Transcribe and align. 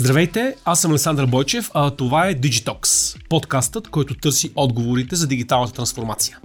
Здравейте, 0.00 0.56
аз 0.64 0.80
съм 0.80 0.90
Александър 0.90 1.26
Бойчев, 1.26 1.70
а 1.74 1.90
това 1.90 2.26
е 2.26 2.34
Digitox, 2.34 3.16
подкастът, 3.28 3.88
който 3.88 4.14
търси 4.14 4.52
отговорите 4.54 5.16
за 5.16 5.26
дигиталната 5.26 5.72
трансформация. 5.72 6.38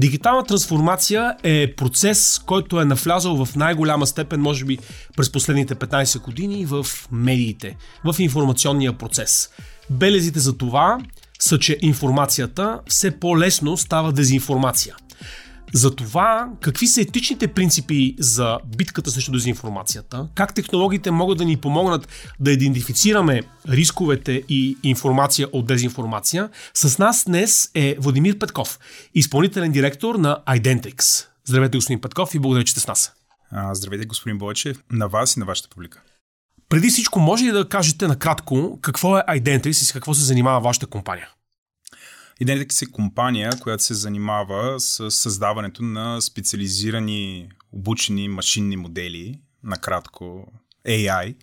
Дигитална 0.00 0.44
трансформация 0.44 1.36
е 1.42 1.74
процес, 1.76 2.40
който 2.46 2.80
е 2.80 2.84
навлязал 2.84 3.44
в 3.44 3.56
най-голяма 3.56 4.06
степен, 4.06 4.40
може 4.40 4.64
би 4.64 4.78
през 5.16 5.32
последните 5.32 5.74
15 5.74 6.20
години 6.20 6.66
в 6.66 6.86
медиите, 7.12 7.76
в 8.04 8.16
информационния 8.18 8.92
процес. 8.92 9.50
Белезите 9.90 10.40
за 10.40 10.58
това 10.58 10.98
са, 11.40 11.58
че 11.58 11.78
информацията 11.82 12.80
все 12.88 13.20
по-лесно 13.20 13.76
става 13.76 14.12
дезинформация. 14.12 14.96
За 15.74 15.96
това, 15.96 16.48
какви 16.60 16.86
са 16.86 17.00
етичните 17.00 17.48
принципи 17.48 18.16
за 18.18 18.58
битката 18.76 19.10
срещу 19.10 19.32
дезинформацията, 19.32 20.28
как 20.34 20.54
технологиите 20.54 21.10
могат 21.10 21.38
да 21.38 21.44
ни 21.44 21.56
помогнат 21.56 22.08
да 22.40 22.52
идентифицираме 22.52 23.42
рисковете 23.68 24.32
и 24.48 24.76
информация 24.82 25.48
от 25.52 25.66
дезинформация, 25.66 26.50
с 26.74 26.98
нас 26.98 27.24
днес 27.26 27.70
е 27.74 27.96
Владимир 27.98 28.38
Петков, 28.38 28.78
изпълнителен 29.14 29.72
директор 29.72 30.14
на 30.14 30.42
Identix. 30.48 31.26
Здравейте, 31.44 31.78
господин 31.78 32.00
Петков, 32.00 32.34
и 32.34 32.38
благодаря, 32.38 32.64
че 32.64 32.72
сте 32.72 32.80
с 32.80 32.86
нас. 32.86 33.12
Здравейте, 33.72 34.06
господин 34.06 34.38
Бойчев, 34.38 34.82
на 34.90 35.08
вас 35.08 35.36
и 35.36 35.40
на 35.40 35.46
вашата 35.46 35.68
публика. 35.68 36.02
Преди 36.68 36.88
всичко, 36.88 37.20
може 37.20 37.44
ли 37.44 37.50
да 37.50 37.68
кажете 37.68 38.06
накратко 38.06 38.78
какво 38.82 39.18
е 39.18 39.22
Identix 39.28 39.68
и 39.68 39.74
с 39.74 39.92
какво 39.92 40.14
се 40.14 40.24
занимава 40.24 40.60
вашата 40.60 40.86
компания? 40.86 41.28
Identix 42.42 42.82
е 42.82 42.90
компания, 42.90 43.50
която 43.60 43.84
се 43.84 43.94
занимава 43.94 44.80
с 44.80 45.10
създаването 45.10 45.82
на 45.82 46.20
специализирани 46.20 47.48
обучени 47.72 48.28
машинни 48.28 48.76
модели, 48.76 49.40
накратко 49.64 50.52
AI, 50.88 51.34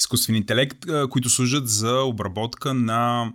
изкуствен 0.00 0.36
интелект, 0.36 0.78
които 1.10 1.30
служат 1.30 1.68
за 1.68 2.02
обработка 2.02 2.74
на 2.74 3.32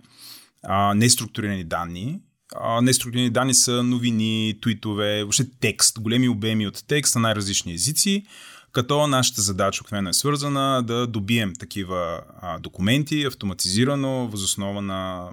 а, 0.62 0.94
неструктурирани 0.94 1.64
данни. 1.64 2.20
А, 2.56 2.80
неструктурирани 2.80 3.30
данни 3.30 3.54
са 3.54 3.82
новини, 3.82 4.58
твитове, 4.62 5.22
въобще 5.22 5.46
текст, 5.60 6.00
големи 6.00 6.28
обеми 6.28 6.66
от 6.66 6.84
текст 6.86 7.14
на 7.14 7.20
най-различни 7.20 7.72
езици, 7.72 8.26
като 8.72 9.06
нашата 9.06 9.42
задача 9.42 9.82
обикновено 9.82 10.10
е 10.10 10.12
свързана 10.12 10.82
да 10.82 11.06
добием 11.06 11.52
такива 11.58 12.20
а, 12.40 12.58
документи 12.58 13.24
автоматизирано, 13.24 14.28
възоснова 14.28 14.82
на 14.82 15.30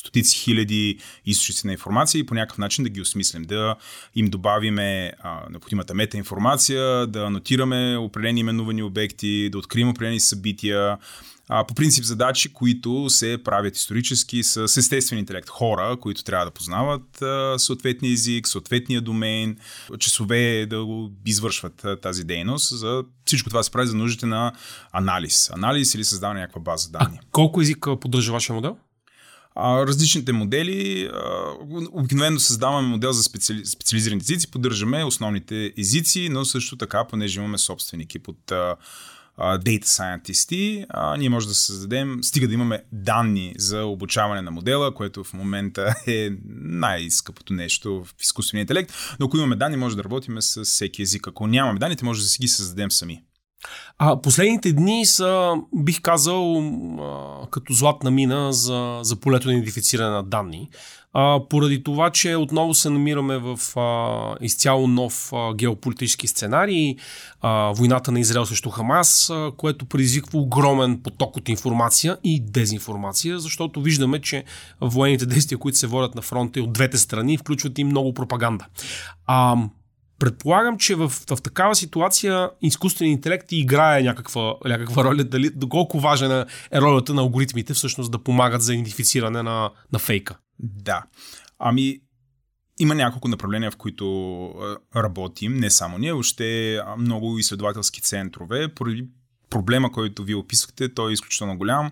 стотици 0.00 0.38
хиляди 0.38 0.98
източници 1.26 1.66
на 1.66 1.72
информация 1.72 2.18
и 2.18 2.26
по 2.26 2.34
някакъв 2.34 2.58
начин 2.58 2.84
да 2.84 2.90
ги 2.90 3.00
осмислим, 3.00 3.42
да 3.42 3.76
им 4.14 4.26
добавиме 4.26 5.12
а, 5.22 5.40
необходимата 5.50 5.94
метаинформация, 5.94 7.06
да 7.06 7.20
анотираме 7.20 7.96
определени 7.96 8.40
именувани 8.40 8.82
обекти, 8.82 9.50
да 9.50 9.58
открием 9.58 9.88
определени 9.88 10.20
събития, 10.20 10.98
а, 11.48 11.66
по 11.66 11.74
принцип 11.74 12.04
задачи, 12.04 12.52
които 12.52 13.10
се 13.10 13.38
правят 13.44 13.76
исторически 13.76 14.42
с 14.42 14.76
естествен 14.76 15.18
интелект. 15.18 15.48
Хора, 15.48 15.96
които 16.00 16.24
трябва 16.24 16.44
да 16.44 16.50
познават 16.50 17.22
съответния 17.60 18.12
език, 18.12 18.48
съответния 18.48 19.00
домен, 19.00 19.56
часове 19.98 20.66
да 20.66 20.84
го 20.84 21.10
извършват 21.26 21.86
тази 22.02 22.24
дейност. 22.24 22.78
За 22.78 23.04
всичко 23.24 23.48
това 23.48 23.62
се 23.62 23.70
прави 23.70 23.86
за 23.86 23.96
нуждите 23.96 24.26
на 24.26 24.52
анализ. 24.92 25.50
Анализ 25.50 25.94
или 25.94 26.04
създаване 26.04 26.40
на 26.40 26.44
някаква 26.44 26.60
база 26.60 26.90
данни. 26.90 27.18
А 27.22 27.26
колко 27.32 27.60
езика 27.60 28.00
поддържа 28.00 28.32
вашия 28.32 28.54
модел? 28.54 28.76
Различните 29.60 30.32
модели, 30.32 31.10
обикновено 31.92 32.40
създаваме 32.40 32.88
модел 32.88 33.12
за 33.12 33.22
специали... 33.22 33.66
специализирани 33.66 34.20
езици, 34.20 34.50
поддържаме 34.50 35.04
основните 35.04 35.72
езици, 35.78 36.28
но 36.30 36.44
също 36.44 36.76
така, 36.76 37.04
понеже 37.04 37.40
имаме 37.40 37.58
собствен 37.58 38.00
екип 38.00 38.28
от 38.28 38.52
а, 38.52 38.76
Data 39.58 39.84
Scientist, 39.84 40.86
а, 40.88 41.16
ние 41.16 41.28
може 41.28 41.48
да 41.48 41.54
създадем, 41.54 42.18
стига 42.22 42.48
да 42.48 42.54
имаме 42.54 42.82
данни 42.92 43.54
за 43.58 43.84
обучаване 43.84 44.42
на 44.42 44.50
модела, 44.50 44.94
което 44.94 45.24
в 45.24 45.32
момента 45.32 45.94
е 46.06 46.30
най-скъпото 46.54 47.52
нещо 47.52 48.04
в 48.04 48.22
изкуствения 48.22 48.62
интелект, 48.62 48.92
но 49.20 49.26
ако 49.26 49.36
имаме 49.36 49.56
данни, 49.56 49.76
може 49.76 49.96
да 49.96 50.04
работим 50.04 50.36
с 50.40 50.64
всеки 50.64 51.02
език. 51.02 51.28
Ако 51.28 51.46
нямаме 51.46 51.78
данните, 51.78 52.04
може 52.04 52.22
да 52.22 52.28
си 52.28 52.38
ги 52.40 52.48
създадем 52.48 52.90
сами. 52.90 53.22
А 53.98 54.20
последните 54.20 54.72
дни 54.72 55.06
са, 55.06 55.54
бих 55.74 56.00
казал, 56.00 56.62
като 57.50 57.72
златна 57.72 58.10
мина 58.10 58.52
за, 58.52 58.98
за 59.02 59.16
полето 59.16 59.48
на 59.48 59.54
идентифициране 59.54 60.10
на 60.10 60.22
данни. 60.22 60.68
А, 61.12 61.40
поради 61.48 61.82
това, 61.82 62.10
че 62.10 62.36
отново 62.36 62.74
се 62.74 62.90
намираме 62.90 63.38
в 63.38 63.78
а, 63.78 64.36
изцяло 64.40 64.86
нов 64.86 65.32
а, 65.32 65.54
геополитически 65.54 66.26
сценарий, 66.26 66.96
а, 67.40 67.72
войната 67.76 68.12
на 68.12 68.20
Израел 68.20 68.46
срещу 68.46 68.70
Хамас, 68.70 69.30
а, 69.30 69.52
което 69.56 69.86
предизвиква 69.86 70.38
огромен 70.38 71.00
поток 71.02 71.36
от 71.36 71.48
информация 71.48 72.18
и 72.24 72.40
дезинформация, 72.40 73.38
защото 73.38 73.82
виждаме, 73.82 74.20
че 74.20 74.44
военните 74.80 75.26
действия, 75.26 75.58
които 75.58 75.78
се 75.78 75.86
водят 75.86 76.14
на 76.14 76.22
фронта 76.22 76.58
и 76.58 76.62
от 76.62 76.72
двете 76.72 76.98
страни, 76.98 77.38
включват 77.38 77.78
и 77.78 77.84
много 77.84 78.14
пропаганда. 78.14 78.66
А, 79.26 79.56
Предполагам, 80.20 80.78
че 80.78 80.94
в, 80.94 81.08
в 81.08 81.42
такава 81.42 81.74
ситуация 81.74 82.50
изкуственият 82.62 83.16
интелект 83.16 83.52
играе 83.52 84.02
някаква, 84.02 84.54
някаква 84.64 85.04
роля. 85.04 85.24
Дали, 85.24 85.50
доколко 85.50 86.00
важна 86.00 86.46
е 86.72 86.80
ролята 86.80 87.14
на 87.14 87.22
алгоритмите 87.22 87.74
всъщност 87.74 88.10
да 88.10 88.18
помагат 88.18 88.62
за 88.62 88.74
идентифициране 88.74 89.42
на, 89.42 89.70
на 89.92 89.98
фейка? 89.98 90.38
Да. 90.58 91.02
Ами, 91.58 92.00
има 92.78 92.94
няколко 92.94 93.28
направления, 93.28 93.70
в 93.70 93.76
които 93.76 94.54
работим, 94.96 95.56
не 95.56 95.70
само 95.70 95.98
ние, 95.98 96.12
още 96.12 96.78
много 96.98 97.38
изследователски 97.38 98.02
центрове, 98.02 98.74
поради 98.74 99.08
проблема, 99.50 99.92
който 99.92 100.24
вие 100.24 100.36
описахте, 100.36 100.94
той 100.94 101.10
е 101.10 101.12
изключително 101.12 101.58
голям. 101.58 101.90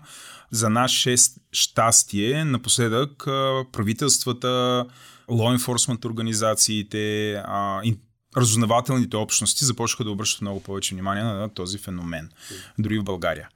За 0.51 0.69
наше 0.69 1.15
щастие, 1.51 2.45
напоследък 2.45 3.23
правителствата, 3.71 4.85
law 5.29 5.57
enforcement 5.57 6.05
организациите, 6.05 7.35
разузнавателните 8.37 9.17
общности 9.17 9.65
започнаха 9.65 10.03
да 10.03 10.11
обръщат 10.11 10.41
много 10.41 10.63
повече 10.63 10.95
внимание 10.95 11.23
на 11.23 11.49
този 11.49 11.77
феномен, 11.77 12.29
дори 12.79 12.99
в 12.99 13.03
България. 13.03 13.49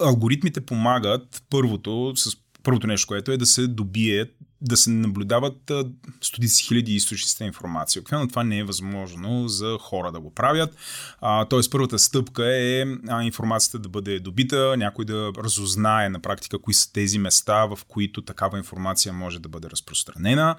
Алгоритмите 0.00 0.60
помагат 0.60 1.42
първото, 1.50 2.12
с 2.16 2.36
първото 2.62 2.86
нещо, 2.86 3.06
което 3.06 3.32
е 3.32 3.36
да 3.36 3.46
се 3.46 3.66
добие 3.66 4.26
да 4.64 4.76
се 4.76 4.90
наблюдават 4.90 5.72
стотици 6.20 6.64
хиляди 6.64 6.94
източници 6.94 7.36
на 7.40 7.46
информация. 7.46 8.00
Обикновено 8.00 8.28
това 8.28 8.44
не 8.44 8.58
е 8.58 8.64
възможно 8.64 9.48
за 9.48 9.78
хора 9.80 10.12
да 10.12 10.20
го 10.20 10.34
правят. 10.34 10.76
Тоест, 11.50 11.70
първата 11.70 11.98
стъпка 11.98 12.56
е 12.56 12.84
а, 13.08 13.22
информацията 13.22 13.78
да 13.78 13.88
бъде 13.88 14.20
добита, 14.20 14.76
някой 14.76 15.04
да 15.04 15.32
разузнае 15.38 16.08
на 16.08 16.20
практика 16.20 16.58
кои 16.58 16.74
са 16.74 16.92
тези 16.92 17.18
места, 17.18 17.64
в 17.64 17.78
които 17.88 18.22
такава 18.22 18.58
информация 18.58 19.12
може 19.12 19.38
да 19.38 19.48
бъде 19.48 19.70
разпространена. 19.70 20.56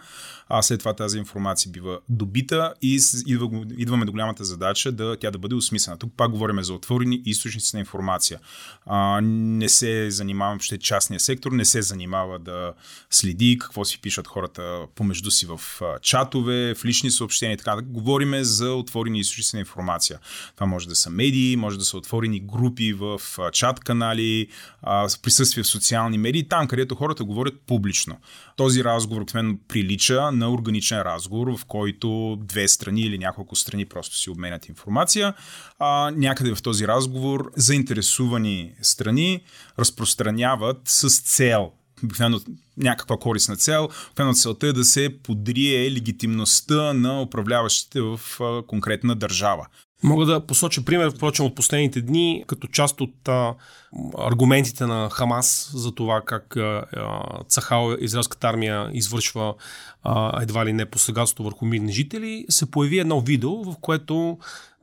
А 0.50 0.62
след 0.62 0.80
това 0.80 0.94
тази 0.94 1.18
информация 1.18 1.72
бива 1.72 2.00
добита 2.10 2.74
и 2.82 3.00
идва, 3.28 3.66
идваме 3.78 4.06
до 4.06 4.12
голямата 4.12 4.44
задача 4.44 4.92
да 4.92 5.18
тя 5.18 5.32
да 5.32 5.38
бъде 5.38 5.56
осмислена. 5.56 5.98
Тук 5.98 6.14
пак 6.18 6.32
говорим 6.32 6.64
за 6.64 6.74
отворени 6.74 7.22
източници 7.26 7.76
на 7.76 7.80
информация. 7.80 8.40
А, 8.86 9.22
не 9.24 9.70
се 9.70 10.12
занимавам, 10.12 10.60
ще 10.60 10.78
частния 10.78 11.20
сектор 11.20 11.52
не 11.52 11.66
се 11.66 11.82
занимава 11.82 12.40
да 12.40 12.74
следи 13.10 13.58
какво 13.62 13.86
си 13.86 13.95
си 13.96 14.02
пишат 14.02 14.28
хората 14.28 14.86
помежду 14.96 15.32
си 15.32 15.46
в 15.46 15.60
чатове, 16.02 16.76
в 16.76 16.86
лични 16.86 17.12
съобщения 17.12 17.54
и 17.54 17.58
така. 17.58 17.82
Говориме 17.82 18.44
за 18.44 18.74
отворени 18.74 19.20
източници 19.20 19.56
на 19.56 19.60
информация. 19.60 20.20
Това 20.56 20.68
може 20.68 20.88
да 20.88 20.96
са 20.96 21.10
медии, 21.10 21.56
може 21.56 21.78
да 21.78 21.86
са 21.86 21.98
отворени 21.98 22.40
групи 22.40 22.94
в 22.94 23.22
чат 23.52 23.80
канали, 23.80 24.48
присъствие 25.22 25.64
в 25.64 25.68
социални 25.68 26.18
медии, 26.18 26.48
там 26.48 26.68
където 26.68 26.96
хората 26.96 27.24
говорят 27.24 27.54
публично. 27.68 28.18
Този 28.56 28.84
разговор 28.84 29.22
обикновено 29.22 29.58
прилича 29.68 30.32
на 30.32 30.52
органичен 30.52 31.02
разговор, 31.02 31.58
в 31.58 31.66
който 31.66 32.38
две 32.42 32.68
страни 32.68 33.02
или 33.02 33.18
няколко 33.18 33.56
страни 33.56 33.86
просто 33.86 34.16
си 34.16 34.30
обменят 34.30 34.70
информация. 34.70 35.34
А, 35.80 36.12
някъде 36.16 36.56
в 36.56 36.62
този 36.62 36.88
разговор 36.88 37.52
заинтересувани 37.56 38.74
страни 38.82 39.44
разпространяват 39.80 40.82
с 40.86 41.22
цел 41.22 41.72
обикновено 42.04 42.40
някаква 42.78 43.18
корисна 43.18 43.56
цел. 43.56 43.90
Обикновено 44.08 44.34
целта 44.34 44.68
е 44.68 44.74
да 44.74 44.84
се 44.84 45.18
подрие 45.24 45.92
легитимността 45.92 46.94
на 46.94 47.22
управляващите 47.22 48.02
в 48.02 48.20
конкретна 48.68 49.16
държава. 49.16 49.68
Мога 50.04 50.26
да 50.26 50.46
посоча 50.46 50.86
пример, 50.86 51.12
впрочем, 51.16 51.46
от 51.46 51.56
последните 51.56 52.02
дни, 52.02 52.44
като 52.48 52.68
част 52.68 53.02
от 53.02 53.28
а, 53.28 53.54
аргументите 54.18 54.86
на 54.86 55.10
Хамас 55.10 55.72
за 55.74 55.92
това 55.92 56.22
как 56.26 56.58
а, 56.58 56.84
Цахал, 57.48 57.96
израелската 58.00 58.48
армия, 58.48 58.90
извършва 58.94 59.54
а, 60.04 60.42
едва 60.42 60.66
ли 60.66 60.74
не 60.74 60.86
посегателство 60.86 61.44
върху 61.44 61.66
мирни 61.66 61.94
жители, 61.94 62.46
се 62.50 62.72
появи 62.72 63.00
едно 63.00 63.22
видео, 63.22 63.64
в 63.64 63.76
което 63.82 64.38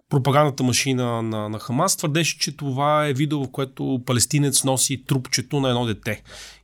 пропагандната 0.09 0.63
машина 0.63 1.23
на, 1.23 1.49
на 1.49 1.59
Хамас 1.59 1.97
твърдеше, 1.97 2.39
че 2.39 2.57
това 2.57 3.07
е 3.07 3.13
видео, 3.13 3.45
в 3.45 3.51
което 3.51 4.01
палестинец 4.07 4.65
носи 4.65 5.05
трупчето 5.05 5.61
на 5.61 5.69
едно 5.69 5.87
дете. 5.87 6.23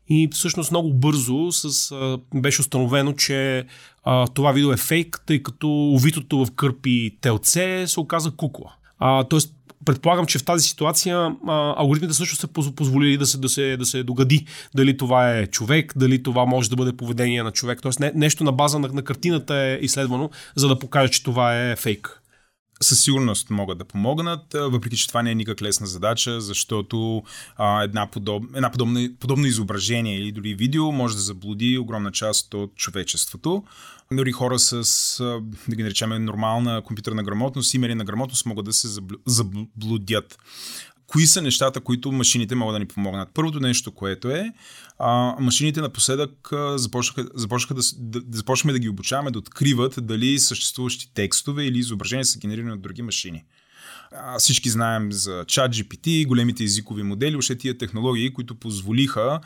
И 0.09 0.29
всъщност 0.33 0.71
много 0.71 0.95
бързо 0.95 1.53
с, 1.53 1.93
а, 1.93 2.19
беше 2.35 2.61
установено, 2.61 3.13
че 3.13 3.67
а, 4.05 4.27
това 4.27 4.53
видео 4.53 4.73
е 4.73 4.77
фейк, 4.77 5.23
тъй 5.27 5.43
като 5.43 5.69
увитото 5.69 6.45
в 6.45 6.51
кърпи 6.51 7.17
телце 7.21 7.87
се 7.87 8.01
оказа 8.01 8.31
кукла. 8.31 8.73
А, 8.99 9.25
тоест, 9.25 9.55
предполагам, 9.85 10.27
че 10.27 10.39
в 10.39 10.45
тази 10.45 10.69
ситуация 10.69 11.17
а, 11.47 11.75
алгоритмите 11.77 12.15
също 12.15 12.37
са 12.37 12.49
позволили 12.49 13.17
да 13.17 13.27
се, 13.27 13.39
да, 13.39 13.49
се, 13.49 13.77
да 13.77 13.87
се 13.87 14.03
догади 14.03 14.47
дали 14.75 14.97
това 14.97 15.31
е 15.31 15.47
човек, 15.47 15.93
дали 15.97 16.23
това 16.23 16.45
може 16.45 16.71
да 16.71 16.77
бъде 16.77 16.97
поведение 16.97 17.43
на 17.43 17.51
човек. 17.51 17.83
Тоест 17.83 18.01
не, 18.01 18.13
нещо 18.15 18.45
на 18.45 18.53
база 18.53 18.79
на, 18.79 18.89
на 18.89 19.03
картината 19.03 19.55
е 19.57 19.79
изследвано, 19.83 20.31
за 20.57 20.69
да 20.69 20.79
покаже, 20.79 21.13
че 21.13 21.23
това 21.23 21.57
е 21.57 21.77
фейк 21.77 22.23
със 22.81 23.01
сигурност 23.01 23.51
могат 23.51 23.79
да 23.79 23.85
помогнат, 23.85 24.43
въпреки 24.55 24.97
че 24.97 25.09
това 25.09 25.23
не 25.23 25.31
е 25.31 25.35
никак 25.35 25.63
лесна 25.63 25.87
задача, 25.87 26.41
защото 26.41 27.23
а, 27.57 27.83
една, 27.83 28.11
подоб, 28.11 28.45
една 28.55 28.71
подобна, 28.71 29.11
подобно 29.21 29.47
изображение 29.47 30.19
или 30.19 30.33
дори 30.33 30.55
видео 30.55 30.93
може 30.93 31.15
да 31.15 31.21
заблуди 31.21 31.79
огромна 31.79 32.13
част 32.13 32.55
от 32.55 32.75
човечеството. 32.77 33.65
Дори 34.13 34.33
хора 34.33 34.59
с, 34.59 35.19
да 35.69 35.77
ги 35.77 35.83
наречем, 35.83 36.25
нормална 36.25 36.83
компютърна 36.83 37.23
грамотност, 37.23 37.75
имери 37.75 37.95
на 37.95 38.05
грамотност 38.05 38.47
могат 38.47 38.65
да 38.65 38.73
се 38.73 39.01
заблудят 39.27 40.39
кои 41.09 41.27
са 41.27 41.43
нещата, 41.43 41.81
които 41.81 42.13
машините 42.13 42.55
могат 42.55 42.75
да 42.75 42.79
ни 42.79 42.87
помогнат. 42.87 43.29
Първото 43.35 43.61
нещо, 43.61 43.93
което 43.93 44.31
е, 44.31 44.53
а, 44.99 45.37
машините 45.41 45.81
напоследък 45.81 46.51
започнаха, 46.77 47.31
започнаха 47.35 47.75
да, 47.75 47.83
да, 47.99 48.21
да 48.21 48.37
започваме 48.37 48.73
да 48.73 48.79
ги 48.79 48.89
обучаваме 48.89 49.31
да 49.31 49.39
откриват 49.39 49.95
дали 50.07 50.39
съществуващи 50.39 51.15
текстове 51.15 51.65
или 51.65 51.79
изображения 51.79 52.25
са 52.25 52.39
генерирани 52.39 52.73
от 52.73 52.83
други 52.83 53.03
машини. 53.03 53.45
А, 54.13 54.39
всички 54.39 54.71
знаем 54.71 55.13
за 55.13 55.45
чат 55.47 55.75
GPT, 55.75 56.27
големите 56.27 56.65
езикови 56.65 57.03
модели, 57.03 57.37
още 57.37 57.59
тия 57.59 57.79
технологии, 57.79 58.33
които 58.33 58.55
позволиха 58.55 59.41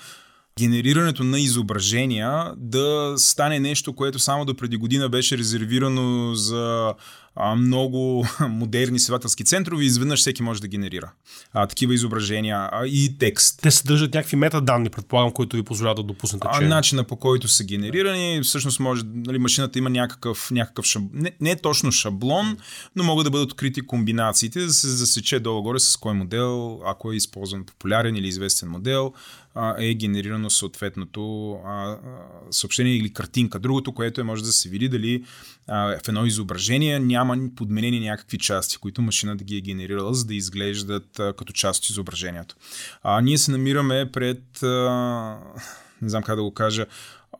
генерирането 0.59 1.25
на 1.25 1.41
изображения 1.41 2.53
да 2.57 3.15
стане 3.17 3.61
нещо, 3.61 3.93
което 3.93 4.19
само 4.19 4.45
до 4.45 4.57
преди 4.57 4.77
година 4.77 5.09
беше 5.09 5.39
резервирано 5.39 6.35
за 6.35 6.95
а, 7.37 7.55
много 7.55 8.27
модерни 8.49 8.97
изследователски 8.97 9.45
центрове 9.45 9.85
изведнъж 9.85 10.21
всеки 10.21 10.43
може 10.43 10.61
да 10.61 10.69
генерира 10.69 11.13
а, 11.53 11.67
такива 11.67 11.95
изображения 11.95 12.69
а, 12.73 12.87
и 12.87 13.19
текст. 13.19 13.61
Те 13.63 13.71
съдържат 13.71 14.15
някакви 14.15 14.37
метаданни, 14.37 14.91
предполагам, 14.91 15.33
които 15.33 15.57
ви 15.57 15.63
позволяват 15.63 15.97
да 15.97 16.03
допуснете. 16.03 16.49
Че... 16.59 16.65
А, 16.65 16.69
начина 16.69 17.05
по 17.05 17.17
който 17.17 17.49
са 17.49 17.65
генерирани, 17.65 18.41
всъщност 18.43 18.81
може, 18.81 19.03
нали, 19.15 19.39
машината 19.39 19.79
има 19.79 19.91
някакъв, 19.91 20.51
някакъв 20.51 20.85
шаб... 20.85 21.03
не, 21.13 21.33
не 21.41 21.51
е 21.51 21.57
точно 21.57 21.93
шаблон, 21.93 22.57
но 22.97 23.05
могат 23.05 23.25
да 23.25 23.31
бъдат 23.31 23.53
открити 23.53 23.81
комбинациите, 23.81 24.61
да 24.61 24.73
се 24.73 24.89
засече 24.89 25.41
долу-горе 25.41 25.79
с 25.79 25.97
кой 25.97 26.15
модел, 26.15 26.81
ако 26.87 27.13
е 27.13 27.17
използван 27.17 27.65
популярен 27.65 28.17
или 28.17 28.29
известен 28.29 28.69
модел, 28.69 29.13
е 29.79 29.95
генерирано 29.95 30.51
съответното 30.51 31.53
а, 31.53 31.97
съобщение 32.51 32.97
или 32.97 33.13
картинка. 33.13 33.59
Другото, 33.59 33.93
което 33.93 34.21
е 34.21 34.25
може 34.25 34.43
да 34.43 34.53
се 34.53 34.69
види 34.69 34.89
дали 34.89 35.25
а, 35.69 35.99
в 36.05 36.09
едно 36.09 36.27
изображение 36.27 37.01
няма 37.01 37.22
подменени 37.57 38.01
някакви 38.01 38.39
части, 38.39 38.77
които 38.77 39.03
машина 39.03 39.37
да 39.37 39.45
ги 39.45 39.57
е 39.57 39.61
генерирала, 39.61 40.15
за 40.15 40.25
да 40.25 40.35
изглеждат 40.35 41.19
а, 41.19 41.33
като 41.33 41.53
част 41.53 41.85
от 41.85 41.91
изображението. 41.91 42.57
А, 43.03 43.21
ние 43.21 43.39
се 43.39 43.51
намираме 43.51 44.11
пред, 44.13 44.63
а, 44.63 45.39
не 46.03 46.09
знам 46.09 46.23
как 46.23 46.37
да 46.37 46.43
го 46.43 46.55
кажа, 46.55 46.87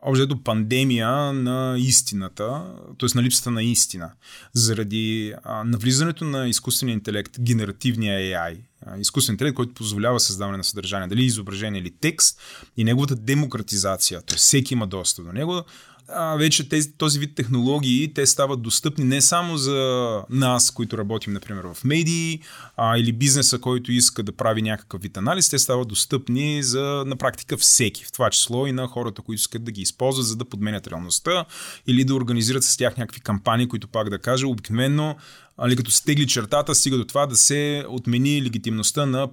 общо 0.01 0.43
пандемия 0.43 1.33
на 1.33 1.75
истината, 1.77 2.63
т.е. 2.99 3.09
на 3.15 3.23
липсата 3.23 3.51
на 3.51 3.63
истина. 3.63 4.11
Заради 4.53 5.33
а, 5.43 5.63
навлизането 5.63 6.25
на 6.25 6.47
изкуствения 6.47 6.93
интелект, 6.93 7.39
генеративния 7.39 8.19
AI, 8.19 8.57
изкуствен 8.97 9.33
интелект, 9.33 9.55
който 9.55 9.73
позволява 9.73 10.19
създаване 10.19 10.57
на 10.57 10.63
съдържание, 10.63 11.07
дали 11.07 11.23
изображение 11.23 11.81
или 11.81 11.91
текст 12.01 12.41
и 12.77 12.83
неговата 12.83 13.15
демократизация, 13.15 14.21
т.е. 14.21 14.37
всеки 14.37 14.73
има 14.73 14.87
достъп 14.87 15.25
до 15.25 15.33
него, 15.33 15.63
а, 16.07 16.35
вече 16.35 16.69
тези, 16.69 16.93
този 16.97 17.19
вид 17.19 17.35
технологии, 17.35 18.13
те 18.13 18.25
стават 18.25 18.61
достъпни 18.61 19.05
не 19.05 19.21
само 19.21 19.57
за 19.57 20.21
нас, 20.29 20.71
които 20.71 20.97
работим, 20.97 21.33
например, 21.33 21.63
в 21.73 21.83
медии, 21.83 22.39
а, 22.77 22.97
или 22.97 23.11
бизнеса, 23.11 23.59
който 23.59 23.91
иска 23.91 24.23
да 24.23 24.31
прави 24.31 24.61
някакъв 24.61 25.01
вид 25.01 25.17
анализ, 25.17 25.49
те 25.49 25.59
стават 25.59 25.87
достъпни 25.87 26.63
за 26.63 27.03
на 27.07 27.15
практика 27.15 27.57
всеки, 27.57 28.05
в 28.05 28.11
това 28.11 28.29
число 28.29 28.67
и 28.67 28.71
на 28.71 28.87
хората, 28.87 29.21
които 29.21 29.39
искат 29.39 29.63
да 29.63 29.71
ги 29.71 29.81
използват, 29.81 30.25
за 30.25 30.35
да 30.35 30.45
подменят 30.45 30.87
реалността 30.87 31.45
или 31.87 32.03
да 32.03 32.15
организират 32.15 32.63
с 32.63 32.77
тях 32.77 32.97
някакви 32.97 33.21
кампании, 33.21 33.67
които 33.67 33.87
пак 33.87 34.09
да 34.09 34.19
кажа, 34.19 34.47
обикновено 34.47 35.15
али, 35.57 35.75
като 35.75 35.91
се 35.91 36.03
тегли 36.03 36.27
чертата, 36.27 36.75
стига 36.75 36.97
до 36.97 37.05
това 37.05 37.25
да 37.25 37.35
се 37.35 37.85
отмени 37.89 38.43
легитимността 38.43 39.05
на 39.05 39.27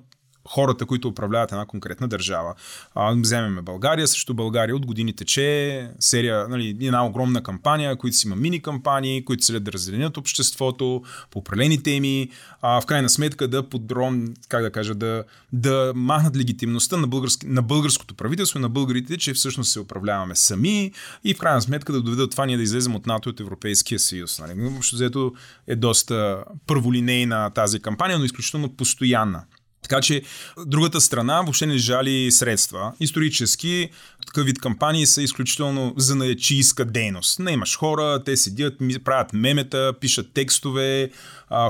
хората, 0.49 0.87
които 0.87 1.09
управляват 1.09 1.53
една 1.53 1.67
конкретна 1.67 2.09
държава. 2.09 2.55
А, 2.95 3.15
вземеме 3.15 3.63
България, 3.63 4.09
също 4.09 4.35
България 4.35 4.77
от 4.77 4.87
години 4.87 5.13
тече 5.13 5.91
серия, 5.99 6.49
нали, 6.49 6.77
една 6.81 7.07
огромна 7.07 7.43
кампания, 7.43 7.97
които 7.97 8.17
си 8.17 8.27
има 8.27 8.37
мини 8.37 8.63
кампании, 8.63 9.25
които 9.25 9.45
целят 9.45 9.65
да 9.65 9.73
разделят 9.73 10.17
обществото 10.17 11.03
по 11.31 11.39
определени 11.39 11.83
теми, 11.83 12.31
а 12.63 12.81
в 12.81 12.87
крайна 12.87 13.09
сметка 13.09 13.49
да 13.49 13.69
подрон, 13.69 14.35
как 14.49 14.63
да 14.63 14.71
кажа, 14.71 14.95
да, 14.95 15.25
да 15.53 15.93
махнат 15.95 16.37
легитимността 16.37 16.97
на, 16.97 17.07
български, 17.07 17.47
на 17.47 17.63
българското 17.63 18.15
правителство 18.15 18.59
на 18.59 18.69
българите, 18.69 19.17
че 19.17 19.35
всъщност 19.35 19.73
се 19.73 19.81
управляваме 19.81 20.35
сами 20.35 20.93
и 21.25 21.35
в 21.35 21.39
крайна 21.39 21.63
сметка 21.63 21.93
да 21.93 22.03
доведат 22.03 22.31
това 22.31 22.47
ние 22.47 22.57
да 22.57 22.63
излезем 22.63 22.95
от 22.95 23.07
НАТО 23.07 23.29
и 23.29 23.33
от 23.33 23.41
Европейския 23.41 23.99
съюз. 23.99 24.39
Нали. 24.39 24.75
Общо 24.77 24.97
взето 24.97 25.33
е 25.67 25.77
доста 25.77 26.45
първолинейна 26.67 27.51
тази 27.51 27.81
кампания, 27.81 28.19
но 28.19 28.25
изключително 28.25 28.77
постоянна. 28.77 29.45
Така 29.83 30.01
че 30.01 30.23
другата 30.67 31.01
страна 31.01 31.43
въобще 31.43 31.67
не 31.67 31.79
жали 31.79 32.31
средства. 32.31 32.93
Исторически 33.01 33.91
такъв 34.27 34.47
вид 34.47 34.59
кампании 34.59 35.07
са 35.07 35.23
изключително 35.23 35.95
занаячийска 35.97 36.85
дейност. 36.85 37.39
Не 37.39 37.53
имаш 37.53 37.77
хора, 37.77 38.25
те 38.25 38.37
седят, 38.37 38.75
правят 39.05 39.33
мемета, 39.33 39.93
пишат 40.01 40.33
текстове, 40.35 41.11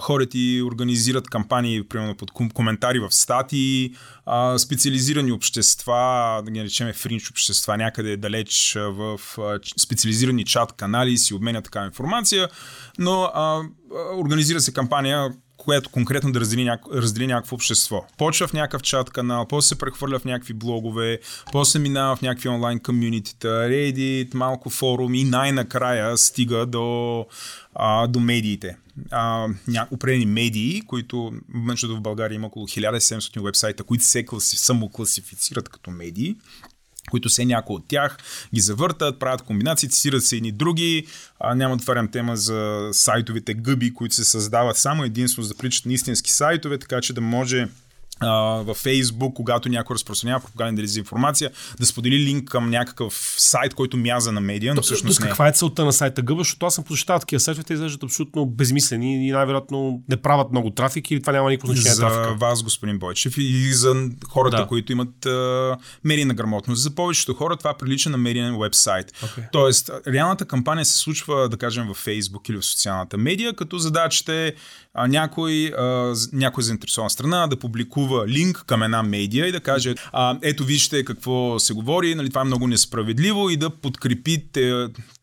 хора 0.00 0.26
ти 0.26 0.62
организират 0.66 1.30
кампании, 1.30 1.88
примерно 1.88 2.16
под 2.16 2.30
коментари 2.54 2.98
в 2.98 3.10
статии, 3.10 3.94
специализирани 4.58 5.32
общества, 5.32 6.42
да 6.44 6.50
ги 6.50 6.58
наречем 6.58 6.92
фринч 6.92 7.30
общества, 7.30 7.76
някъде 7.76 8.16
далеч 8.16 8.76
в 8.78 9.20
специализирани 9.80 10.44
чат 10.44 10.72
канали 10.72 11.18
си 11.18 11.34
обменят 11.34 11.64
такава 11.64 11.86
информация, 11.86 12.48
но 12.98 13.22
а, 13.22 13.62
организира 14.16 14.60
се 14.60 14.72
кампания 14.72 15.32
което 15.64 15.90
конкретно 15.90 16.32
да 16.32 16.40
раздели, 16.40 16.64
няко, 16.64 16.90
раздели 16.94 17.26
някакво 17.26 17.54
общество. 17.54 18.04
Почва 18.18 18.48
в 18.48 18.52
някакъв 18.52 18.82
чат 18.82 19.10
канал, 19.10 19.46
после 19.48 19.68
се 19.68 19.78
прехвърля 19.78 20.18
в 20.18 20.24
някакви 20.24 20.54
блогове, 20.54 21.18
после 21.52 21.78
минава 21.78 22.16
в 22.16 22.22
някакви 22.22 22.48
онлайн 22.48 22.80
комьюнитита, 22.80 23.48
Reddit, 23.48 24.34
малко 24.34 24.70
форум 24.70 25.14
и 25.14 25.24
най-накрая 25.24 26.18
стига 26.18 26.66
до, 26.66 27.26
а, 27.74 28.06
до 28.06 28.20
медиите. 28.20 28.76
А, 29.10 29.48
ня, 29.68 29.88
определени 29.90 30.26
медии, 30.26 30.82
които 30.86 31.32
между 31.48 31.96
в 31.96 32.00
България 32.00 32.36
има 32.36 32.46
около 32.46 32.66
1700 32.66 33.44
вебсайта, 33.44 33.84
които 33.84 34.04
се 34.04 34.24
класи, 34.24 34.56
самокласифицират 34.56 35.68
като 35.68 35.90
медии 35.90 36.36
които 37.10 37.28
се 37.28 37.44
някои 37.44 37.76
от 37.76 37.88
тях 37.88 38.16
ги 38.54 38.60
завъртат, 38.60 39.18
правят 39.18 39.42
комбинации, 39.42 39.88
цитират 39.88 40.24
се 40.24 40.36
едни 40.36 40.52
други. 40.52 41.06
А, 41.40 41.54
няма 41.54 41.76
да 41.76 41.82
отварям 41.82 42.10
тема 42.10 42.36
за 42.36 42.88
сайтовите 42.92 43.54
гъби, 43.54 43.94
които 43.94 44.14
се 44.14 44.24
създават 44.24 44.76
само 44.76 45.04
единствено 45.04 45.44
за 45.44 45.54
да 45.54 45.58
приличат 45.58 45.86
на 45.86 45.92
истински 45.92 46.32
сайтове, 46.32 46.78
така 46.78 47.00
че 47.00 47.12
да 47.12 47.20
може 47.20 47.68
във 48.64 48.82
Facebook, 48.84 49.32
когато 49.32 49.68
някой 49.68 49.94
разпространява 49.94 50.40
пропаганден 50.40 50.84
дезинформация, 50.84 51.50
да 51.80 51.86
сподели 51.86 52.18
линк 52.18 52.48
към 52.48 52.70
някакъв 52.70 53.34
сайт, 53.38 53.74
който 53.74 53.96
мяза 53.96 54.32
на 54.32 54.40
медиа, 54.40 54.74
но 54.74 54.82
всъщност 54.82 55.20
не. 55.20 55.26
Каква 55.26 55.48
е 55.48 55.52
целта 55.52 55.84
на 55.84 55.92
сайта 55.92 56.22
Гъба? 56.22 56.40
Защото 56.40 56.66
аз 56.66 56.74
съм 56.74 56.84
посещавал 56.84 57.20
такива 57.20 57.40
сайтове, 57.40 57.64
те 57.64 57.72
изглеждат 57.72 58.02
абсолютно 58.02 58.46
безмислени 58.46 59.28
и 59.28 59.30
най-вероятно 59.30 60.02
не 60.08 60.16
правят 60.16 60.50
много 60.50 60.70
трафик 60.70 61.10
или 61.10 61.20
това 61.20 61.32
няма 61.32 61.50
никакво 61.50 61.72
значение. 61.72 61.94
За 61.94 62.00
трафика. 62.00 62.34
вас, 62.34 62.62
господин 62.62 62.98
Бойчев, 62.98 63.34
и 63.38 63.72
за 63.72 63.94
хората, 64.28 64.56
да. 64.56 64.66
които 64.66 64.92
имат 64.92 65.26
а, 65.26 65.76
медийна 66.04 66.34
грамотност. 66.34 66.82
За 66.82 66.94
повечето 66.94 67.34
хора 67.34 67.56
това 67.56 67.74
прилича 67.74 68.10
на 68.10 68.16
медиен 68.16 68.58
вебсайт. 68.58 69.12
Okay. 69.12 69.48
Тоест, 69.52 69.90
реалната 70.06 70.44
кампания 70.44 70.84
се 70.84 70.98
случва, 70.98 71.48
да 71.48 71.56
кажем, 71.56 71.86
в 71.94 72.06
Facebook 72.06 72.50
или 72.50 72.56
в 72.56 72.64
социалната 72.64 73.18
медия, 73.18 73.56
като 73.56 73.78
задачата 73.78 74.34
е 74.34 74.52
а, 74.94 75.06
някой, 75.06 75.72
а, 75.78 76.14
някой 76.32 76.64
заинтересована 76.64 77.10
страна 77.10 77.46
да 77.46 77.56
публикува 77.56 78.09
линк 78.28 78.64
към 78.66 78.82
една 78.82 79.02
медия 79.02 79.46
и 79.46 79.52
да 79.52 79.60
каже, 79.60 79.94
а, 80.12 80.38
ето 80.42 80.64
вижте 80.64 81.04
какво 81.04 81.58
се 81.58 81.72
говори, 81.72 82.14
нали, 82.14 82.28
това 82.28 82.40
е 82.40 82.44
много 82.44 82.66
несправедливо 82.66 83.50
и 83.50 83.56
да 83.56 83.70
подкрепи 83.70 84.44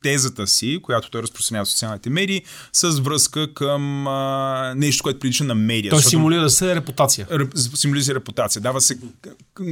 тезата 0.03 0.47
си, 0.47 0.79
която 0.83 1.09
той 1.09 1.21
разпространява 1.21 1.65
в 1.65 1.69
социалните 1.69 2.09
медии, 2.09 2.41
с 2.73 2.99
връзка 2.99 3.53
към 3.53 4.07
а, 4.07 4.73
нещо, 4.75 5.03
което 5.03 5.19
прилича 5.19 5.43
на 5.43 5.55
медия. 5.55 5.89
Той 5.89 6.03
симулира 6.03 6.49
се 6.49 6.75
репутация. 6.75 7.27
Симулира 7.75 8.03
се 8.03 8.15
репутация. 8.15 8.61
Дава 8.61 8.81
се 8.81 8.97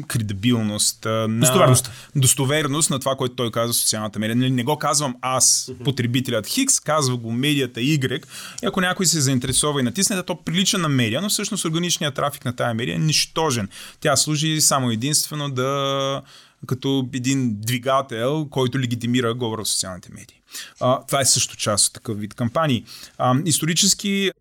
кредибилност, 0.07 1.05
на 1.05 1.27
достоверност. 1.27 1.91
достоверност 2.15 2.89
на 2.89 2.99
това, 2.99 3.15
което 3.15 3.35
той 3.35 3.51
казва 3.51 3.73
в 3.73 3.75
социалната 3.75 4.19
медия. 4.19 4.35
Не, 4.35 4.49
не 4.49 4.63
го 4.63 4.77
казвам 4.77 5.15
аз, 5.21 5.71
потребителят 5.83 6.47
Хикс, 6.47 6.79
казва 6.79 7.17
го 7.17 7.31
медията 7.31 7.79
Y. 7.79 8.23
И 8.63 8.65
ако 8.65 8.81
някой 8.81 9.05
се 9.05 9.21
заинтересува 9.21 9.79
и 9.79 9.83
натисне, 9.83 10.23
то 10.23 10.43
прилича 10.43 10.77
на 10.77 10.89
медия, 10.89 11.21
но 11.21 11.29
всъщност 11.29 11.65
органичният 11.65 12.15
трафик 12.15 12.45
на 12.45 12.55
тая 12.55 12.73
медия 12.73 12.99
нищожен. 13.05 13.69
Тя 13.99 14.15
служи 14.15 14.61
само 14.61 14.91
единствено 14.91 15.49
да 15.49 16.21
като 16.67 17.09
един 17.13 17.55
двигател, 17.61 18.47
който 18.49 18.79
легитимира 18.79 19.33
говора 19.33 19.63
в 19.63 19.67
социалните 19.67 20.09
медии. 20.11 20.41
А, 20.79 21.05
това 21.05 21.21
е 21.21 21.25
също 21.25 21.57
част 21.57 21.87
от 21.87 21.93
такъв 21.93 22.19
вид 22.19 22.33
кампании. 22.33 22.83
А, 23.17 23.35
исторически 23.45 24.31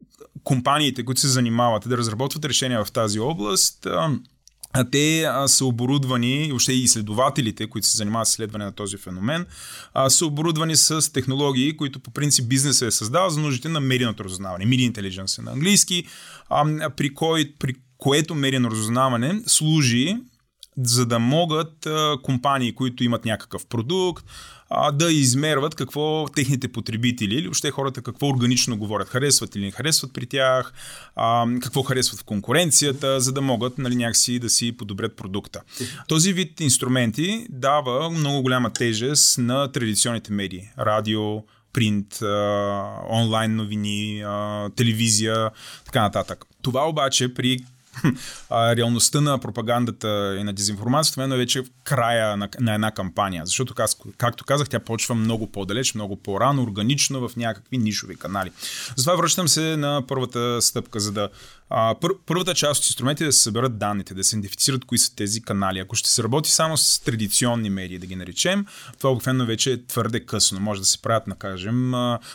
компаниите, 0.45 1.05
които 1.05 1.21
се 1.21 1.29
занимават 1.29 1.89
да 1.89 1.97
разработват 1.97 2.45
решения 2.45 2.85
в 2.85 2.93
тази 2.93 3.21
област, 3.21 3.87
а, 3.87 4.11
те 4.91 5.23
а, 5.23 5.49
са 5.49 5.65
оборудвани, 5.65 6.47
въобще 6.49 6.73
и 6.73 6.83
изследователите, 6.83 7.67
които 7.67 7.87
се 7.87 7.97
занимават 7.97 8.29
с 8.29 8.31
изследване 8.31 8.65
на 8.65 8.73
този 8.73 8.97
феномен, 8.97 9.47
а, 9.95 10.11
са 10.11 10.27
оборудвани 10.27 10.77
с 10.77 11.13
технологии, 11.13 11.77
които 11.77 12.01
по 12.01 12.11
принцип 12.11 12.49
бизнесът 12.49 12.89
е 12.89 12.91
създал 12.91 13.31
за 13.31 13.41
нуждите 13.41 13.69
на 13.69 13.81
медийното 13.81 14.25
разузнаване. 14.25 14.67
Media 14.67 14.93
Intelligence 14.93 15.39
е 15.39 15.43
на 15.43 15.53
английски, 15.53 16.07
а, 16.49 16.91
при, 16.91 17.15
кой, 17.15 17.53
при 17.59 17.75
което 18.05 18.35
медийно 18.35 18.71
разузнаване 18.71 19.43
служи 19.47 20.17
за 20.77 21.07
да 21.07 21.19
могат 21.19 21.87
а, 21.87 22.17
компании, 22.23 22.75
които 22.75 23.05
имат 23.05 23.25
някакъв 23.25 23.67
продукт, 23.67 24.27
а, 24.71 24.93
да 24.93 25.13
измерват 25.13 25.75
какво 25.75 26.27
техните 26.35 26.69
потребители 26.69 27.35
или 27.35 27.47
въобще 27.47 27.71
хората 27.71 28.03
какво 28.03 28.29
органично 28.29 28.79
говорят. 28.79 29.09
Харесват 29.09 29.57
или 29.57 29.65
не 29.65 29.71
харесват 29.71 30.13
при 30.13 30.27
тях, 30.27 30.73
а, 31.17 31.47
какво 31.63 31.83
харесват 31.83 32.21
в 32.21 32.25
конкуренцията, 32.25 33.21
за 33.21 33.33
да 33.33 33.41
могат 33.41 33.79
нали, 33.79 33.97
някакси 33.97 34.39
да 34.39 34.51
си 34.51 34.77
подобрят 34.77 35.17
продукта. 35.17 35.61
Този 36.09 36.33
вид 36.33 36.61
инструменти 36.61 37.47
дава 37.51 38.11
много 38.11 38.43
голяма 38.43 38.73
тежест 38.73 39.39
на 39.39 39.73
традиционните 39.73 40.33
медии. 40.33 40.69
Радио, 40.79 41.43
принт, 41.73 42.23
онлайн 43.11 43.57
новини, 43.57 44.25
телевизия, 44.77 45.51
така 45.85 46.03
нататък. 46.03 46.45
Това 46.63 46.89
обаче 46.89 47.35
при 47.35 47.59
а, 48.51 48.77
реалността 48.77 49.21
на 49.21 49.39
пропагандата 49.39 50.37
и 50.41 50.45
на 50.45 50.53
дезинформацията 50.53 51.35
е 51.35 51.37
вече 51.37 51.63
в 51.63 51.67
края 51.85 52.37
на, 52.37 52.49
на 52.61 52.75
една 52.75 52.91
кампания. 52.91 53.47
Защото, 53.47 53.75
както 54.19 54.45
казах, 54.45 54.69
тя 54.69 54.81
почва 54.81 55.15
много 55.15 55.53
по-далеч, 55.53 55.95
много 55.95 56.17
по-рано, 56.17 56.63
органично 56.63 57.29
в 57.29 57.37
някакви 57.37 57.79
нишови 57.79 58.17
канали. 58.17 58.51
Затова 58.97 59.17
връщам 59.17 59.49
се 59.49 59.77
на 59.77 60.03
първата 60.09 60.63
стъпка, 60.63 61.01
за 61.01 61.13
да 61.13 61.29
а, 61.71 61.95
пър, 62.01 62.11
първата 62.27 62.55
част 62.55 62.83
от 62.83 62.87
инструментите 62.87 63.25
е 63.25 63.27
да 63.27 63.33
се 63.33 63.43
съберат 63.43 63.79
данните, 63.79 64.15
да 64.15 64.25
се 64.25 64.37
идентифицират 64.37 64.85
кои 64.85 64.99
са 64.99 65.17
тези 65.17 65.43
канали. 65.43 65.79
Ако 65.79 65.97
ще 65.97 66.11
се 66.11 66.23
работи 66.23 66.51
само 66.51 66.77
с 66.77 67.01
традиционни 67.01 67.71
медии, 67.71 67.99
да 67.99 68.07
ги 68.07 68.17
наречем, 68.17 68.67
това 68.99 69.11
обикновено 69.11 69.47
вече 69.47 69.73
е 69.73 69.87
твърде 69.87 70.21
късно. 70.21 70.61
Може 70.61 70.81
да 70.81 70.87
се 70.87 71.03
правят, 71.03 71.27
накажем, 71.27 71.93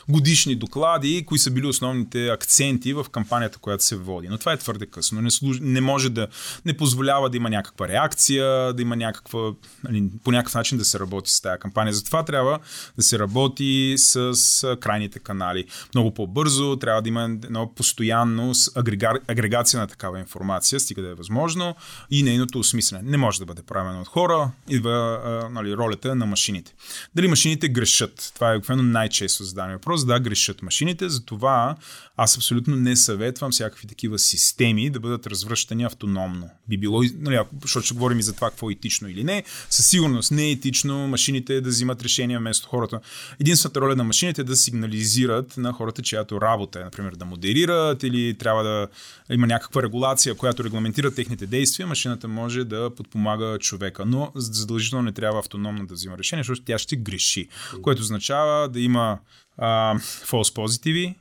годишни 0.09 0.55
доклади, 0.55 1.23
кои 1.25 1.39
са 1.39 1.51
били 1.51 1.67
основните 1.67 2.27
акценти 2.27 2.93
в 2.93 3.05
кампанията, 3.11 3.57
която 3.57 3.83
се 3.83 3.95
води. 3.95 4.27
Но 4.27 4.37
това 4.37 4.53
е 4.53 4.57
твърде 4.57 4.85
късно. 4.85 5.21
Не, 5.21 5.31
служ... 5.31 5.57
не 5.61 5.81
може 5.81 6.09
да 6.09 6.27
не 6.65 6.77
позволява 6.77 7.29
да 7.29 7.37
има 7.37 7.49
някаква 7.49 7.87
реакция, 7.87 8.73
да 8.73 8.81
има 8.81 8.95
някаква, 8.95 9.51
нали, 9.83 10.09
по 10.23 10.31
някакъв 10.31 10.55
начин 10.55 10.77
да 10.77 10.85
се 10.85 10.99
работи 10.99 11.31
с 11.31 11.41
тази 11.41 11.59
кампания. 11.59 11.93
Затова 11.93 12.25
трябва 12.25 12.59
да 12.97 13.03
се 13.03 13.19
работи 13.19 13.95
с 13.97 14.77
крайните 14.79 15.19
канали. 15.19 15.65
Много 15.95 16.13
по-бързо, 16.13 16.75
трябва 16.75 17.01
да 17.01 17.09
има 17.09 17.23
едно 17.23 17.71
постоянно 17.75 18.53
агрегар 18.75 19.18
агрегация 19.27 19.79
на 19.79 19.87
такава 19.87 20.19
информация, 20.19 20.79
стига 20.79 21.01
да 21.01 21.09
е 21.09 21.13
възможно, 21.13 21.75
и 22.11 22.23
нейното 22.23 22.59
осмислене. 22.59 23.03
Не 23.03 23.17
може 23.17 23.39
да 23.39 23.45
бъде 23.45 23.61
правено 23.61 24.01
от 24.01 24.07
хора, 24.07 24.51
идва 24.69 25.21
а, 25.25 25.49
нали, 25.49 25.77
ролята 25.77 26.15
на 26.15 26.25
машините. 26.25 26.73
Дали 27.15 27.27
машините 27.27 27.69
грешат? 27.69 28.31
Това 28.35 28.53
е 28.53 28.57
обикновено 28.57 28.89
най-често 28.89 29.43
зададен 29.43 29.73
въпрос. 29.73 30.05
Да, 30.05 30.19
грешат 30.19 30.61
машините, 30.61 31.09
затова 31.09 31.75
аз 32.17 32.37
абсолютно 32.37 32.75
не 32.75 32.95
съветвам 32.95 33.51
всякакви 33.51 33.87
такива 33.87 34.19
системи 34.19 34.89
да 34.89 34.99
бъдат 34.99 35.27
развръщани 35.27 35.83
автономно. 35.83 36.49
Би 36.69 36.77
било, 36.77 37.03
нали, 37.19 37.39
защото 37.61 37.85
ще 37.85 37.93
говорим 37.93 38.19
и 38.19 38.23
за 38.23 38.33
това 38.33 38.49
какво 38.49 38.69
е 38.69 38.73
етично 38.73 39.09
или 39.09 39.23
не, 39.23 39.43
със 39.69 39.87
сигурност 39.87 40.31
не 40.31 40.45
е 40.45 40.51
етично 40.51 41.07
машините 41.07 41.61
да 41.61 41.69
взимат 41.69 42.03
решения 42.03 42.39
вместо 42.39 42.67
хората. 42.67 42.99
Единствената 43.39 43.81
роля 43.81 43.95
на 43.95 44.03
машините 44.03 44.41
е 44.41 44.43
да 44.43 44.55
сигнализират 44.55 45.57
на 45.57 45.73
хората, 45.73 46.01
чиято 46.01 46.41
работа 46.41 46.79
е, 46.79 46.83
например, 46.83 47.15
да 47.15 47.25
модерират 47.25 48.03
или 48.03 48.37
трябва 48.37 48.63
да 48.63 48.87
има 49.29 49.47
някаква 49.47 49.83
регулация, 49.83 50.35
която 50.35 50.63
регламентира 50.63 51.11
техните 51.11 51.47
действия, 51.47 51.87
машината 51.87 52.27
може 52.27 52.63
да 52.63 52.95
подпомага 52.95 53.57
човека, 53.59 54.05
но 54.05 54.31
задължително 54.35 55.03
не 55.03 55.11
трябва 55.11 55.39
автономно 55.39 55.85
да 55.85 55.93
взима 55.93 56.17
решение, 56.17 56.43
защото 56.43 56.61
тя 56.65 56.77
ще 56.77 56.95
греши, 56.95 57.47
което 57.81 58.01
означава 58.01 58.69
да 58.69 58.79
има 58.79 59.19
а, 59.57 59.95
false 59.99 60.55
позитиви 60.55 61.15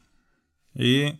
и 0.78 1.12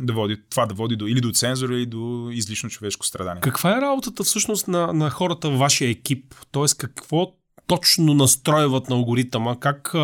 да 0.00 0.12
води, 0.12 0.36
това 0.50 0.66
да 0.66 0.74
води 0.74 0.96
до, 0.96 1.06
или 1.06 1.20
до 1.20 1.32
цензура, 1.32 1.76
или 1.76 1.86
до 1.86 2.28
излишно 2.32 2.70
човешко 2.70 3.06
страдание. 3.06 3.40
Каква 3.40 3.78
е 3.78 3.80
работата 3.80 4.24
всъщност 4.24 4.68
на, 4.68 4.92
на 4.92 5.10
хората 5.10 5.50
в 5.50 5.58
вашия 5.58 5.90
екип? 5.90 6.34
Тоест 6.50 6.78
какво 6.78 7.32
точно 7.66 8.14
настройват 8.14 8.88
на 8.88 8.96
алгоритъма, 8.96 9.60
как, 9.60 9.94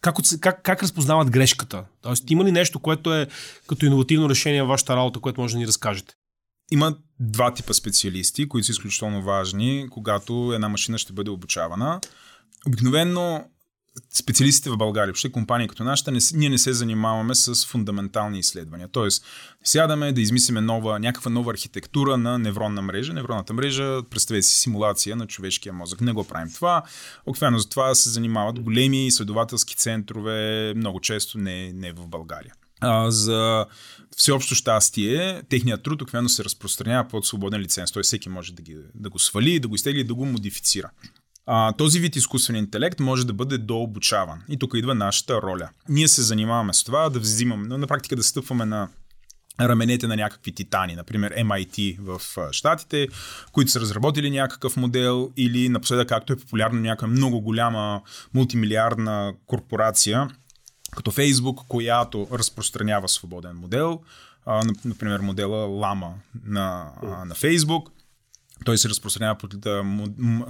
как, 0.00 0.16
как, 0.40 0.62
как 0.62 0.82
разпознават 0.82 1.30
грешката? 1.30 1.84
Тоест, 2.02 2.30
има 2.30 2.44
ли 2.44 2.52
нещо, 2.52 2.80
което 2.80 3.14
е 3.14 3.26
като 3.66 3.86
иновативно 3.86 4.28
решение 4.28 4.62
в 4.62 4.66
вашата 4.66 4.96
работа, 4.96 5.20
което 5.20 5.40
може 5.40 5.54
да 5.54 5.58
ни 5.58 5.66
разкажете? 5.66 6.14
Има 6.72 6.96
два 7.20 7.54
типа 7.54 7.74
специалисти, 7.74 8.48
които 8.48 8.66
са 8.66 8.72
изключително 8.72 9.22
важни, 9.22 9.86
когато 9.90 10.52
една 10.54 10.68
машина 10.68 10.98
ще 10.98 11.12
бъде 11.12 11.30
обучавана. 11.30 12.00
Обикновено 12.66 13.44
специалистите 14.14 14.70
в 14.70 14.76
България, 14.76 15.06
въобще 15.06 15.32
компании 15.32 15.68
като 15.68 15.84
нашата, 15.84 16.12
не, 16.12 16.18
ние 16.34 16.48
не 16.48 16.58
се 16.58 16.72
занимаваме 16.72 17.34
с 17.34 17.66
фундаментални 17.66 18.38
изследвания. 18.38 18.88
Тоест, 18.92 19.24
сядаме 19.64 20.12
да 20.12 20.20
измислиме 20.20 20.60
нова, 20.60 20.98
някаква 20.98 21.30
нова 21.30 21.52
архитектура 21.52 22.16
на 22.16 22.38
невронна 22.38 22.82
мрежа. 22.82 23.12
Невронната 23.12 23.52
мрежа, 23.52 24.02
представете 24.10 24.46
си 24.46 24.58
симулация 24.58 25.16
на 25.16 25.26
човешкия 25.26 25.72
мозък. 25.72 26.00
Не 26.00 26.12
го 26.12 26.24
правим 26.24 26.52
това. 26.52 26.82
Обикновено 27.26 27.58
за 27.58 27.68
това 27.68 27.94
се 27.94 28.10
занимават 28.10 28.60
големи 28.60 29.06
изследователски 29.06 29.76
центрове, 29.76 30.72
много 30.76 31.00
често 31.00 31.38
не, 31.38 31.72
не 31.72 31.92
в 31.92 32.08
България. 32.08 32.52
А, 32.80 33.10
за 33.10 33.66
всеобщо 34.16 34.54
щастие, 34.54 35.42
техният 35.48 35.82
труд 35.82 36.02
обикновено 36.02 36.28
се 36.28 36.44
разпространява 36.44 37.08
под 37.08 37.26
свободен 37.26 37.60
лиценз. 37.60 37.92
Той 37.92 38.02
всеки 38.02 38.28
може 38.28 38.52
да, 38.52 38.62
ги, 38.62 38.76
да 38.94 39.10
го 39.10 39.18
свали, 39.18 39.60
да 39.60 39.68
го 39.68 39.74
изтегли, 39.74 40.04
да 40.04 40.14
го 40.14 40.26
модифицира. 40.26 40.90
А, 41.46 41.72
този 41.72 42.00
вид 42.00 42.16
изкуствен 42.16 42.56
интелект 42.56 43.00
може 43.00 43.26
да 43.26 43.32
бъде 43.32 43.58
дообучаван. 43.58 44.42
И 44.48 44.58
тук 44.58 44.72
идва 44.74 44.94
нашата 44.94 45.42
роля. 45.42 45.68
Ние 45.88 46.08
се 46.08 46.22
занимаваме 46.22 46.74
с 46.74 46.84
това 46.84 47.08
да 47.08 47.20
взимаме, 47.20 47.78
на 47.78 47.86
практика 47.86 48.16
да 48.16 48.22
стъпваме 48.22 48.64
на 48.64 48.88
раменете 49.60 50.06
на 50.06 50.16
някакви 50.16 50.52
титани, 50.52 50.94
например 50.94 51.34
MIT 51.34 51.98
в 52.00 52.20
Штатите, 52.52 53.08
които 53.52 53.70
са 53.70 53.80
разработили 53.80 54.30
някакъв 54.30 54.76
модел 54.76 55.30
или 55.36 55.68
напоследък, 55.68 56.08
както 56.08 56.32
е 56.32 56.36
популярно, 56.36 56.80
някаква 56.80 57.08
много 57.08 57.40
голяма 57.40 58.00
мултимилиардна 58.34 59.34
корпорация, 59.46 60.28
като 60.90 61.12
Facebook, 61.12 61.66
която 61.68 62.28
разпространява 62.32 63.08
свободен 63.08 63.56
модел, 63.56 64.00
например 64.84 65.20
модела 65.20 65.68
Lama 65.68 66.10
на, 66.44 66.86
на 67.02 67.34
Facebook, 67.34 67.86
той 68.64 68.78
се 68.78 68.88
разпространява 68.88 69.34
под 69.34 69.54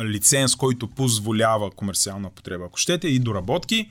лиценз, 0.01 0.57
който 0.57 0.89
позволява 0.89 1.71
комерциална 1.71 2.31
потреба, 2.31 2.65
ако 2.65 2.79
щете, 2.79 3.09
и 3.09 3.19
доработки. 3.19 3.91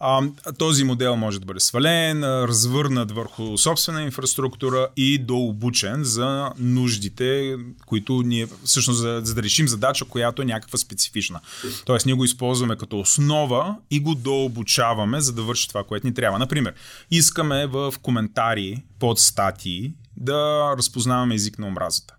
А, 0.00 0.22
този 0.58 0.84
модел 0.84 1.16
може 1.16 1.40
да 1.40 1.46
бъде 1.46 1.60
свален, 1.60 2.24
развърнат 2.24 3.12
върху 3.12 3.58
собствена 3.58 4.02
инфраструктура 4.02 4.88
и 4.96 5.18
дообучен 5.18 6.04
за 6.04 6.52
нуждите, 6.58 7.56
които 7.86 8.22
ние, 8.22 8.46
всъщност, 8.64 9.00
за, 9.00 9.20
за 9.24 9.34
да 9.34 9.42
решим 9.42 9.68
задача, 9.68 10.04
която 10.04 10.42
е 10.42 10.44
някаква 10.44 10.78
специфична. 10.78 11.40
Тоест, 11.84 12.06
ние 12.06 12.14
го 12.14 12.24
използваме 12.24 12.76
като 12.76 13.00
основа 13.00 13.76
и 13.90 14.00
го 14.00 14.14
дообучаваме, 14.14 15.20
за 15.20 15.32
да 15.32 15.42
върши 15.42 15.68
това, 15.68 15.84
което 15.84 16.06
ни 16.06 16.14
трябва. 16.14 16.38
Например, 16.38 16.74
искаме 17.10 17.66
в 17.66 17.94
коментари 18.02 18.82
под 18.98 19.18
статии 19.18 19.92
да 20.16 20.72
разпознаваме 20.78 21.34
език 21.34 21.58
на 21.58 21.66
омразата. 21.66 22.14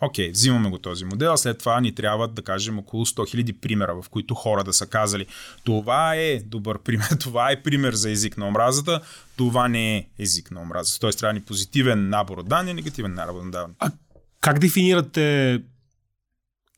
Окей, 0.00 0.28
okay, 0.28 0.32
взимаме 0.32 0.70
го 0.70 0.78
този 0.78 1.04
модел, 1.04 1.36
след 1.36 1.58
това 1.58 1.80
ни 1.80 1.94
трябва 1.94 2.28
да 2.28 2.42
кажем 2.42 2.78
около 2.78 3.06
100 3.06 3.36
000 3.36 3.52
примера, 3.60 4.02
в 4.02 4.08
които 4.08 4.34
хора 4.34 4.64
да 4.64 4.72
са 4.72 4.86
казали 4.86 5.26
това 5.64 6.14
е 6.14 6.38
добър 6.38 6.78
пример, 6.78 7.08
това 7.20 7.50
е 7.50 7.62
пример 7.62 7.94
за 7.94 8.10
език 8.10 8.36
на 8.36 8.48
омразата, 8.48 9.00
това 9.36 9.68
не 9.68 9.96
е 9.96 10.06
език 10.18 10.50
на 10.50 10.60
омразата. 10.60 11.00
Тоест 11.00 11.18
трябва 11.18 11.34
ни 11.34 11.40
позитивен 11.40 12.08
набор 12.08 12.38
от 12.38 12.48
данни, 12.48 12.74
негативен 12.74 13.14
набор 13.14 13.40
от 13.40 13.50
данни. 13.50 13.74
А 13.78 13.90
как 14.40 14.58
дефинирате 14.58 15.58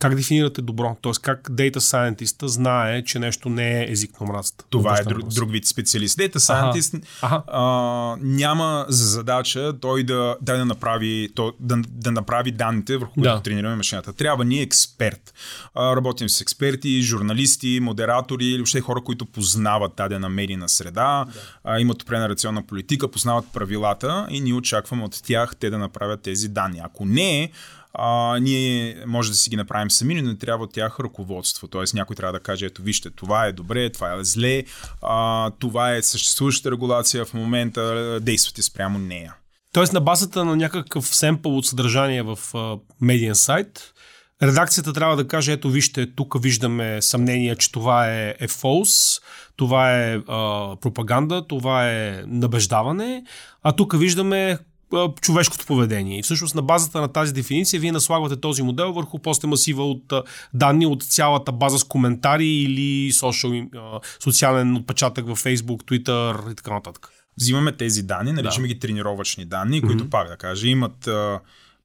как 0.03 0.15
дефинирате 0.15 0.63
добро? 0.63 0.97
Тоест 1.01 1.23
как 1.23 1.49
Data 1.51 1.77
Scientist 1.77 2.47
знае, 2.47 3.05
че 3.05 3.19
нещо 3.19 3.49
не 3.49 3.81
е 3.81 3.91
език 3.91 4.21
на 4.21 4.27
омразата? 4.27 4.65
Това 4.71 4.99
е 4.99 5.03
друг, 5.03 5.29
друг 5.29 5.51
вид 5.51 5.67
специалист. 5.67 6.19
Data 6.19 6.37
Scientist 6.37 7.03
ага. 7.23 7.43
А, 7.47 8.17
няма 8.21 8.87
за 8.89 9.07
задача 9.07 9.73
той 9.81 10.05
да, 10.05 10.37
да, 10.41 10.57
да, 10.57 10.65
направи, 10.65 11.29
то, 11.35 11.53
да, 11.61 11.77
да 11.89 12.13
направи 12.13 12.53
данните, 12.53 12.97
върху 12.97 13.15
които 13.15 13.31
да. 13.31 13.43
тренираме 13.43 13.77
машината. 13.77 14.13
Трябва 14.13 14.45
ни 14.45 14.61
експерт. 14.61 15.35
А, 15.75 15.97
работим 15.97 16.29
с 16.29 16.41
експерти, 16.41 17.01
журналисти, 17.03 17.81
модератори 17.83 18.45
или 18.47 18.59
въобще 18.59 18.81
хора, 18.81 19.01
които 19.05 19.27
познават 19.27 19.93
дадена 19.97 20.29
медийна 20.29 20.69
среда, 20.69 21.25
да. 21.35 21.41
а, 21.65 21.81
имат 21.81 22.03
определена 22.03 22.29
рационна 22.29 22.67
политика, 22.67 23.09
познават 23.09 23.45
правилата 23.53 24.27
и 24.31 24.41
ние 24.41 24.55
очакваме 24.55 25.05
от 25.05 25.23
тях 25.23 25.57
те 25.57 25.71
да 25.71 25.79
направят 25.79 26.23
тези 26.23 26.49
данни. 26.49 26.81
Ако 26.85 27.05
не, 27.05 27.51
а, 27.95 28.39
ние 28.39 28.97
може 29.07 29.31
да 29.31 29.37
си 29.37 29.51
ги 29.51 29.57
направим 29.57 29.91
сами, 29.91 30.15
но 30.15 30.29
не 30.29 30.39
трябва 30.39 30.65
от 30.65 30.73
тях 30.73 31.01
ръководство. 31.01 31.69
Тоест 31.69 31.95
някой 31.95 32.17
трябва 32.17 32.33
да 32.33 32.41
каже, 32.41 32.67
ето 32.67 32.83
вижте, 32.83 33.11
това 33.11 33.47
е 33.47 33.53
добре, 33.53 33.91
това 33.91 34.15
е 34.15 34.25
зле, 34.25 34.65
а, 35.03 35.51
това 35.51 35.95
е 35.95 36.03
съществуваща 36.03 36.71
регулация 36.71 37.25
в 37.25 37.35
момента, 37.35 38.19
действате 38.21 38.63
спрямо 38.63 38.99
нея. 38.99 39.35
Тоест 39.73 39.93
на 39.93 40.01
базата 40.01 40.45
на 40.45 40.57
някакъв 40.57 41.07
семпъл 41.07 41.57
от 41.57 41.67
съдържание 41.67 42.23
в 42.23 42.39
медиен 43.01 43.35
сайт, 43.35 43.93
редакцията 44.43 44.93
трябва 44.93 45.17
да 45.17 45.29
каже, 45.29 45.53
ето 45.53 45.71
вижте, 45.71 46.15
тук 46.15 46.43
виждаме 46.43 47.03
съмнение, 47.03 47.57
че 47.57 47.73
това 47.73 48.11
е, 48.11 48.35
е 48.41 48.49
false, 48.49 49.23
това 49.57 49.93
е 49.93 50.17
а, 50.29 50.77
пропаганда, 50.81 51.47
това 51.47 51.91
е 51.91 52.23
набеждаване, 52.27 53.25
а 53.63 53.73
тук 53.73 53.99
виждаме 53.99 54.59
човешкото 55.21 55.67
поведение. 55.67 56.19
И 56.19 56.23
всъщност 56.23 56.55
на 56.55 56.63
базата 56.63 57.01
на 57.01 57.09
тази 57.09 57.33
дефиниция 57.33 57.81
вие 57.81 57.93
наслагвате 57.93 58.37
този 58.37 58.63
модел 58.63 58.93
върху 58.93 59.19
после 59.19 59.49
масива 59.49 59.85
от 59.85 60.13
данни 60.55 60.87
от 60.87 61.03
цялата 61.03 61.53
база 61.53 61.79
с 61.79 61.85
коментари 61.85 62.47
или 62.47 63.13
social, 63.13 63.69
социален 64.23 64.77
отпечатък 64.77 65.27
в 65.27 65.37
Facebook, 65.37 65.83
Twitter 65.83 66.53
и 66.53 66.55
така 66.55 66.75
нататък. 66.75 67.09
Взимаме 67.41 67.73
тези 67.73 68.03
данни, 68.03 68.33
наричаме 68.33 68.69
да. 68.69 68.75
ги 68.75 68.81
тренировъчни 68.81 69.45
данни, 69.45 69.81
които 69.81 70.05
mm-hmm. 70.05 70.11
пак 70.11 70.29
да 70.29 70.37
кажа, 70.37 70.69
имат 70.69 71.09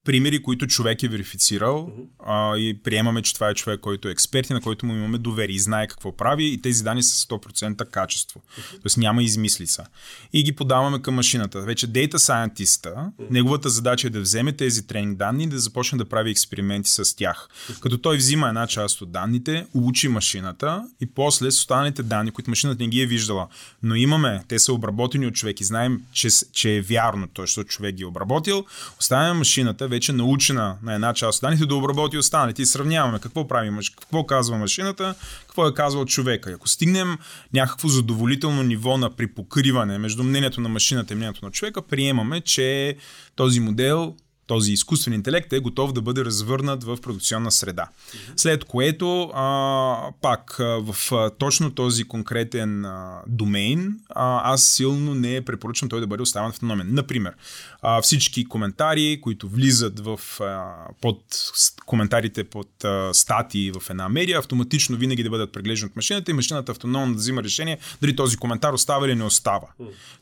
примери, 0.08 0.42
които 0.42 0.68
човек 0.68 1.04
е 1.04 1.08
верифицирал 1.08 1.92
uh-huh. 1.92 2.54
а, 2.54 2.58
и 2.58 2.80
приемаме, 2.84 3.22
че 3.22 3.34
това 3.34 3.50
е 3.50 3.54
човек, 3.54 3.80
който 3.80 4.08
е 4.08 4.12
експерт 4.12 4.50
и 4.50 4.54
на 4.54 4.62
който 4.62 4.86
му 4.86 4.94
имаме 4.94 5.18
доверие 5.18 5.56
и 5.56 5.60
знае 5.60 5.88
какво 5.88 6.18
прави 6.18 6.46
и 6.46 6.62
тези 6.62 6.84
данни 6.84 7.04
са 7.04 7.28
100% 7.28 7.90
качество. 7.90 8.40
Uh-huh. 8.40 8.82
Тоест 8.82 8.98
няма 8.98 9.24
измислица. 9.24 9.86
И 10.34 10.44
ги 10.44 10.52
подаваме 10.52 11.02
към 11.02 11.16
машината. 11.16 11.62
Вече 11.62 11.88
Data 11.88 12.16
Scientist, 12.16 12.94
uh-huh. 12.94 13.10
неговата 13.30 13.70
задача 13.70 14.08
е 14.08 14.10
да 14.10 14.22
вземе 14.22 14.54
тези 14.54 14.88
тренинг 14.88 15.18
данни 15.18 15.44
и 15.44 15.48
да 15.48 15.60
започне 15.60 15.98
да 15.98 16.06
прави 16.06 16.32
експерименти 16.32 16.90
с 16.90 17.16
тях. 17.16 17.50
Uh-huh. 17.50 17.80
Като 17.80 17.98
той 17.98 18.18
взима 18.18 18.48
една 18.48 18.68
част 18.68 19.02
от 19.02 19.12
данните, 19.12 19.66
учи 19.74 20.08
машината 20.08 20.84
и 21.02 21.06
после 21.06 21.52
с 21.52 21.58
останалите 21.58 22.04
данни, 22.04 22.32
които 22.32 22.50
машината 22.50 22.84
не 22.84 22.90
ги 22.90 23.02
е 23.02 23.06
виждала, 23.06 23.48
но 23.84 23.96
имаме, 23.96 24.44
те 24.48 24.60
са 24.60 24.74
обработени 24.74 25.28
от 25.28 25.36
човек 25.36 25.62
и 25.62 25.64
знаем, 25.64 26.02
че, 26.12 26.30
че 26.52 26.76
е 26.76 26.82
вярно, 26.82 27.28
той, 27.34 27.44
защото 27.44 27.70
човек 27.70 27.96
ги 27.96 28.04
е 28.04 28.06
обработил, 28.06 28.66
оставяме 29.00 29.40
машината 29.40 29.88
вече 29.98 30.14
научена 30.14 30.78
на 30.84 30.94
една 30.94 31.14
част 31.14 31.38
от 31.38 31.42
данните 31.42 31.66
да 31.66 31.76
обработи 31.76 32.18
останалите 32.18 32.62
и 32.62 32.66
сравняваме 32.66 33.20
какво 33.20 33.48
прави, 33.48 33.72
какво 34.00 34.26
казва 34.26 34.58
машината, 34.58 35.16
какво 35.48 35.68
е 35.68 35.74
казвал 35.74 36.06
човека. 36.06 36.52
И 36.52 36.54
ако 36.54 36.68
стигнем 36.68 37.18
някакво 37.54 37.88
задоволително 37.88 38.64
ниво 38.64 38.98
на 38.98 39.10
припокриване 39.10 39.98
между 39.98 40.24
мнението 40.24 40.62
на 40.62 40.70
машината 40.70 41.14
и 41.14 41.18
мнението 41.18 41.46
на 41.46 41.52
човека, 41.52 41.82
приемаме, 41.82 42.42
че 42.42 42.98
този 43.36 43.60
модел 43.60 44.16
този 44.48 44.72
изкуствен 44.72 45.14
интелект 45.14 45.54
е 45.54 45.60
готов 45.60 45.94
да 45.94 46.02
бъде 46.02 46.26
развърнат 46.26 46.84
в 46.84 46.98
продукционна 47.02 47.52
среда. 47.52 47.88
След 48.36 48.64
което, 48.64 49.22
а, 49.24 50.12
пак 50.22 50.56
в 50.60 50.96
а, 51.12 51.30
точно 51.30 51.72
този 51.72 52.04
конкретен 52.04 52.86
а, 52.86 53.22
домейн, 53.28 54.00
а, 54.10 54.54
аз 54.54 54.66
силно 54.66 55.16
не 55.16 55.46
препоръчвам 55.46 55.90
той 55.90 56.00
да 56.00 56.08
бъде 56.08 56.24
оставен 56.24 56.50
автономен. 56.50 56.88
Например, 56.90 57.34
а, 57.82 58.02
всички 58.02 58.46
коментари, 58.46 59.20
които 59.22 59.50
влизат 59.50 60.00
в 60.00 60.20
а, 60.42 60.74
под 61.02 61.24
коментарите 61.86 62.44
под 62.44 62.84
а, 62.84 63.14
статии 63.14 63.72
в 63.72 63.90
една 63.90 64.10
медия, 64.10 64.40
автоматично 64.40 64.98
винаги 64.98 65.24
да 65.24 65.30
бъдат 65.30 65.52
преглеждани 65.52 65.90
от 65.90 65.96
машината 65.96 66.32
и 66.32 66.34
машината 66.34 66.72
автономно 66.72 67.14
да 67.14 67.20
взима 67.20 67.44
решение 67.44 67.78
дали 68.02 68.16
този 68.16 68.38
коментар 68.38 68.74
остава 68.74 69.06
или 69.06 69.16
не 69.16 69.24
остава. 69.24 69.68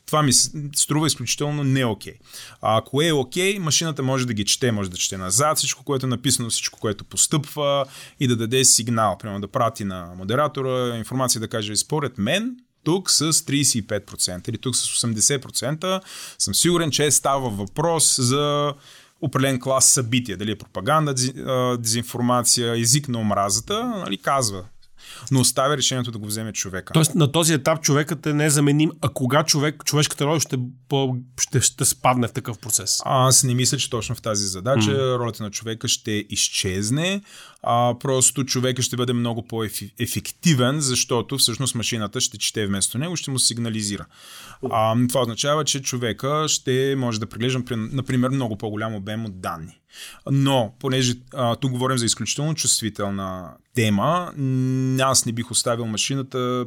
Това 0.06 0.22
ми 0.22 0.32
струва 0.76 1.06
изключително 1.06 1.64
не 1.64 1.84
окей. 1.84 2.14
А 2.62 2.78
ако 2.78 3.02
е 3.02 3.12
окей, 3.12 3.58
машината 3.58 4.02
може 4.02 4.26
да 4.26 4.34
ги 4.34 4.44
чете, 4.44 4.72
може 4.72 4.90
да 4.90 4.96
чете 4.96 5.16
назад 5.16 5.58
всичко, 5.58 5.84
което 5.84 6.06
е 6.06 6.08
написано, 6.08 6.50
всичко, 6.50 6.80
което 6.80 7.04
постъпва 7.04 7.86
и 8.20 8.28
да 8.28 8.36
даде 8.36 8.64
сигнал, 8.64 9.18
примерно 9.18 9.40
да 9.40 9.48
прати 9.48 9.84
на 9.84 10.12
модератора 10.16 10.96
информация 10.96 11.40
да 11.40 11.48
каже, 11.48 11.76
според 11.76 12.18
мен, 12.18 12.56
тук 12.84 13.10
с 13.10 13.32
35% 13.32 14.48
или 14.48 14.58
тук 14.58 14.76
с 14.76 15.06
80% 15.06 16.00
съм 16.38 16.54
сигурен, 16.54 16.90
че 16.90 17.10
става 17.10 17.50
въпрос 17.50 18.16
за 18.20 18.74
определен 19.20 19.60
клас 19.60 19.88
събития, 19.88 20.36
дали 20.36 20.50
е 20.50 20.58
пропаганда, 20.58 21.14
дезинформация, 21.78 22.80
език 22.80 23.08
на 23.08 23.18
омразата, 23.18 23.84
нали, 23.84 24.16
казва 24.16 24.64
но 25.30 25.40
оставя 25.40 25.76
решението 25.76 26.10
да 26.10 26.18
го 26.18 26.26
вземе 26.26 26.52
човека. 26.52 26.92
Тоест 26.92 27.14
на 27.14 27.32
този 27.32 27.54
етап 27.54 27.82
човекът 27.82 28.26
е 28.26 28.32
незаменим, 28.32 28.90
а 29.00 29.08
кога 29.08 29.44
човек, 29.44 29.84
човешката 29.84 30.24
роля 30.24 30.40
ще, 30.40 30.58
ще, 31.40 31.60
ще 31.60 31.84
спадне 31.84 32.28
в 32.28 32.32
такъв 32.32 32.58
процес? 32.58 33.02
Аз 33.04 33.44
не 33.44 33.54
мисля, 33.54 33.78
че 33.78 33.90
точно 33.90 34.14
в 34.14 34.22
тази 34.22 34.46
задача 34.46 34.90
mm. 34.90 35.18
ролята 35.18 35.42
на 35.42 35.50
човека 35.50 35.88
ще 35.88 36.10
изчезне, 36.30 37.22
а 37.62 37.94
просто 38.00 38.44
човека 38.44 38.82
ще 38.82 38.96
бъде 38.96 39.12
много 39.12 39.46
по-ефективен, 39.46 40.80
защото 40.80 41.38
всъщност 41.38 41.74
машината 41.74 42.20
ще 42.20 42.38
чете 42.38 42.66
вместо 42.66 42.98
него, 42.98 43.16
ще 43.16 43.30
му 43.30 43.38
сигнализира. 43.38 44.06
А, 44.70 44.96
това 45.08 45.20
означава, 45.20 45.64
че 45.64 45.82
човека 45.82 46.44
ще 46.48 46.94
може 46.98 47.20
да 47.20 47.26
преглежда, 47.26 47.62
например, 47.76 48.28
много 48.28 48.58
по-голям 48.58 48.94
обем 48.94 49.24
от 49.24 49.40
данни. 49.40 49.80
Но, 50.30 50.74
понеже 50.78 51.14
а, 51.34 51.56
тук 51.56 51.70
говорим 51.72 51.98
за 51.98 52.06
изключително 52.06 52.54
чувствителна 52.54 53.50
тема, 53.74 54.32
аз 55.00 55.26
не 55.26 55.32
бих 55.32 55.50
оставил 55.50 55.86
машината 55.86 56.66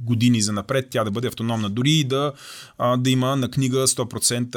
години 0.00 0.42
за 0.42 0.52
напред, 0.52 0.86
тя 0.90 1.04
да 1.04 1.10
бъде 1.10 1.28
автономна, 1.28 1.70
дори 1.70 1.90
и 1.90 2.04
да, 2.04 2.32
да 2.98 3.10
има 3.10 3.36
на 3.36 3.50
книга 3.50 3.86
100%, 3.86 4.50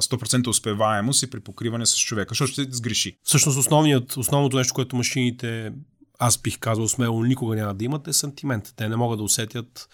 100% 0.00 0.48
успеваемост 0.48 1.22
и 1.22 1.30
при 1.30 1.40
покриване 1.40 1.86
с 1.86 1.98
човека, 1.98 2.28
защото 2.30 2.52
ще 2.52 2.66
сгреши. 2.70 3.16
Всъщност 3.24 3.58
основният, 3.58 4.16
основното 4.16 4.56
нещо, 4.56 4.74
което 4.74 4.96
машините, 4.96 5.72
аз 6.18 6.38
бих 6.38 6.58
казал 6.58 6.88
смело, 6.88 7.24
никога 7.24 7.56
няма 7.56 7.74
да 7.74 7.84
имат 7.84 8.08
е 8.08 8.12
сантимент. 8.12 8.72
Те 8.76 8.88
не 8.88 8.96
могат 8.96 9.18
да 9.18 9.24
усетят 9.24 9.88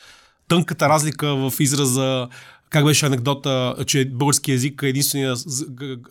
тънката 0.49 0.89
разлика 0.89 1.35
в 1.35 1.53
израза 1.61 2.29
как 2.71 2.85
беше 2.85 3.07
анекдота, 3.07 3.75
че 3.87 4.05
български 4.05 4.53
език 4.53 4.83
е 4.83 4.89
единствения 4.89 5.35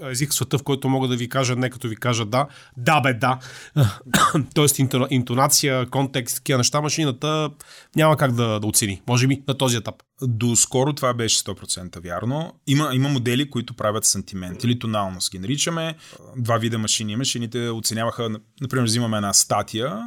език 0.02 0.32
в 0.32 0.34
света, 0.34 0.58
в 0.58 0.64
който 0.64 0.90
мога 0.90 1.08
да 1.08 1.16
ви 1.16 1.30
кажа 1.30 1.56
не 1.56 1.70
като 1.70 1.88
ви 1.88 1.96
кажа 1.96 2.26
да, 2.26 2.48
да 2.78 3.02
бе 3.02 3.14
да. 3.14 3.40
Тоест 4.54 4.80
интонация, 5.10 5.86
контекст, 5.90 6.36
такива 6.36 6.58
неща, 6.58 6.82
машината 6.82 7.50
няма 7.96 8.18
как 8.18 8.32
да, 8.32 8.60
да 8.60 8.68
оцени. 8.68 9.02
Може 9.08 9.28
би 9.28 9.44
на 9.48 9.58
този 9.58 9.78
етап. 9.78 9.96
До 10.22 10.56
скоро 10.56 10.94
това 10.94 11.14
беше 11.14 11.40
100% 11.40 12.04
вярно. 12.04 12.54
Има, 12.68 12.90
има 12.94 13.10
модели, 13.10 13.50
които 13.50 13.74
правят 13.74 14.06
сантимент 14.06 14.64
или 14.64 14.80
тоналност 14.80 15.32
ги 15.32 15.40
наричаме. 15.40 15.96
Два 16.38 16.58
вида 16.58 16.78
машини. 16.78 17.16
Машините 17.16 17.70
оценяваха, 17.70 18.30
например, 18.62 18.86
взимаме 18.86 19.18
една 19.18 19.34
статия, 19.34 20.02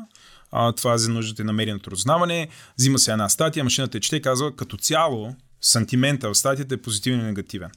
а, 0.51 0.73
това 0.73 0.95
е 0.95 0.99
за 0.99 1.11
нуждите 1.11 1.45
на 1.45 1.53
медийното 1.53 1.91
разузнаване. 1.91 2.49
Взима 2.79 2.99
се 2.99 3.13
една 3.13 3.29
статия, 3.29 3.65
машината 3.65 3.99
е 3.99 4.01
чете 4.01 4.17
и 4.17 4.23
казва 4.23 4.57
като 4.57 4.77
цяло 4.77 5.35
сантимента 5.63 6.29
в 6.29 6.35
статията 6.35 6.75
е 6.75 6.79
позитивен 6.79 7.21
и 7.21 7.23
негативен. 7.23 7.71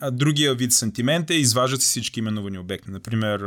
А 0.00 0.10
другия 0.10 0.54
вид 0.54 0.72
сантимент 0.72 1.30
е 1.30 1.34
изваждат 1.34 1.82
се 1.82 1.88
всички 1.88 2.20
именувани 2.20 2.58
обекти. 2.58 2.90
Например, 2.90 3.40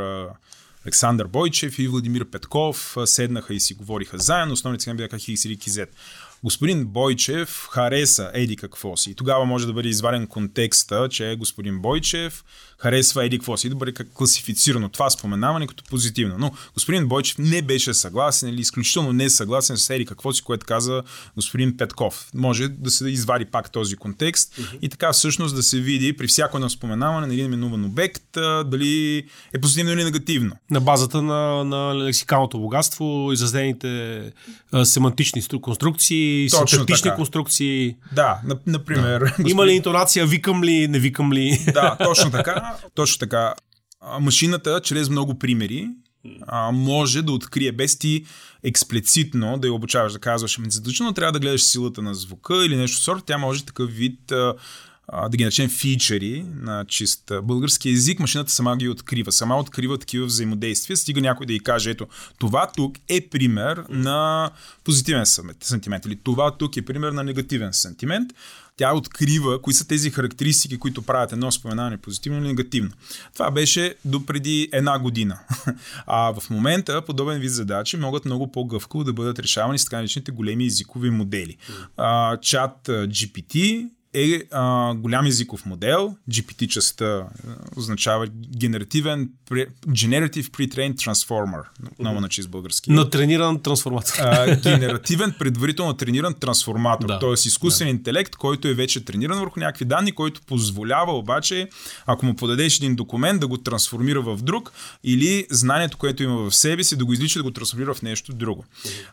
Александър 0.86 1.28
Бойчев 1.28 1.80
и 1.80 1.88
Владимир 1.88 2.25
Петков 2.25 2.97
седнаха 3.06 3.54
и 3.54 3.60
си 3.60 3.73
говориха 3.73 4.17
заедно. 4.17 4.54
Основните 4.54 4.84
цели 4.84 4.97
бяха 4.97 5.17
Хикс 5.17 5.45
или 5.45 5.58
Кизет 5.58 5.95
господин 6.43 6.86
Бойчев 6.86 7.67
хареса 7.71 8.32
еди 8.34 8.56
какво 8.56 8.97
си. 8.97 9.12
И 9.12 9.15
тогава 9.15 9.45
може 9.45 9.67
да 9.67 9.73
бъде 9.73 9.89
изваден 9.89 10.28
контекста, 10.28 11.08
че 11.10 11.36
господин 11.39 11.80
Бойчев 11.80 12.43
харесва 12.78 13.25
еди 13.25 13.39
какво 13.39 13.58
си 13.58 13.67
и 13.67 13.69
да 13.69 13.75
бъде 13.75 13.93
класифицирано 14.13 14.89
това 14.89 15.10
споменаване 15.10 15.67
като 15.67 15.84
позитивно. 15.84 16.36
Но 16.38 16.52
господин 16.73 17.08
Бойчев 17.08 17.38
не 17.38 17.62
беше 17.62 17.93
съгласен 17.93 18.49
или 18.49 18.62
изключително 18.62 19.13
не 19.13 19.23
е 19.23 19.30
съгласен 19.30 19.78
с 19.78 19.89
еди 19.89 20.06
какво 20.06 20.34
си, 20.34 20.41
което 20.41 20.65
каза 20.65 21.04
господин 21.36 21.78
Петков. 21.78 22.30
Може 22.36 22.67
да 22.67 22.91
се 22.91 23.10
извади 23.10 23.45
пак 23.45 23.71
този 23.71 23.95
контекст 23.95 24.56
uh-huh. 24.56 24.80
и 24.82 24.89
така 24.89 25.13
всъщност 25.13 25.56
да 25.56 25.63
се 25.63 25.80
види 25.80 26.13
при 26.13 26.28
всяко 26.28 26.58
едно 26.58 26.69
споменаване 26.69 27.28
на 27.28 27.34
един 27.34 27.45
именуван 27.45 27.86
обект 27.86 28.23
дали 28.65 29.23
е 29.54 29.62
позитивно 29.62 29.91
или 29.91 30.04
негативно. 30.04 30.56
На 30.71 30.82
базата 30.82 31.21
на, 31.21 31.63
на 31.63 31.95
лексикалното 32.06 32.60
богатство, 32.60 33.30
изразените 33.34 34.21
семантични 34.84 35.41
конструкции, 35.62 36.28
синтетични 36.49 37.11
конструкции. 37.15 37.95
Да, 38.11 38.39
например. 38.67 39.19
Да. 39.19 39.25
Господин... 39.25 39.51
Има 39.51 39.65
ли 39.65 39.71
интонация, 39.71 40.25
викам 40.25 40.63
ли, 40.63 40.87
не 40.87 40.99
викам 40.99 41.33
ли? 41.33 41.65
Да, 41.73 41.97
точно 42.03 42.31
така. 42.31 42.75
Точно 42.95 43.19
така. 43.19 43.53
Машината, 44.19 44.81
чрез 44.83 45.09
много 45.09 45.39
примери, 45.39 45.87
може 46.73 47.21
да 47.21 47.31
открие 47.31 47.71
без 47.71 47.99
ти 47.99 48.25
експлицитно 48.63 49.57
да 49.57 49.67
я 49.67 49.73
обучаваш, 49.73 50.13
да 50.13 50.19
казваш, 50.19 50.57
ами 50.57 50.71
задължително 50.71 51.13
трябва 51.13 51.31
да 51.31 51.39
гледаш 51.39 51.63
силата 51.63 52.01
на 52.01 52.13
звука 52.13 52.65
или 52.65 52.75
нещо 52.75 52.97
сорт, 52.97 53.23
тя 53.25 53.37
може 53.37 53.65
такъв 53.65 53.91
вид 53.91 54.33
да 55.29 55.37
ги 55.37 55.45
начнем 55.45 55.69
фичери 55.69 56.45
на 56.61 56.85
чист 56.85 57.31
български 57.43 57.89
язик, 57.89 58.19
машината 58.19 58.51
сама 58.51 58.77
ги 58.77 58.89
открива. 58.89 59.31
Сама 59.31 59.59
открива 59.59 59.97
такива 59.97 60.25
взаимодействия. 60.25 60.97
Стига 60.97 61.21
някой 61.21 61.45
да 61.45 61.53
й 61.53 61.59
каже, 61.59 61.89
ето, 61.89 62.07
това 62.37 62.71
тук 62.75 62.97
е 63.07 63.21
пример 63.21 63.83
на 63.89 64.49
позитивен 64.83 65.25
сантимент. 65.61 66.05
Или 66.05 66.19
това 66.23 66.57
тук 66.57 66.77
е 66.77 66.85
пример 66.85 67.11
на 67.11 67.23
негативен 67.23 67.73
сантимент. 67.73 68.31
Тя 68.77 68.93
открива 68.93 69.61
кои 69.61 69.73
са 69.73 69.87
тези 69.87 70.09
характеристики, 70.09 70.77
които 70.77 71.01
правят 71.01 71.31
едно 71.31 71.51
споменаване 71.51 71.97
позитивно 71.97 72.39
или 72.39 72.47
негативно. 72.47 72.91
Това 73.33 73.51
беше 73.51 73.95
до 74.05 74.25
преди 74.25 74.69
една 74.73 74.99
година. 74.99 75.39
А 76.07 76.33
в 76.39 76.49
момента 76.49 77.01
подобен 77.05 77.39
вид 77.39 77.51
задачи 77.51 77.97
могат 77.97 78.25
много 78.25 78.51
по-гъвкаво 78.51 79.03
да 79.03 79.13
бъдат 79.13 79.39
решавани 79.39 79.79
с 79.79 79.83
така 79.83 79.95
наречените 79.95 80.31
големи 80.31 80.65
езикови 80.65 81.09
модели. 81.09 81.57
А, 81.97 82.37
чат 82.37 82.77
GPT 82.87 83.87
е 84.13 84.41
а, 84.51 84.93
голям 84.93 85.25
езиков 85.25 85.65
модел. 85.65 86.15
GPT 86.31 86.67
частта 86.67 87.27
означава 87.77 88.27
генеративен 88.57 89.29
Generative 89.87 90.49
Pre-trained 90.49 90.95
Transformer. 90.95 91.61
Много 91.99 92.21
начи 92.21 92.41
с 92.41 92.47
български. 92.47 92.91
На 92.91 93.09
трениран 93.09 93.61
трансформатор. 93.61 94.13
А, 94.19 94.55
генеративен 94.55 95.33
предварително 95.39 95.93
трениран 95.93 96.33
трансформатор. 96.33 97.07
Да. 97.07 97.19
Тоест 97.19 97.45
изкуствен 97.45 97.87
да. 97.87 97.91
интелект, 97.91 98.35
който 98.35 98.67
е 98.67 98.73
вече 98.73 99.05
трениран 99.05 99.39
върху 99.39 99.59
някакви 99.59 99.85
данни, 99.85 100.11
който 100.11 100.41
позволява 100.41 101.17
обаче, 101.17 101.69
ако 102.05 102.25
му 102.25 102.35
подадеш 102.35 102.77
един 102.77 102.95
документ, 102.95 103.39
да 103.39 103.47
го 103.47 103.57
трансформира 103.57 104.21
в 104.21 104.37
друг 104.41 104.71
или 105.03 105.47
знанието, 105.51 105.97
което 105.97 106.23
има 106.23 106.49
в 106.49 106.55
себе 106.55 106.83
си, 106.83 106.95
да 106.95 107.05
го 107.05 107.13
излича, 107.13 107.39
да 107.39 107.43
го 107.43 107.51
трансформира 107.51 107.93
в 107.93 108.01
нещо 108.01 108.33
друго. 108.33 108.65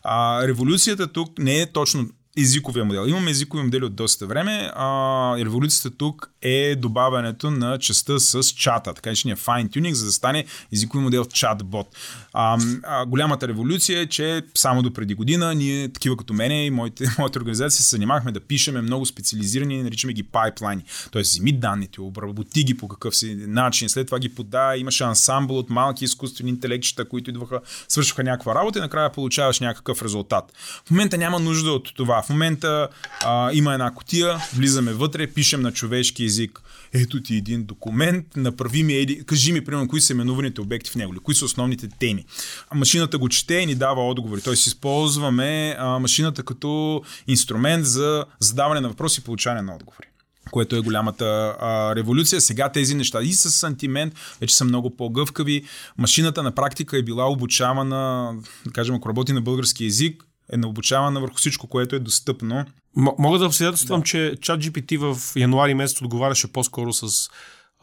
А, 0.03 0.47
революцията 0.47 1.07
тук 1.07 1.39
не 1.39 1.61
е 1.61 1.71
точно 1.71 2.09
езиковия 2.37 2.85
модел. 2.85 3.07
Имаме 3.07 3.31
езикови 3.31 3.63
модели 3.63 3.85
от 3.85 3.95
доста 3.95 4.27
време. 4.27 4.71
А, 4.75 5.37
революцията 5.37 5.97
тук 5.97 6.31
е 6.41 6.75
добавянето 6.75 7.51
на 7.51 7.79
частта 7.79 8.19
с 8.19 8.43
чата, 8.43 8.93
така 8.93 9.15
че 9.15 9.29
е 9.29 9.35
fine 9.35 9.69
tuning, 9.69 9.91
за 9.91 10.05
да 10.05 10.11
стане 10.11 10.45
езикови 10.73 11.03
модел 11.03 11.23
чат-бот. 11.23 11.85
А, 12.33 12.57
а, 12.83 13.05
голямата 13.05 13.47
революция 13.47 13.99
е, 14.01 14.05
че 14.05 14.41
само 14.55 14.81
до 14.81 14.93
преди 14.93 15.15
година 15.15 15.55
ние, 15.55 15.89
такива 15.89 16.17
като 16.17 16.33
мене 16.33 16.65
и 16.65 16.69
моите, 16.69 17.05
моите 17.19 17.39
организации, 17.39 17.83
се 17.83 17.89
занимахме 17.89 18.31
да 18.31 18.39
пишеме 18.39 18.81
много 18.81 19.05
специализирани, 19.05 19.83
наричаме 19.83 20.13
ги 20.13 20.23
пайплайни. 20.23 20.83
Тоест, 21.11 21.31
вземи 21.31 21.51
данните, 21.51 22.01
обработи 22.01 22.63
ги 22.63 22.77
по 22.77 22.87
какъв 22.87 23.15
си 23.15 23.35
начин, 23.47 23.89
след 23.89 24.05
това 24.05 24.19
ги 24.19 24.29
подай, 24.29 24.79
имаше 24.79 25.03
ансамбъл 25.03 25.57
от 25.57 25.69
малки 25.69 26.05
изкуствени 26.05 26.49
интелектчета, 26.49 27.09
които 27.09 27.29
идваха, 27.29 27.59
свършваха 27.87 28.23
някаква 28.23 28.55
работа 28.55 28.79
и 28.79 28.81
накрая 28.81 29.11
получаваш 29.11 29.59
някакъв 29.59 30.01
резултат. 30.01 30.53
В 30.85 30.91
момента 30.91 31.17
няма 31.17 31.39
нужда 31.39 31.71
от 31.71 31.95
това. 31.95 32.21
В 32.27 32.29
момента 32.29 32.87
а, 33.25 33.51
има 33.53 33.73
една 33.73 33.93
котия, 33.93 34.37
влизаме 34.55 34.93
вътре, 34.93 35.27
пишем 35.27 35.61
на 35.61 35.71
човешки 35.71 36.25
език. 36.25 36.61
Ето 36.93 37.23
ти 37.23 37.35
един 37.35 37.63
документ, 37.63 38.25
направи 38.35 38.83
ми, 38.83 38.93
еди, 38.93 39.23
кажи 39.25 39.53
ми, 39.53 39.63
примерно, 39.63 39.87
кои 39.87 40.01
са 40.01 40.13
именуваните 40.13 40.61
обекти 40.61 40.91
в 40.91 40.95
него, 40.95 41.13
или 41.13 41.19
кои 41.19 41.35
са 41.35 41.45
основните 41.45 41.89
теми. 41.99 42.25
А 42.69 42.75
машината 42.75 43.17
го 43.17 43.29
чете 43.29 43.53
и 43.53 43.65
ни 43.65 43.75
дава 43.75 44.09
отговори. 44.09 44.41
Тоест, 44.41 44.67
използваме 44.67 45.75
а, 45.79 45.99
машината 45.99 46.43
като 46.43 47.01
инструмент 47.27 47.85
за 47.85 48.25
задаване 48.39 48.81
на 48.81 48.89
въпроси 48.89 49.21
и 49.21 49.23
получаване 49.23 49.61
на 49.61 49.75
отговори 49.75 50.07
което 50.51 50.75
е 50.75 50.81
голямата 50.81 51.55
а, 51.59 51.95
революция. 51.95 52.41
Сега 52.41 52.69
тези 52.71 52.95
неща 52.95 53.21
и 53.21 53.33
с 53.33 53.51
сантимент 53.51 54.13
вече 54.41 54.55
са 54.55 54.65
много 54.65 54.95
по-гъвкави. 54.97 55.63
Машината 55.97 56.43
на 56.43 56.51
практика 56.51 56.97
е 56.97 57.03
била 57.03 57.29
обучавана, 57.29 58.33
да 58.65 58.71
кажем, 58.71 58.95
ако 58.95 59.09
работи 59.09 59.33
на 59.33 59.41
български 59.41 59.83
язик, 59.83 60.23
е 60.53 60.57
наобучавана 60.57 61.19
върху 61.19 61.35
всичко, 61.35 61.67
което 61.67 61.95
е 61.95 61.99
достъпно. 61.99 62.65
М- 62.95 63.13
мога 63.19 63.39
да 63.39 63.45
обсъдятелствам, 63.45 63.99
да. 63.99 64.05
че 64.05 64.17
ChatGPT 64.17 64.97
в 64.97 65.35
януари 65.35 65.73
месец 65.73 66.01
отговаряше 66.01 66.51
по-скоро 66.51 66.93
с 66.93 67.29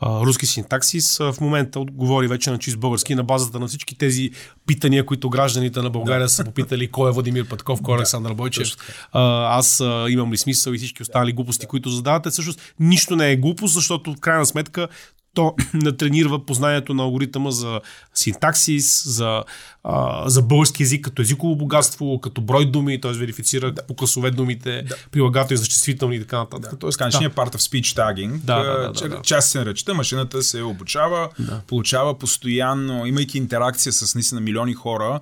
а, 0.00 0.20
руски 0.20 0.46
синтаксис. 0.46 1.18
В 1.18 1.36
момента 1.40 1.80
отговори 1.80 2.28
вече 2.28 2.50
на 2.50 2.58
чист 2.58 2.78
български 2.78 3.14
на 3.14 3.24
базата 3.24 3.60
на 3.60 3.66
всички 3.66 3.98
тези 3.98 4.30
питания, 4.66 5.06
които 5.06 5.30
гражданите 5.30 5.82
на 5.82 5.90
България 5.90 6.24
да. 6.24 6.28
са 6.28 6.44
попитали 6.44 6.90
кой 6.90 7.10
е 7.10 7.12
Владимир 7.12 7.48
Петков, 7.48 7.82
кой 7.82 7.94
е 7.94 7.96
да. 7.96 8.00
Александър 8.00 8.34
Бойчев. 8.34 8.68
А, 9.12 9.58
аз 9.58 9.80
а, 9.80 10.06
имам 10.08 10.32
ли 10.32 10.36
смисъл 10.36 10.72
и 10.72 10.78
всички 10.78 11.02
останали 11.02 11.32
глупости, 11.32 11.66
които 11.66 11.88
задавате. 11.88 12.30
Всъщност 12.30 12.74
нищо 12.80 13.16
не 13.16 13.32
е 13.32 13.36
глупост, 13.36 13.74
защото 13.74 14.14
в 14.14 14.20
крайна 14.20 14.46
сметка 14.46 14.88
то 15.34 15.54
натренирва 15.74 16.46
познанието 16.46 16.94
на 16.94 17.02
алгоритъма 17.02 17.50
за 17.50 17.80
синтаксис, 18.14 19.08
за, 19.08 19.44
а, 19.84 20.28
за 20.28 20.42
български 20.42 20.82
язик 20.82 21.04
като 21.04 21.22
езиково 21.22 21.56
богатство, 21.56 22.20
като 22.20 22.40
брой 22.40 22.70
думи, 22.70 23.00
т.е. 23.00 23.12
верифицира 23.12 23.72
да. 23.72 23.86
по 23.86 23.94
класове 23.94 24.30
думите, 24.30 24.82
да. 24.82 24.96
прилагателни, 25.10 25.58
съществителни 25.58 26.16
и 26.16 26.20
така 26.20 26.38
нататък. 26.38 26.70
Да. 26.70 26.76
Тоест, 26.78 26.98
да. 26.98 27.04
part 27.04 27.56
of 27.56 27.56
speech 27.56 27.96
tagging. 27.96 28.38
Да, 28.38 28.62
да, 28.62 28.72
да, 28.72 28.92
да, 28.92 29.08
да. 29.08 29.22
Част 29.22 29.54
на 29.54 29.66
речта, 29.66 29.94
машината 29.94 30.42
се 30.42 30.62
обучава, 30.62 31.28
да. 31.38 31.60
получава 31.66 32.18
постоянно, 32.18 33.06
имайки 33.06 33.38
интеракция 33.38 33.92
с 33.92 34.14
наистина 34.14 34.40
милиони 34.40 34.74
хора, 34.74 35.20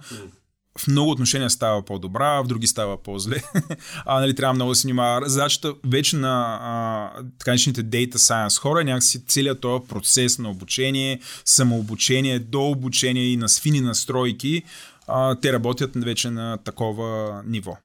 в 0.79 0.89
много 0.89 1.11
отношения 1.11 1.51
става 1.51 1.85
по-добра, 1.85 2.43
в 2.43 2.47
други 2.47 2.67
става 2.67 3.03
по-зле. 3.03 3.43
а, 4.07 4.21
нали, 4.21 4.35
трябва 4.35 4.55
много 4.55 4.71
да 4.71 4.75
се 4.75 4.89
внимава. 4.89 5.29
Задачата 5.29 5.75
вече 5.87 6.17
на 6.17 6.59
а, 6.63 7.23
така 7.39 7.51
наречените 7.51 7.85
data 7.85 8.15
science 8.15 8.61
хора 8.61 8.81
е 8.81 8.85
някакси 8.85 9.27
целият 9.27 9.61
този 9.61 9.89
процес 9.89 10.39
на 10.39 10.51
обучение, 10.51 11.21
самообучение, 11.45 12.39
дообучение 12.39 13.25
и 13.25 13.37
на 13.37 13.49
свини 13.49 13.81
настройки, 13.81 14.63
а, 15.07 15.35
те 15.35 15.53
работят 15.53 15.91
вече 15.97 16.31
на 16.31 16.59
такова 16.65 17.43
ниво. 17.47 17.77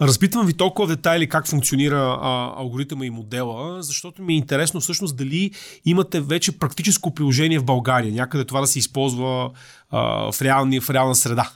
Разпитвам 0.00 0.46
ви 0.46 0.52
толкова 0.52 0.88
детайли 0.88 1.28
как 1.28 1.48
функционира 1.48 2.18
а, 2.22 2.52
алгоритъма 2.56 3.06
и 3.06 3.10
модела, 3.10 3.82
защото 3.82 4.22
ми 4.22 4.34
е 4.34 4.36
интересно 4.36 4.80
всъщност 4.80 5.16
дали 5.16 5.50
имате 5.84 6.20
вече 6.20 6.58
практическо 6.58 7.14
приложение 7.14 7.58
в 7.58 7.64
България, 7.64 8.12
някъде 8.12 8.44
това 8.44 8.60
да 8.60 8.66
се 8.66 8.78
използва 8.78 9.50
а, 9.90 10.32
в, 10.32 10.42
реални, 10.42 10.80
в 10.80 10.90
реална 10.90 11.14
среда 11.14 11.50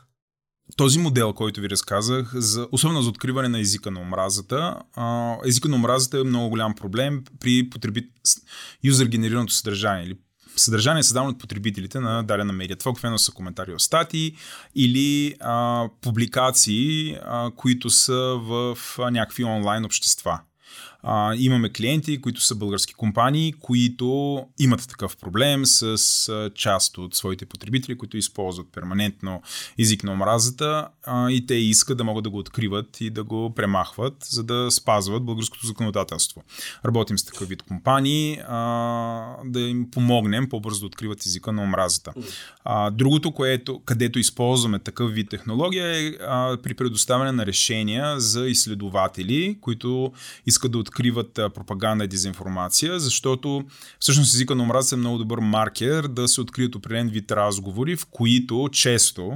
този 0.77 0.99
модел, 0.99 1.33
който 1.33 1.61
ви 1.61 1.71
разказах, 1.71 2.31
за, 2.35 2.69
особено 2.73 3.03
за 3.03 3.09
откриване 3.09 3.49
на 3.49 3.61
езика 3.61 3.91
на 3.91 4.01
омразата, 4.01 4.77
езика 5.45 5.69
на 5.69 5.77
омразата 5.77 6.19
е 6.19 6.25
много 6.25 6.49
голям 6.49 6.75
проблем 6.75 7.25
при 7.41 7.71
потребит... 7.71 8.11
юзер-генерираното 8.85 9.53
съдържание 9.53 10.05
или 10.05 10.19
съдържание 10.57 11.03
създавано 11.03 11.31
от 11.31 11.39
потребителите 11.39 12.01
на 12.01 12.23
дадена 12.23 12.53
медия. 12.53 12.77
Това 12.77 12.91
обикновено 12.91 13.19
са 13.19 13.33
коментари 13.33 13.73
от 13.73 13.83
статии 13.83 14.37
или 14.75 15.35
а, 15.41 15.89
публикации, 16.01 17.17
а, 17.23 17.51
които 17.57 17.91
са 17.91 18.39
в 18.41 18.79
а, 18.99 19.11
някакви 19.11 19.45
онлайн 19.45 19.85
общества. 19.85 20.41
А, 21.09 21.35
имаме 21.37 21.69
клиенти, 21.69 22.21
които 22.21 22.41
са 22.41 22.55
български 22.55 22.95
компании, 22.95 23.53
които 23.53 24.41
имат 24.59 24.89
такъв 24.89 25.17
проблем 25.17 25.67
с 25.67 26.51
част 26.55 26.99
от 26.99 27.15
своите 27.15 27.47
потребители, 27.47 27.99
които 27.99 28.17
използват 28.17 28.67
перманентно 28.73 29.43
език 29.79 30.05
на 30.05 30.13
омразата 30.13 30.89
а, 31.05 31.31
и 31.31 31.47
те 31.47 31.55
искат 31.55 31.99
да 31.99 32.05
могат 32.05 32.25
да 32.25 32.31
го 32.31 32.39
откриват 32.39 33.01
и 33.01 33.11
да 33.11 33.25
го 33.25 33.55
премахват, 33.55 34.15
за 34.25 34.43
да 34.43 34.71
спазват 34.71 35.25
българското 35.25 35.67
законодателство. 35.67 36.43
Работим 36.85 37.19
с 37.19 37.25
такъв 37.25 37.49
вид 37.49 37.63
компании, 37.63 38.39
а, 38.49 39.37
да 39.45 39.61
им 39.61 39.91
помогнем 39.91 40.49
по-бързо 40.49 40.81
да 40.81 40.87
откриват 40.87 41.27
езика 41.27 41.53
на 41.53 41.63
омразата. 41.63 42.13
А, 42.65 42.91
другото, 42.91 43.33
което, 43.33 43.81
където 43.85 44.19
използваме 44.19 44.79
такъв 44.79 45.13
вид 45.13 45.31
технология 45.31 45.87
е 45.87 46.09
а, 46.09 46.57
при 46.63 46.75
предоставяне 46.75 47.33
на 47.33 47.47
решения 47.47 48.21
за 48.21 48.49
изследователи, 48.49 49.59
които 49.61 50.13
искат 50.47 50.73
да 50.73 50.79
откриват 50.79 50.96
откриват 50.97 51.35
пропаганда 51.55 52.05
и 52.05 52.09
дезинформация, 52.09 53.01
защото 53.01 53.65
всъщност 54.01 54.35
езика 54.35 54.55
на 54.55 54.63
омраза 54.63 54.97
е 54.97 54.99
много 54.99 55.19
добър 55.19 55.39
маркер 55.39 56.03
да 56.03 56.29
се 56.29 56.41
открият 56.41 56.75
определен 56.75 57.09
вид 57.09 57.33
разговори, 57.33 57.97
в 57.97 58.07
които 58.07 58.69
често 58.73 59.33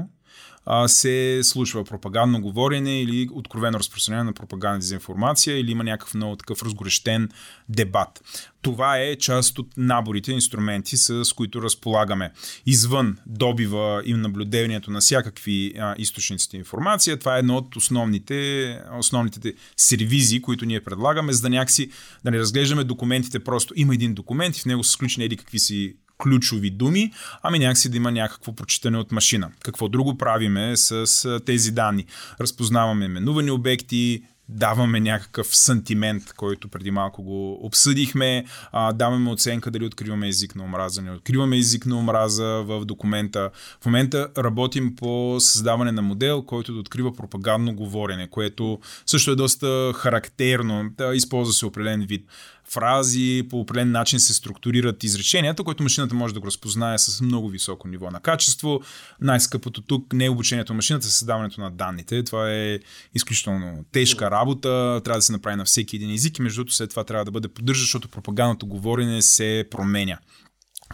а, 0.66 0.88
се 0.88 1.40
случва 1.42 1.84
пропагандно 1.84 2.40
говорене 2.40 3.02
или 3.02 3.28
откровено 3.32 3.78
разпространение 3.78 4.24
на 4.24 4.32
пропаганда 4.32 4.76
и 4.76 4.80
дезинформация 4.80 5.58
или 5.58 5.70
има 5.70 5.84
някакъв 5.84 6.14
много 6.14 6.36
такъв 6.36 6.62
разгорещен 6.62 7.28
дебат. 7.68 8.22
Това 8.62 8.98
е 8.98 9.16
част 9.16 9.58
от 9.58 9.68
наборите 9.76 10.32
инструменти, 10.32 10.96
с 10.96 11.24
които 11.36 11.62
разполагаме. 11.62 12.32
Извън 12.66 13.18
добива 13.26 14.02
и 14.04 14.14
наблюдението 14.14 14.90
на 14.90 15.00
всякакви 15.00 15.74
източниците 15.98 16.56
информация, 16.56 17.18
това 17.18 17.36
е 17.36 17.38
едно 17.38 17.56
от 17.56 17.76
основните, 17.76 18.80
основните 18.98 19.54
сервизи, 19.76 20.42
които 20.42 20.64
ние 20.64 20.80
предлагаме, 20.80 21.32
за 21.32 21.42
да 21.42 21.50
някакси 21.50 21.90
да 22.24 22.30
не 22.30 22.38
разглеждаме 22.38 22.84
документите 22.84 23.40
просто. 23.40 23.74
Има 23.76 23.94
един 23.94 24.14
документ 24.14 24.58
и 24.58 24.60
в 24.60 24.66
него 24.66 24.84
са 24.84 24.92
сключени 24.92 25.24
еди 25.24 25.36
какви 25.36 25.58
си 25.58 25.94
ключови 26.22 26.70
думи, 26.70 27.12
ами 27.42 27.58
някакси 27.58 27.88
да 27.88 27.96
има 27.96 28.12
някакво 28.12 28.52
прочитане 28.52 28.98
от 28.98 29.12
машина. 29.12 29.50
Какво 29.62 29.88
друго 29.88 30.18
правиме 30.18 30.76
с 30.76 31.40
тези 31.46 31.70
данни? 31.70 32.06
Разпознаваме 32.40 33.04
именувани 33.04 33.50
обекти, 33.50 34.22
даваме 34.50 35.00
някакъв 35.00 35.56
сантимент, 35.56 36.32
който 36.32 36.68
преди 36.68 36.90
малко 36.90 37.22
го 37.22 37.66
обсъдихме, 37.66 38.44
а, 38.72 38.92
даваме 38.92 39.30
оценка 39.30 39.70
дали 39.70 39.84
откриваме 39.84 40.28
език 40.28 40.56
на 40.56 40.64
омраза, 40.64 41.02
не 41.02 41.12
откриваме 41.12 41.58
език 41.58 41.86
на 41.86 41.98
омраза 41.98 42.46
в 42.46 42.84
документа. 42.84 43.50
В 43.80 43.86
момента 43.86 44.28
работим 44.38 44.96
по 44.96 45.36
създаване 45.40 45.92
на 45.92 46.02
модел, 46.02 46.42
който 46.42 46.72
да 46.72 46.78
открива 46.78 47.16
пропагандно 47.16 47.74
говорене, 47.74 48.28
което 48.28 48.78
също 49.06 49.30
е 49.30 49.36
доста 49.36 49.92
характерно. 49.96 50.90
Да, 50.98 51.14
използва 51.14 51.52
се 51.52 51.66
определен 51.66 52.06
вид 52.06 52.26
фрази, 52.70 53.46
по 53.50 53.60
определен 53.60 53.90
начин 53.90 54.20
се 54.20 54.34
структурират 54.34 55.04
изреченията, 55.04 55.64
което 55.64 55.82
машината 55.82 56.14
може 56.14 56.34
да 56.34 56.40
го 56.40 56.46
разпознае 56.46 56.98
с 56.98 57.20
много 57.20 57.48
високо 57.48 57.88
ниво 57.88 58.10
на 58.10 58.20
качество. 58.20 58.80
Най-скъпото 59.20 59.82
тук 59.82 60.12
не 60.12 60.24
е 60.24 60.30
обучението 60.30 60.72
на 60.72 60.76
машината, 60.76 61.06
е 61.06 61.10
създаването 61.10 61.60
на 61.60 61.70
данните. 61.70 62.24
Това 62.24 62.52
е 62.52 62.78
изключително 63.14 63.84
тежка 63.92 64.30
работа, 64.30 64.39
трябва 64.60 65.18
да 65.18 65.22
се 65.22 65.32
направи 65.32 65.56
на 65.56 65.64
всеки 65.64 65.96
един 65.96 66.10
език 66.10 66.38
и 66.38 66.42
между 66.42 66.58
другото 66.58 66.74
след 66.74 66.90
това 66.90 67.04
трябва 67.04 67.24
да 67.24 67.30
бъде 67.30 67.48
поддържа, 67.48 67.80
защото 67.80 68.08
пропагандното 68.08 68.66
говорене 68.66 69.22
се 69.22 69.64
променя. 69.70 70.18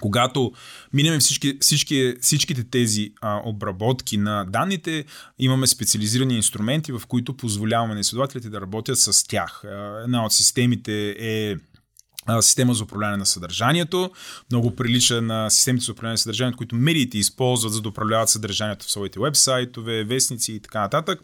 Когато 0.01 0.53
минем 0.93 1.21
всички, 1.21 1.59
всички, 1.61 2.15
всичките 2.21 2.65
тези 2.65 3.13
а, 3.21 3.41
обработки 3.45 4.17
на 4.17 4.45
данните, 4.45 5.05
имаме 5.39 5.67
специализирани 5.67 6.37
инструменти, 6.37 6.93
в 6.93 7.03
които 7.09 7.37
позволяваме 7.37 7.95
на 7.95 8.01
изследователите 8.01 8.49
да 8.49 8.61
работят 8.61 8.99
с 8.99 9.27
тях. 9.27 9.63
Една 10.05 10.25
от 10.25 10.33
системите 10.33 11.17
е 11.19 11.57
система 12.41 12.75
за 12.75 12.85
управление 12.85 13.17
на 13.17 13.27
съдържанието. 13.27 14.11
Много 14.51 14.77
прилича 14.77 15.23
на 15.23 15.51
системите 15.51 15.85
за 15.85 15.93
управление 15.93 16.15
на 16.15 16.19
съдържанието, 16.19 16.57
които 16.57 16.77
медиите 16.77 17.19
използват 17.19 17.73
за 17.73 17.83
да 17.83 17.89
управляват 17.89 18.29
съдържанието 18.29 18.87
в 18.87 18.91
своите 18.91 19.21
вебсайтове, 19.21 20.05
вестници 20.05 20.53
и 20.53 20.61
така 20.61 20.81
нататък. 20.81 21.21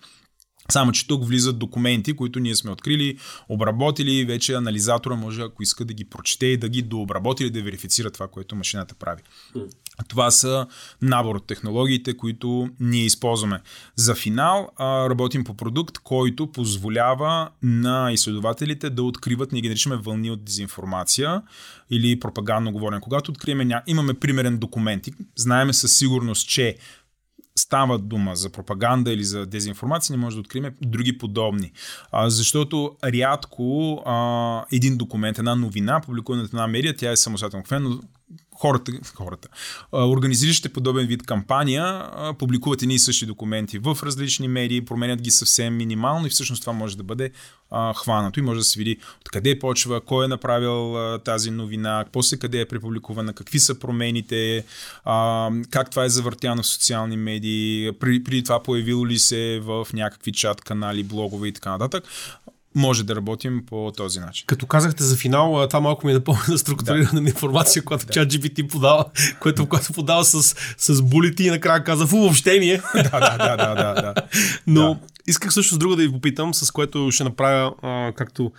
Само, 0.70 0.92
че 0.92 1.06
тук 1.06 1.26
влизат 1.26 1.58
документи, 1.58 2.16
които 2.16 2.40
ние 2.40 2.56
сме 2.56 2.70
открили, 2.70 3.18
обработили, 3.48 4.24
вече 4.24 4.54
анализатора 4.54 5.14
може, 5.14 5.42
ако 5.42 5.62
иска 5.62 5.84
да 5.84 5.94
ги 5.94 6.04
прочете 6.04 6.46
и 6.46 6.56
да 6.56 6.68
ги 6.68 6.82
дообработи 6.82 7.42
или 7.42 7.50
да 7.50 7.62
верифицира 7.62 8.10
това, 8.10 8.28
което 8.28 8.56
машината 8.56 8.94
прави. 8.94 9.22
Това 10.08 10.30
са 10.30 10.66
набор 11.02 11.36
от 11.36 11.46
технологиите, 11.46 12.16
които 12.16 12.68
ние 12.80 13.04
използваме. 13.04 13.60
За 13.96 14.14
финал 14.14 14.68
работим 14.80 15.44
по 15.44 15.54
продукт, 15.54 15.98
който 15.98 16.52
позволява 16.52 17.48
на 17.62 18.12
изследователите 18.12 18.90
да 18.90 19.02
откриват, 19.02 19.52
ние 19.52 19.62
ги 19.62 19.68
наричаме 19.68 19.96
вълни 19.96 20.30
от 20.30 20.44
дезинформация 20.44 21.42
или 21.90 22.20
пропагандно 22.20 22.72
говорене. 22.72 23.00
Когато 23.00 23.30
открием, 23.30 23.70
имаме 23.86 24.14
примерен 24.14 24.58
документ, 24.58 25.04
знаеме 25.36 25.72
със 25.72 25.96
сигурност, 25.96 26.48
че 26.48 26.76
става 27.58 27.98
дума 27.98 28.36
за 28.36 28.50
пропаганда 28.50 29.12
или 29.12 29.24
за 29.24 29.46
дезинформация, 29.46 30.16
не 30.16 30.22
може 30.22 30.36
да 30.36 30.40
открием 30.40 30.74
други 30.82 31.18
подобни. 31.18 31.72
А, 32.12 32.30
защото 32.30 32.96
рядко 33.04 33.94
а, 34.06 34.64
един 34.72 34.96
документ, 34.96 35.38
една 35.38 35.54
новина, 35.54 36.00
публикувана 36.00 36.44
в 36.44 36.46
една 36.46 36.66
медия, 36.66 36.96
тя 36.96 37.10
е 37.10 37.16
самостоятелно 37.16 37.64
но 37.70 38.00
хората, 38.54 38.92
хората 39.14 39.48
организиращите 39.92 40.68
подобен 40.68 41.06
вид 41.06 41.22
кампания, 41.22 42.10
публикуват 42.38 42.82
едни 42.82 42.94
и 42.94 42.98
същи 42.98 43.26
документи 43.26 43.78
в 43.78 43.98
различни 44.02 44.48
медии, 44.48 44.84
променят 44.84 45.22
ги 45.22 45.30
съвсем 45.30 45.76
минимално 45.76 46.26
и 46.26 46.30
всъщност 46.30 46.62
това 46.62 46.72
може 46.72 46.96
да 46.96 47.02
бъде 47.02 47.30
хванато 47.96 48.40
и 48.40 48.42
може 48.42 48.58
да 48.58 48.64
се 48.64 48.78
види 48.78 48.96
откъде 49.20 49.58
почва, 49.58 50.00
кой 50.00 50.24
е 50.24 50.28
направил 50.28 50.96
тази 51.24 51.50
новина, 51.50 52.04
после 52.12 52.36
къде 52.36 52.60
е 52.60 52.68
препубликувана, 52.68 53.32
какви 53.32 53.60
са 53.60 53.78
промените, 53.78 54.64
как 55.70 55.90
това 55.90 56.04
е 56.04 56.08
завъртяно 56.08 56.62
в 56.62 56.66
социални 56.66 57.16
медии, 57.16 57.92
при, 58.00 58.24
преди 58.24 58.42
това 58.42 58.62
появило 58.62 59.06
ли 59.06 59.18
се 59.18 59.60
в 59.62 59.86
някакви 59.92 60.32
чат 60.32 60.60
канали, 60.60 61.02
блогове 61.02 61.48
и 61.48 61.52
така 61.52 61.70
нататък 61.70 62.04
може 62.74 63.04
да 63.04 63.16
работим 63.16 63.62
по 63.66 63.92
този 63.96 64.20
начин. 64.20 64.44
Като 64.46 64.66
казахте 64.66 65.04
за 65.04 65.16
финал, 65.16 65.66
това 65.68 65.80
малко 65.80 66.06
ми 66.06 66.12
е 66.12 66.14
напомня 66.14 66.42
на 66.48 66.58
структурирана 66.58 67.20
да. 67.20 67.28
информация, 67.28 67.84
която 67.84 68.06
да. 68.06 68.12
чат 68.12 68.32
GPT 68.32 68.68
подава, 68.68 69.04
което 69.40 69.66
когато 69.66 69.92
подава 69.92 70.24
с, 70.24 70.54
с 70.78 71.02
булити 71.02 71.44
и 71.44 71.50
накрая 71.50 71.84
каза, 71.84 72.06
фу, 72.06 72.16
въобще 72.16 72.58
ми 72.58 72.70
е. 72.70 72.82
да, 72.94 73.02
да, 73.02 73.38
да, 73.38 73.56
да, 73.56 73.74
да, 73.74 74.02
да. 74.02 74.14
Но 74.66 74.94
да. 74.94 75.00
Исках 75.26 75.52
също 75.52 75.74
с 75.74 75.78
друго 75.78 75.96
да 75.96 76.02
ви 76.02 76.12
попитам, 76.12 76.54
с 76.54 76.70
което 76.70 77.10
ще 77.10 77.24
направя, 77.24 77.74
а, 77.82 78.12
както 78.16 78.52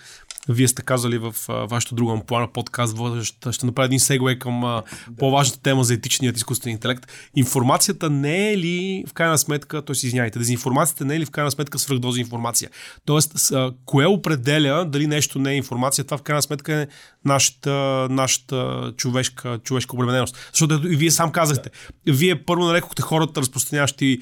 вие 0.49 0.67
сте 0.67 0.81
казали 0.81 1.17
в 1.17 1.35
а, 1.47 1.53
вашето 1.53 1.95
друго 1.95 2.23
плана 2.27 2.47
подкаст, 2.53 2.97
ще, 3.23 3.51
ще 3.51 3.65
направя 3.65 3.85
един 3.85 3.99
сегвей 3.99 4.39
към 4.39 4.63
а, 4.63 4.83
по-важната 5.19 5.61
тема 5.61 5.83
за 5.83 5.93
етичният 5.93 6.37
изкуствен 6.37 6.73
интелект. 6.73 7.07
Информацията 7.35 8.09
не 8.09 8.51
е 8.51 8.57
ли 8.57 9.03
в 9.07 9.13
крайна 9.13 9.37
сметка, 9.37 9.81
т.е. 9.81 9.93
извиняйте, 9.93 10.39
дезинформацията 10.39 11.05
не 11.05 11.15
е 11.15 11.19
ли 11.19 11.25
в 11.25 11.31
крайна 11.31 11.51
сметка 11.51 11.79
свръхдоза 11.79 12.19
информация? 12.19 12.69
Тоест, 13.05 13.51
а, 13.51 13.71
кое 13.85 14.05
определя 14.05 14.85
дали 14.85 15.07
нещо 15.07 15.39
не 15.39 15.51
е 15.51 15.55
информация? 15.55 16.05
Това 16.05 16.17
в 16.17 16.21
крайна 16.21 16.41
сметка 16.41 16.73
е 16.73 16.87
нашата, 17.25 18.07
нашата 18.09 18.91
човешка, 18.97 19.59
човешка 19.63 19.95
обремененост. 19.95 20.37
Защото 20.53 20.87
и 20.87 20.95
вие 20.95 21.11
сам 21.11 21.31
казахте, 21.31 21.69
вие 22.05 22.43
първо 22.45 22.65
нарекохте 22.65 23.01
хората, 23.01 23.41
разпространяващи 23.41 24.19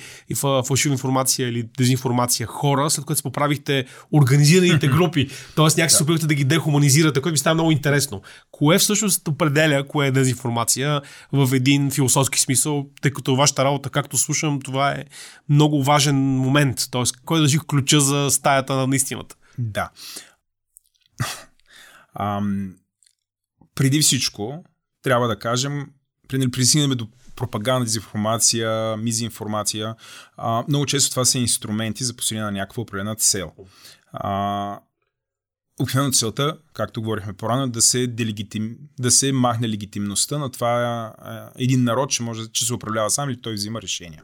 фалшива 0.65 0.93
информация 0.93 1.49
или 1.49 1.63
дезинформация 1.77 2.30
хора, 2.45 2.89
след 2.89 3.05
което 3.05 3.17
се 3.17 3.23
поправихте 3.23 3.85
организираните 4.11 4.87
групи. 4.87 5.29
Тоест 5.55 5.77
някакси 5.77 5.97
се 5.97 6.03
опитвате 6.03 6.27
да 6.27 6.33
ги 6.33 6.43
дехуманизирате, 6.43 7.21
което 7.21 7.33
ми 7.33 7.37
става 7.37 7.53
много 7.53 7.71
интересно. 7.71 8.21
Кое 8.51 8.77
всъщност 8.77 9.27
определя 9.27 9.87
кое 9.87 10.07
е 10.07 10.11
дезинформация 10.11 11.01
в 11.31 11.55
един 11.55 11.91
философски 11.91 12.39
смисъл, 12.39 12.85
тъй 13.01 13.11
като 13.11 13.35
вашата 13.35 13.65
работа, 13.65 13.89
както 13.89 14.17
слушам, 14.17 14.61
това 14.61 14.91
е 14.91 15.03
много 15.49 15.83
важен 15.83 16.15
момент. 16.15 16.77
Тоест, 16.91 17.15
кой 17.25 17.39
държи 17.39 17.59
ключа 17.67 18.01
за 18.01 18.27
стаята 18.31 18.87
на 18.87 18.95
истината? 18.95 19.35
Да. 19.57 19.89
Ам, 22.19 22.75
преди 23.75 24.01
всичко, 24.01 24.63
трябва 25.03 25.27
да 25.27 25.39
кажем, 25.39 25.85
присигнем 26.51 26.89
до 26.89 27.07
пропаганда, 27.35 27.85
дезинформация, 27.85 28.97
мизинформация. 28.97 29.95
А, 30.37 30.63
много 30.67 30.85
често 30.85 31.09
това 31.09 31.25
са 31.25 31.37
инструменти 31.37 32.03
за 32.03 32.13
постигане 32.13 32.45
на 32.45 32.51
някаква 32.51 32.81
определена 32.83 33.15
цел. 33.15 33.51
А, 34.13 34.79
обикновено 35.79 36.13
целта, 36.13 36.57
както 36.73 37.01
говорихме 37.01 37.33
по-рано, 37.33 37.67
да 37.69 37.81
се, 37.81 38.07
делегитим, 38.07 38.77
да 38.99 39.11
се 39.11 39.31
махне 39.31 39.69
легитимността 39.69 40.37
на 40.37 40.51
това 40.51 41.05
е, 41.57 41.63
един 41.63 41.83
народ, 41.83 42.09
че 42.09 42.23
може 42.23 42.51
че 42.51 42.65
се 42.65 42.73
управлява 42.73 43.09
сам 43.09 43.29
или 43.29 43.41
той 43.41 43.53
взима 43.53 43.81
решения. 43.81 44.23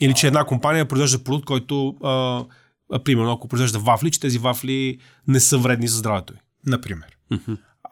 Или 0.00 0.14
че 0.14 0.26
една 0.26 0.44
компания 0.44 0.88
произвежда 0.88 1.24
продукт, 1.24 1.46
който, 1.46 1.96
а, 2.02 2.44
а, 2.92 3.02
примерно, 3.04 3.32
ако 3.32 3.48
произвежда 3.48 3.78
вафли, 3.78 4.10
че 4.10 4.20
тези 4.20 4.38
вафли 4.38 4.98
не 5.28 5.40
са 5.40 5.58
вредни 5.58 5.88
за 5.88 5.98
здравето 5.98 6.34
й. 6.34 6.36
Например. 6.66 7.16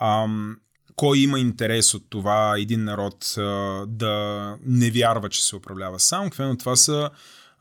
Ам, 0.01 0.57
кой 0.99 1.19
има 1.19 1.41
интерес 1.41 1.95
от 1.95 2.05
това 2.11 2.55
един 2.59 2.85
народ 2.85 3.35
а, 3.39 3.43
да 3.89 4.57
не 4.67 4.91
вярва, 4.91 5.29
че 5.29 5.45
се 5.45 5.57
управлява 5.57 6.01
сам? 6.01 6.31
Квено 6.31 6.57
това 6.57 6.77
са 6.77 7.11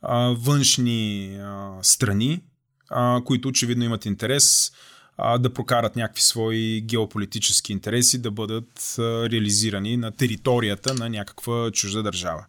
а, 0.02 0.36
външни 0.40 1.38
а, 1.42 1.74
страни, 1.82 2.42
а, 2.90 3.22
които 3.26 3.48
очевидно 3.48 3.84
имат 3.84 4.06
интерес 4.06 4.72
а, 5.18 5.38
да 5.38 5.54
прокарат 5.54 5.96
някакви 5.96 6.22
свои 6.22 6.82
геополитически 6.82 7.74
интереси 7.74 8.22
да 8.22 8.32
бъдат 8.32 8.96
а, 9.00 9.30
реализирани 9.30 9.98
на 9.98 10.12
територията 10.12 10.94
на 10.94 11.10
някаква 11.10 11.72
чужда 11.72 12.04
държава. 12.04 12.46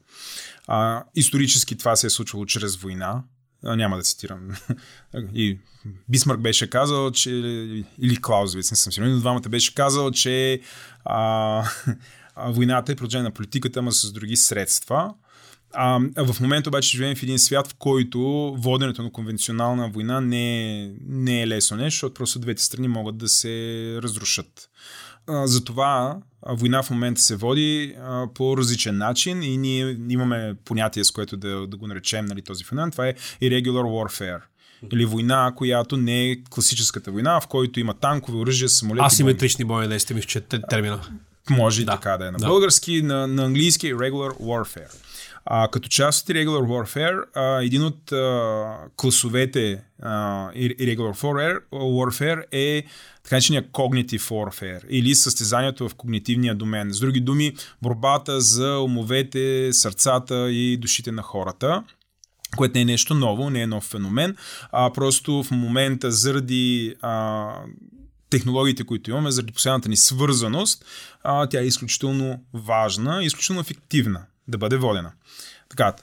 А, 0.66 1.04
исторически 1.14 1.78
това 1.78 1.96
се 1.96 2.06
е 2.06 2.10
случвало 2.10 2.46
чрез 2.46 2.76
война. 2.76 3.22
А, 3.64 3.76
няма 3.76 3.96
да 3.96 4.02
цитирам. 4.02 4.48
И 5.34 5.58
Бисмарк 6.08 6.40
беше 6.40 6.70
казал, 6.70 7.10
че. 7.10 7.30
Или 8.02 8.22
Клаузовиц, 8.22 8.70
не 8.70 8.76
съм 8.76 8.92
сигурен, 8.92 9.12
но 9.12 9.20
двамата 9.20 9.48
беше 9.48 9.74
казал, 9.74 10.10
че 10.10 10.60
а, 11.04 11.64
войната 12.36 12.92
е 12.92 12.96
продължение 12.96 13.22
на 13.22 13.30
политиката, 13.30 13.78
ама 13.78 13.92
с 13.92 14.12
други 14.12 14.36
средства. 14.36 15.14
А, 15.72 16.00
в 16.16 16.40
момента 16.40 16.70
обаче 16.70 16.96
живеем 16.96 17.16
в 17.16 17.22
един 17.22 17.38
свят, 17.38 17.68
в 17.68 17.74
който 17.74 18.20
воденето 18.58 19.02
на 19.02 19.12
конвенционална 19.12 19.88
война 19.88 20.20
не 20.20 20.82
е, 20.82 20.90
не 21.06 21.42
е 21.42 21.48
лесно 21.48 21.76
нещо, 21.76 21.96
защото 21.96 22.14
просто 22.14 22.38
двете 22.38 22.62
страни 22.62 22.88
могат 22.88 23.16
да 23.16 23.28
се 23.28 23.48
разрушат. 24.02 24.70
А, 25.28 25.46
затова 25.46 26.16
война 26.46 26.82
в 26.82 26.90
момента 26.90 27.20
се 27.20 27.36
води 27.36 27.96
а, 28.00 28.26
по 28.34 28.56
различен 28.56 28.98
начин 28.98 29.42
и 29.42 29.56
ние 29.56 29.96
имаме 30.08 30.54
понятие, 30.64 31.04
с 31.04 31.10
което 31.10 31.36
да, 31.36 31.66
да 31.66 31.76
го 31.76 31.86
наречем 31.86 32.24
нали, 32.24 32.42
този 32.42 32.64
феномен. 32.64 32.90
Това 32.90 33.08
е 33.08 33.14
irregular 33.42 33.84
warfare. 33.84 34.40
Или 34.92 35.04
война, 35.04 35.52
която 35.56 35.96
не 35.96 36.30
е 36.30 36.42
класическата 36.50 37.10
война, 37.10 37.40
в 37.40 37.46
който 37.46 37.80
има 37.80 37.94
танкове, 37.94 38.38
оръжия, 38.38 38.68
самолети. 38.68 39.06
Асиметрични 39.06 39.64
бойни 39.64 39.88
действия, 39.88 40.14
мисля, 40.14 40.28
че 40.28 40.40
термина. 40.40 41.00
Може 41.50 41.82
и 41.82 41.84
да. 41.84 41.92
така 41.92 42.16
да 42.16 42.28
е. 42.28 42.30
На 42.30 42.38
да. 42.38 42.46
български, 42.46 43.02
на, 43.02 43.26
на 43.26 43.44
английски 43.44 43.94
regular 43.94 44.38
warfare. 44.40 44.94
А, 45.50 45.68
като 45.68 45.88
част 45.88 46.22
от 46.22 46.36
Irregular 46.36 46.66
Warfare, 46.66 47.24
а, 47.34 47.62
един 47.62 47.84
от 47.84 48.12
а, 48.12 48.76
класовете 48.96 49.84
а, 50.02 50.50
Irregular 50.52 51.60
Warfare, 51.72 52.44
е 52.52 52.84
така 53.22 53.36
наречения 53.36 53.62
Cognitive 53.62 54.20
Warfare 54.20 54.86
или 54.88 55.14
състезанието 55.14 55.88
в 55.88 55.94
когнитивния 55.94 56.54
домен. 56.54 56.92
С 56.92 57.00
други 57.00 57.20
думи, 57.20 57.56
борбата 57.82 58.40
за 58.40 58.78
умовете, 58.78 59.72
сърцата 59.72 60.50
и 60.50 60.76
душите 60.76 61.12
на 61.12 61.22
хората 61.22 61.84
което 62.56 62.74
не 62.74 62.80
е 62.80 62.84
нещо 62.84 63.14
ново, 63.14 63.50
не 63.50 63.62
е 63.62 63.66
нов 63.66 63.84
феномен, 63.84 64.36
а 64.72 64.92
просто 64.92 65.42
в 65.42 65.50
момента 65.50 66.10
заради 66.10 66.94
а, 67.00 67.50
технологиите, 68.30 68.84
които 68.84 69.10
имаме, 69.10 69.30
заради 69.30 69.52
последната 69.52 69.88
ни 69.88 69.96
свързаност, 69.96 70.84
а, 71.22 71.46
тя 71.46 71.60
е 71.60 71.66
изключително 71.66 72.42
важна 72.54 73.24
изключително 73.24 73.60
ефективна 73.60 74.26
да 74.48 74.58
бъде 74.58 74.76
водена. 74.76 75.12
Така, 75.68 75.94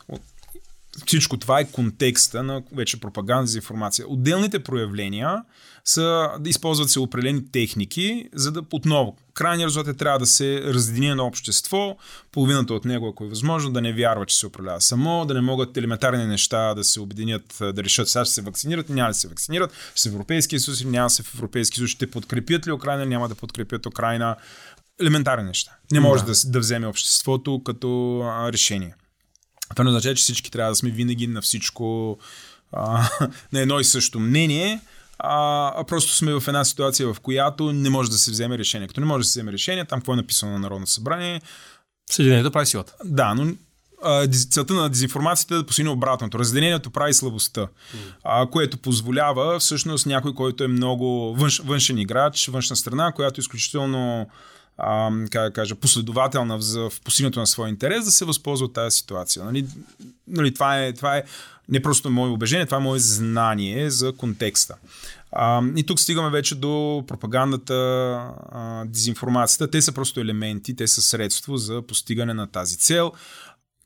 всичко 1.06 1.38
това 1.38 1.60
е 1.60 1.72
контекста 1.72 2.44
на 2.44 2.64
вече 2.72 3.00
пропаганда 3.00 3.48
за 3.48 3.58
информация. 3.58 4.06
Отделните 4.08 4.64
проявления 4.64 5.44
са 5.86 6.30
да 6.40 6.50
използват 6.50 6.90
се 6.90 7.00
определени 7.00 7.52
техники, 7.52 8.30
за 8.34 8.52
да 8.52 8.64
отново 8.74 9.18
крайният 9.36 9.70
резултат 9.70 9.96
е 9.96 9.98
трябва 9.98 10.20
да 10.20 10.26
се 10.26 10.62
раздини 10.64 11.14
на 11.14 11.24
общество, 11.24 11.98
половината 12.32 12.74
от 12.74 12.86
него, 12.86 13.08
ако 13.08 13.24
е 13.24 13.28
възможно, 13.28 13.72
да 13.72 13.82
не 13.82 13.94
вярва, 13.94 14.26
че 14.26 14.38
се 14.38 14.48
управлява 14.48 14.82
само, 14.82 15.26
да 15.26 15.34
не 15.34 15.42
могат 15.42 15.78
елементарни 15.78 16.26
неща 16.26 16.74
да 16.74 16.84
се 16.84 17.02
обединят, 17.02 17.58
да 17.60 17.84
решат 17.84 18.10
сега 18.10 18.26
ще 18.26 18.34
се 18.34 18.42
вакцинират, 18.42 18.90
няма 18.90 19.10
да 19.10 19.14
се 19.14 19.28
вакцинират, 19.28 19.72
в 19.72 20.06
Европейския 20.06 20.60
съюз, 20.60 20.84
няма 20.84 21.10
се 21.10 21.24
в 21.24 21.36
Европейския 21.36 21.78
съюз, 21.78 21.92
ще 21.92 22.12
подкрепят 22.12 22.68
ли 22.68 22.72
Украина, 22.72 23.06
няма 23.06 23.30
да 23.30 23.36
подкрепят 23.36 23.86
Украина. 23.86 24.36
Елементарни 25.02 25.44
неща. 25.44 25.72
Не 25.92 26.00
може 26.00 26.24
да, 26.24 26.32
да, 26.32 26.50
да 26.50 26.60
вземе 26.60 26.88
обществото 26.88 27.62
като 27.66 28.20
а, 28.20 28.52
решение. 28.52 28.96
Това 29.70 29.84
не 29.84 29.90
означава, 29.90 30.16
че 30.16 30.24
всички 30.24 30.52
трябва 30.52 30.72
да 30.72 30.76
сме 30.76 30.90
винаги 30.90 31.28
на 31.28 31.42
всичко 31.42 32.18
а, 32.72 33.10
на 33.54 33.60
едно 33.60 33.80
и 33.80 33.84
също 33.84 34.20
мнение, 34.20 34.82
а, 35.20 35.68
а 35.76 35.84
просто 35.84 36.14
сме 36.14 36.34
в 36.34 36.44
една 36.48 36.66
ситуация, 36.66 37.14
в 37.14 37.20
която 37.20 37.74
не 37.74 37.90
може 37.90 38.10
да 38.10 38.18
се 38.18 38.32
вземе 38.32 38.58
решение. 38.58 38.88
Като 38.88 39.00
не 39.00 39.06
може 39.06 39.22
да 39.22 39.30
се 39.30 39.40
вземе 39.40 39.52
решение, 39.52 39.86
там 39.86 40.00
какво 40.00 40.14
е 40.14 40.16
написано 40.16 40.52
на 40.52 40.60
Народно 40.60 40.88
събрание. 40.88 41.42
Съединението 42.12 42.52
прави 42.52 42.66
силата. 42.66 42.94
Да, 43.04 43.34
но 43.34 43.54
целта 44.50 44.74
на 44.74 44.90
дезинформацията 44.90 45.56
е 45.56 45.58
да 45.58 45.66
постигне 45.66 45.92
обратното. 45.92 46.40
Разделението 46.40 46.92
прави 46.92 47.14
слабостта, 47.14 47.62
mm. 47.62 47.68
а, 48.24 48.48
което 48.48 48.78
позволява 48.78 49.60
всъщност 49.60 50.06
някой, 50.06 50.34
който 50.34 50.64
е 50.64 50.68
много 50.68 51.36
външ, 51.36 51.60
външен 51.60 51.98
играч, 51.98 52.48
външна 52.48 52.76
страна, 52.76 53.12
която 53.12 53.40
е 53.40 53.42
изключително 53.42 54.30
а, 54.78 55.12
как 55.32 55.44
да 55.44 55.52
кажа, 55.52 55.76
последователна 55.76 56.58
в, 56.58 56.90
в 56.90 57.02
постигането 57.02 57.40
на 57.40 57.48
своя 57.48 57.70
интерес, 57.70 58.06
да 58.06 58.12
се 58.12 58.26
възползва 58.26 58.66
от 58.66 58.74
тази 58.74 58.98
ситуация. 58.98 59.46
Нали, 59.46 59.66
нали, 60.28 60.54
това, 60.54 60.80
е, 60.80 60.94
това 60.94 61.18
е 61.18 61.24
не 61.70 61.82
просто 61.82 62.10
мое 62.10 62.30
убеждение, 62.30 62.66
това 62.66 62.78
е 62.78 62.82
мое 62.82 63.00
знание 63.00 63.90
за 63.90 64.14
контекста. 64.14 64.76
А, 65.32 65.62
и 65.76 65.86
тук 65.86 66.00
стигаме 66.00 66.30
вече 66.30 66.56
до 66.56 67.04
пропагандата, 67.08 67.74
а, 68.52 68.86
дезинформацията. 68.86 69.72
Те 69.72 69.82
са 69.82 69.92
просто 69.92 70.20
елементи, 70.20 70.76
те 70.76 70.88
са 70.88 71.02
средство 71.02 71.58
за 71.58 71.82
постигане 71.82 72.34
на 72.34 72.48
тази 72.48 72.78
цел. 72.78 73.12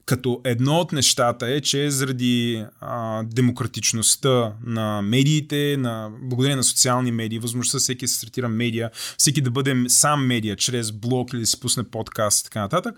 Като 0.09 0.41
едно 0.43 0.79
от 0.79 0.91
нещата 0.91 1.47
е, 1.47 1.61
че 1.61 1.91
заради 1.91 2.65
а, 2.81 3.23
демократичността 3.23 4.53
на 4.65 5.01
медиите, 5.01 5.75
на, 5.79 6.11
благодарение 6.21 6.55
на 6.55 6.63
социални 6.63 7.11
медии, 7.11 7.39
възможността 7.39 7.79
всеки 7.79 8.05
да 8.05 8.09
се 8.09 8.17
стартира 8.17 8.49
медия, 8.49 8.91
всеки 9.17 9.41
да 9.41 9.51
бъде 9.51 9.75
сам 9.87 10.25
медия, 10.25 10.55
чрез 10.55 10.91
блог 10.91 11.33
или 11.33 11.39
да 11.39 11.45
си 11.45 11.59
пусне 11.59 11.83
подкаст 11.83 12.39
и 12.39 12.43
така 12.43 12.61
нататък, 12.61 12.95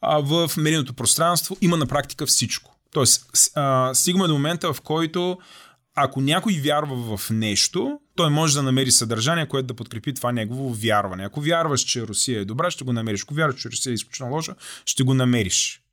а, 0.00 0.18
в 0.18 0.50
медийното 0.56 0.94
пространство 0.94 1.56
има 1.60 1.76
на 1.76 1.86
практика 1.86 2.26
всичко. 2.26 2.76
Тоест, 2.92 3.26
а, 3.54 3.94
стигаме 3.94 4.26
до 4.26 4.32
момента, 4.32 4.72
в 4.72 4.80
който 4.80 5.38
ако 5.94 6.20
някой 6.20 6.52
вярва 6.52 7.16
в 7.16 7.30
нещо, 7.30 7.98
той 8.16 8.30
може 8.30 8.54
да 8.54 8.62
намери 8.62 8.90
съдържание, 8.90 9.48
което 9.48 9.66
да 9.66 9.74
подкрепи 9.74 10.14
това 10.14 10.32
негово 10.32 10.74
вярване. 10.74 11.24
Ако 11.24 11.40
вярваш, 11.40 11.80
че 11.80 12.02
Русия 12.02 12.40
е 12.40 12.44
добра, 12.44 12.70
ще 12.70 12.84
го 12.84 12.92
намериш. 12.92 13.22
Ако 13.22 13.34
вярваш, 13.34 13.60
че 13.60 13.70
Русия 13.70 13.90
е 13.90 13.94
изключително 13.94 14.32
лоша, 14.32 14.54
ще 14.84 15.02
го 15.02 15.14
намериш. 15.14 15.83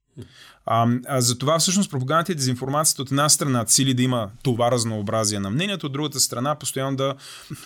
А, 0.65 0.87
а 1.07 1.21
за 1.21 1.37
това 1.37 1.59
всъщност 1.59 1.91
пропагандата 1.91 2.31
и 2.31 2.35
дезинформацията 2.35 3.01
от 3.01 3.11
една 3.11 3.29
страна 3.29 3.65
цели 3.65 3.93
да 3.93 4.03
има 4.03 4.29
това 4.43 4.71
разнообразие 4.71 5.39
на 5.39 5.49
мнението, 5.49 5.85
от 5.85 5.93
другата 5.93 6.19
страна 6.19 6.55
постоянно 6.55 6.97
да 6.97 7.15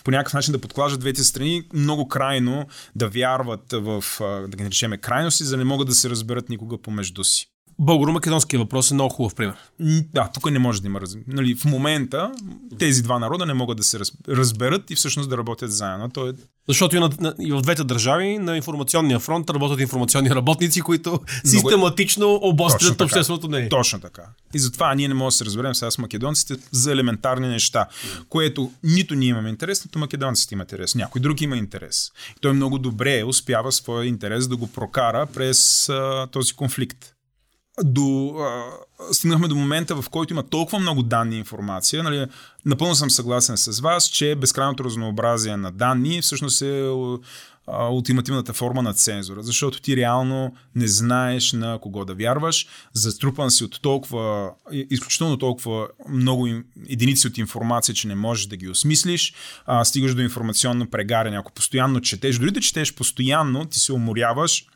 по 0.04 0.10
някакъв 0.10 0.34
начин 0.34 0.52
да 0.52 0.58
подклажат 0.58 1.00
двете 1.00 1.24
страни 1.24 1.62
много 1.74 2.08
крайно 2.08 2.66
да 2.94 3.08
вярват 3.08 3.72
в, 3.72 4.04
да 4.20 4.56
ги 4.56 4.62
наречеме 4.62 4.98
крайности, 4.98 5.44
за 5.44 5.50
да 5.50 5.56
не 5.56 5.64
могат 5.64 5.88
да 5.88 5.94
се 5.94 6.10
разберат 6.10 6.48
никога 6.48 6.78
помежду 6.78 7.24
си. 7.24 7.50
Българо-македонския 7.78 8.58
въпрос 8.58 8.90
е 8.90 8.94
много 8.94 9.14
хубав 9.14 9.34
пример. 9.34 9.54
Да, 10.14 10.30
тук 10.34 10.50
не 10.50 10.58
може 10.58 10.82
да 10.82 10.88
има. 10.88 11.00
Раз... 11.00 11.16
Нали, 11.26 11.54
в 11.54 11.64
момента 11.64 12.32
тези 12.78 13.02
два 13.02 13.18
народа 13.18 13.46
не 13.46 13.54
могат 13.54 13.76
да 13.76 13.82
се 13.84 13.98
разберат 14.28 14.90
и 14.90 14.94
всъщност 14.94 15.30
да 15.30 15.38
работят 15.38 15.72
заедно. 15.72 16.10
То 16.10 16.28
е... 16.28 16.32
Защото 16.68 16.96
и, 16.96 17.00
на, 17.00 17.10
на, 17.20 17.34
и 17.40 17.52
в 17.52 17.60
двете 17.60 17.84
държави 17.84 18.38
на 18.38 18.56
информационния 18.56 19.18
фронт 19.18 19.50
работят 19.50 19.80
информационни 19.80 20.30
работници, 20.30 20.80
които 20.80 21.10
Много... 21.10 21.24
Е- 21.44 21.48
систематично 21.48 22.38
обострят 22.42 23.00
общественото 23.00 23.48
мнение. 23.48 23.68
Точно 23.68 24.00
така. 24.00 24.22
И 24.54 24.58
затова 24.58 24.94
ние 24.94 25.08
не 25.08 25.14
можем 25.14 25.28
да 25.28 25.32
се 25.32 25.44
разберем 25.44 25.74
сега 25.74 25.90
с 25.90 25.98
македонците 25.98 26.54
за 26.70 26.92
елементарни 26.92 27.48
неща, 27.48 27.86
което 28.28 28.72
нито 28.82 29.14
ние 29.14 29.28
имаме 29.28 29.48
интерес, 29.48 29.84
нито 29.84 29.98
македонците 29.98 30.54
имат 30.54 30.72
интерес. 30.72 30.94
Някой 30.94 31.20
друг 31.20 31.40
има 31.40 31.56
интерес. 31.56 32.12
И 32.30 32.40
той 32.40 32.52
много 32.52 32.78
добре 32.78 33.24
успява 33.24 33.72
своя 33.72 34.06
интерес 34.06 34.48
да 34.48 34.56
го 34.56 34.66
прокара 34.66 35.26
през 35.26 35.88
а, 35.88 36.26
този 36.32 36.52
конфликт 36.52 37.15
до, 37.84 38.34
а, 38.38 38.64
стигнахме 39.12 39.48
до 39.48 39.54
момента, 39.54 40.02
в 40.02 40.10
който 40.10 40.32
има 40.32 40.42
толкова 40.42 40.78
много 40.78 41.02
данни 41.02 41.36
и 41.36 41.38
информация. 41.38 42.02
Нали, 42.02 42.26
напълно 42.64 42.94
съм 42.94 43.10
съгласен 43.10 43.56
с 43.56 43.80
вас, 43.80 44.04
че 44.04 44.34
безкрайното 44.34 44.84
разнообразие 44.84 45.56
на 45.56 45.72
данни 45.72 46.22
всъщност 46.22 46.62
е 46.62 46.90
а, 47.66 47.88
ултимативната 47.88 48.52
форма 48.52 48.82
на 48.82 48.94
цензура, 48.94 49.42
защото 49.42 49.80
ти 49.80 49.96
реално 49.96 50.54
не 50.74 50.88
знаеш 50.88 51.52
на 51.52 51.78
кого 51.78 52.04
да 52.04 52.14
вярваш, 52.14 52.66
заструпан 52.92 53.50
си 53.50 53.64
от 53.64 53.80
толкова, 53.82 54.50
изключително 54.72 55.36
толкова 55.36 55.88
много 56.08 56.48
единици 56.88 57.26
от 57.26 57.38
информация, 57.38 57.94
че 57.94 58.08
не 58.08 58.14
можеш 58.14 58.46
да 58.46 58.56
ги 58.56 58.68
осмислиш, 58.68 59.34
а, 59.66 59.84
стигаш 59.84 60.14
до 60.14 60.22
информационно 60.22 60.90
прегаряне. 60.90 61.36
Ако 61.36 61.52
постоянно 61.52 62.00
четеш, 62.00 62.38
дори 62.38 62.50
да 62.50 62.60
четеш 62.60 62.94
постоянно, 62.94 63.64
ти 63.64 63.78
се 63.78 63.92
уморяваш, 63.92 64.66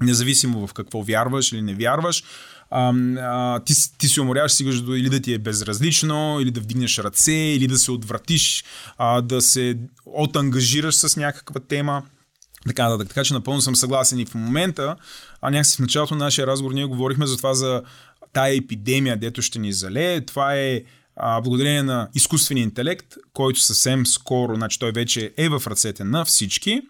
независимо 0.00 0.66
в 0.66 0.74
какво 0.74 1.02
вярваш 1.02 1.52
или 1.52 1.62
не 1.62 1.74
вярваш, 1.74 2.24
а, 2.70 2.92
а, 3.18 3.60
ти, 3.60 3.74
ти 3.98 4.08
се 4.08 4.20
уморяваш, 4.20 4.52
стигаш 4.52 4.80
до 4.80 4.94
или 4.94 5.10
да 5.10 5.20
ти 5.20 5.34
е 5.34 5.38
безразлично, 5.38 6.38
или 6.40 6.50
да 6.50 6.60
вдигнеш 6.60 6.98
ръце, 6.98 7.32
или 7.32 7.66
да 7.66 7.78
се 7.78 7.92
отвратиш, 7.92 8.64
а, 8.98 9.20
да 9.20 9.42
се 9.42 9.78
отангажираш 10.06 10.94
с 10.94 11.16
някаква 11.16 11.60
тема. 11.60 12.02
Така, 12.66 12.84
да, 12.84 13.04
така 13.04 13.24
че 13.24 13.34
напълно 13.34 13.60
съм 13.60 13.76
съгласен 13.76 14.18
и 14.18 14.26
в 14.26 14.34
момента, 14.34 14.96
а 15.42 15.50
някакси 15.50 15.76
в 15.76 15.78
началото 15.78 16.14
на 16.14 16.24
нашия 16.24 16.46
разговор 16.46 16.74
ние 16.74 16.84
говорихме 16.84 17.26
за 17.26 17.36
това 17.36 17.54
за 17.54 17.82
тая 18.32 18.56
епидемия, 18.56 19.16
дето 19.16 19.42
ще 19.42 19.58
ни 19.58 19.72
залее. 19.72 20.20
Това 20.20 20.56
е 20.56 20.82
а, 21.16 21.40
благодарение 21.40 21.82
на 21.82 22.08
изкуствения 22.14 22.62
интелект, 22.62 23.14
който 23.32 23.60
съвсем 23.60 24.06
скоро, 24.06 24.54
значи 24.54 24.78
той 24.78 24.92
вече 24.92 25.32
е 25.36 25.48
в 25.48 25.62
ръцете 25.66 26.04
на 26.04 26.24
всички, 26.24 26.82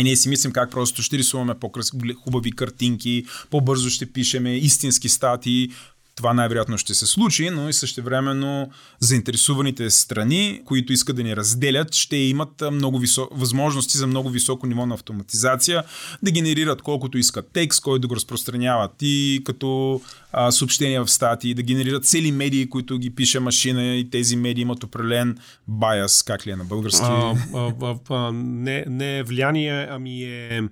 и 0.00 0.04
ние 0.04 0.16
си 0.16 0.28
мислим 0.28 0.52
как 0.52 0.70
просто 0.70 1.02
ще 1.02 1.18
рисуваме 1.18 1.54
по-хубави 1.54 2.52
картинки, 2.52 3.24
по-бързо 3.50 3.90
ще 3.90 4.12
пишеме 4.12 4.56
истински 4.56 5.08
статии. 5.08 5.70
Това 6.14 6.34
най-вероятно 6.34 6.78
ще 6.78 6.94
се 6.94 7.06
случи, 7.06 7.50
но 7.50 7.68
и 7.68 7.72
същевременно 7.72 8.70
заинтересуваните 9.00 9.90
страни, 9.90 10.60
които 10.64 10.92
искат 10.92 11.16
да 11.16 11.22
ни 11.22 11.36
разделят, 11.36 11.94
ще 11.94 12.16
имат 12.16 12.62
много 12.72 12.98
висо... 12.98 13.28
възможности 13.32 13.98
за 13.98 14.06
много 14.06 14.30
високо 14.30 14.66
ниво 14.66 14.86
на 14.86 14.94
автоматизация, 14.94 15.84
да 16.22 16.30
генерират 16.30 16.82
колкото 16.82 17.18
искат 17.18 17.50
текст, 17.52 17.82
който 17.82 18.00
да 18.00 18.08
го 18.08 18.16
разпространяват 18.16 18.92
и 19.00 19.42
като 19.44 20.00
а, 20.32 20.52
съобщения 20.52 21.04
в 21.04 21.10
статии, 21.10 21.54
да 21.54 21.62
генерират 21.62 22.06
цели 22.06 22.32
медии, 22.32 22.68
които 22.68 22.98
ги 22.98 23.14
пише 23.14 23.40
машина 23.40 23.84
и 23.96 24.10
тези 24.10 24.36
медии 24.36 24.62
имат 24.62 24.84
определен 24.84 25.38
байас, 25.68 26.22
как 26.22 26.46
ли 26.46 26.50
е 26.50 26.56
на 26.56 26.64
български? 26.64 27.02
А, 27.02 27.34
а, 27.54 27.96
а, 28.10 28.32
не, 28.32 28.84
не 28.88 29.18
е 29.18 29.22
влияние, 29.22 29.88
ами 29.90 30.24
е, 30.24 30.62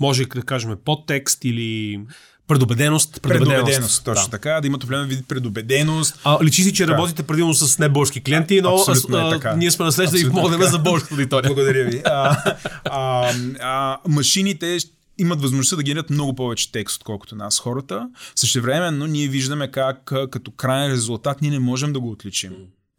може 0.00 0.24
да 0.24 0.42
кажем, 0.42 0.76
подтекст 0.84 1.44
или 1.44 2.00
Предубеденост. 2.48 3.22
Предубеденост, 3.22 3.56
предубеденост 3.56 4.04
точно 4.04 4.24
да. 4.24 4.30
така, 4.30 4.60
да 4.60 4.66
имат 4.66 4.84
определен 4.84 5.08
вид 5.08 5.28
предубеденост. 5.28 6.20
А, 6.24 6.44
личи 6.44 6.62
си, 6.62 6.72
че 6.72 6.84
така. 6.84 6.92
работите 6.92 7.22
предимно 7.22 7.54
с 7.54 7.78
небължки 7.78 8.22
клиенти, 8.22 8.60
но 8.60 8.84
а, 8.88 9.26
е 9.26 9.30
така. 9.30 9.56
ние 9.56 9.70
сме 9.70 9.84
наследствени 9.84 10.26
и 10.26 10.30
помогнем 10.30 10.62
за 10.62 10.78
българската 10.78 11.14
аудитория. 11.14 11.48
Благодаря 11.48 11.84
ви. 11.84 12.02
А, 12.04 12.36
а, 12.84 13.32
а, 13.60 13.98
машините 14.08 14.78
имат 15.18 15.42
възможността 15.42 15.76
да 15.76 15.82
генерират 15.82 16.10
много 16.10 16.34
повече 16.34 16.72
текст, 16.72 16.96
отколкото 16.96 17.36
нас 17.36 17.58
хората. 17.58 18.08
Същевременно 18.34 19.06
ние 19.06 19.28
виждаме 19.28 19.70
как 19.70 20.12
като 20.30 20.50
крайен 20.50 20.92
резултат 20.92 21.42
ние 21.42 21.50
не 21.50 21.58
можем 21.58 21.92
да 21.92 22.00
го 22.00 22.10
отличим. 22.10 22.52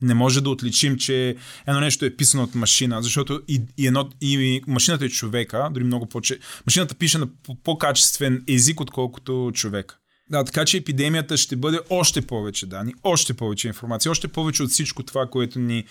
Не 0.06 0.14
може 0.14 0.42
да 0.42 0.50
отличим, 0.50 0.98
че 0.98 1.36
едно 1.68 1.80
нещо 1.80 2.06
е 2.06 2.16
писано 2.16 2.44
от 2.44 2.56
машина, 2.56 3.04
защото 3.04 3.42
и, 3.48 3.62
и, 3.78 3.88
едно, 3.88 4.10
и 4.22 4.62
машината 4.68 5.06
е 5.06 5.10
човека, 5.10 5.70
дори 5.72 5.84
много 5.84 6.06
по 6.06 6.22
Машината 6.66 6.96
пише 6.96 7.18
на 7.18 7.28
по-качествен 7.64 8.44
език, 8.48 8.80
отколкото 8.80 9.52
човек. 9.54 10.00
Да, 10.30 10.44
така 10.44 10.66
че 10.66 10.78
епидемията 10.78 11.38
ще 11.38 11.56
бъде 11.56 11.80
още 11.90 12.22
повече 12.22 12.66
данни, 12.66 12.94
още 13.04 13.34
повече 13.34 13.68
информация, 13.68 14.12
още 14.12 14.28
повече 14.28 14.64
от 14.64 14.70
всичко 14.70 15.04
това, 15.04 15.28
което 15.28 15.60
ни 15.60 15.84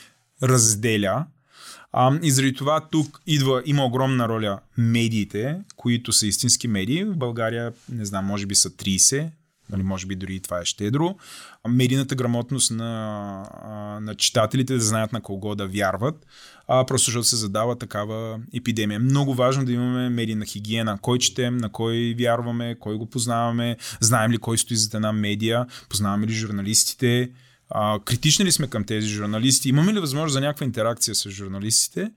разделя. 0.42 1.26
А, 1.92 2.18
и 2.22 2.30
заради 2.30 2.54
това 2.54 2.88
тук 2.90 3.20
идва, 3.26 3.62
има 3.66 3.84
огромна 3.84 4.28
роля 4.28 4.60
медиите, 4.78 5.60
които 5.76 6.12
са 6.12 6.26
истински 6.26 6.68
медии. 6.68 7.04
В 7.04 7.16
България, 7.16 7.72
не 7.88 8.04
знам, 8.04 8.24
може 8.24 8.46
би 8.46 8.54
са 8.54 8.70
30, 8.70 9.28
нали, 9.76 9.86
може 9.86 10.06
би 10.06 10.16
дори 10.16 10.34
и 10.34 10.40
това 10.40 10.60
е 10.60 10.64
щедро. 10.64 11.16
Медийната 11.68 12.14
грамотност 12.14 12.70
на, 12.70 13.98
на 14.02 14.14
читателите 14.14 14.74
да 14.74 14.80
знаят 14.80 15.12
на 15.12 15.20
кого 15.20 15.54
да 15.54 15.66
вярват, 15.66 16.26
а, 16.68 16.86
просто 16.86 17.06
защото 17.06 17.26
се 17.26 17.36
задава 17.36 17.78
такава 17.78 18.40
епидемия. 18.54 19.00
Много 19.00 19.34
важно 19.34 19.64
да 19.64 19.72
имаме 19.72 20.08
медийна 20.08 20.44
хигиена. 20.44 20.98
Кой 21.02 21.18
четем, 21.18 21.56
на 21.56 21.72
кой 21.72 22.14
вярваме, 22.18 22.76
кой 22.80 22.96
го 22.96 23.06
познаваме, 23.06 23.76
знаем 24.00 24.32
ли 24.32 24.38
кой 24.38 24.58
стои 24.58 24.76
зад 24.76 24.94
една 24.94 25.12
медия, 25.12 25.66
познаваме 25.88 26.26
ли 26.26 26.32
журналистите, 26.32 27.30
а, 27.70 27.98
критични 28.04 28.44
ли 28.44 28.52
сме 28.52 28.66
към 28.66 28.84
тези 28.84 29.08
журналисти, 29.08 29.68
имаме 29.68 29.92
ли 29.92 30.00
възможност 30.00 30.32
за 30.32 30.40
някаква 30.40 30.66
интеракция 30.66 31.14
с 31.14 31.30
журналистите, 31.30 32.10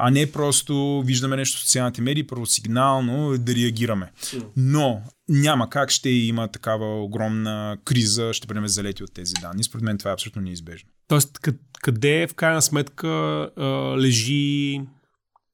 а 0.00 0.10
не 0.10 0.32
просто 0.32 1.02
виждаме 1.06 1.36
нещо 1.36 1.58
в 1.58 1.60
социалните 1.60 2.02
медии, 2.02 2.26
първосигнално 2.26 3.38
да 3.38 3.54
реагираме. 3.54 4.10
Но 4.56 5.02
няма 5.28 5.70
как 5.70 5.90
ще 5.90 6.10
има 6.10 6.48
такава 6.48 7.02
огромна 7.02 7.76
криза, 7.84 8.30
ще 8.32 8.46
бъдем 8.46 8.68
залети 8.68 9.04
от 9.04 9.14
тези 9.14 9.34
данни. 9.42 9.64
Според 9.64 9.84
мен 9.84 9.98
това 9.98 10.10
е 10.10 10.14
абсолютно 10.14 10.42
неизбежно. 10.42 10.88
Тоест, 11.08 11.38
къде 11.82 12.26
в 12.26 12.34
крайна 12.34 12.62
сметка 12.62 13.50
лежи 13.98 14.80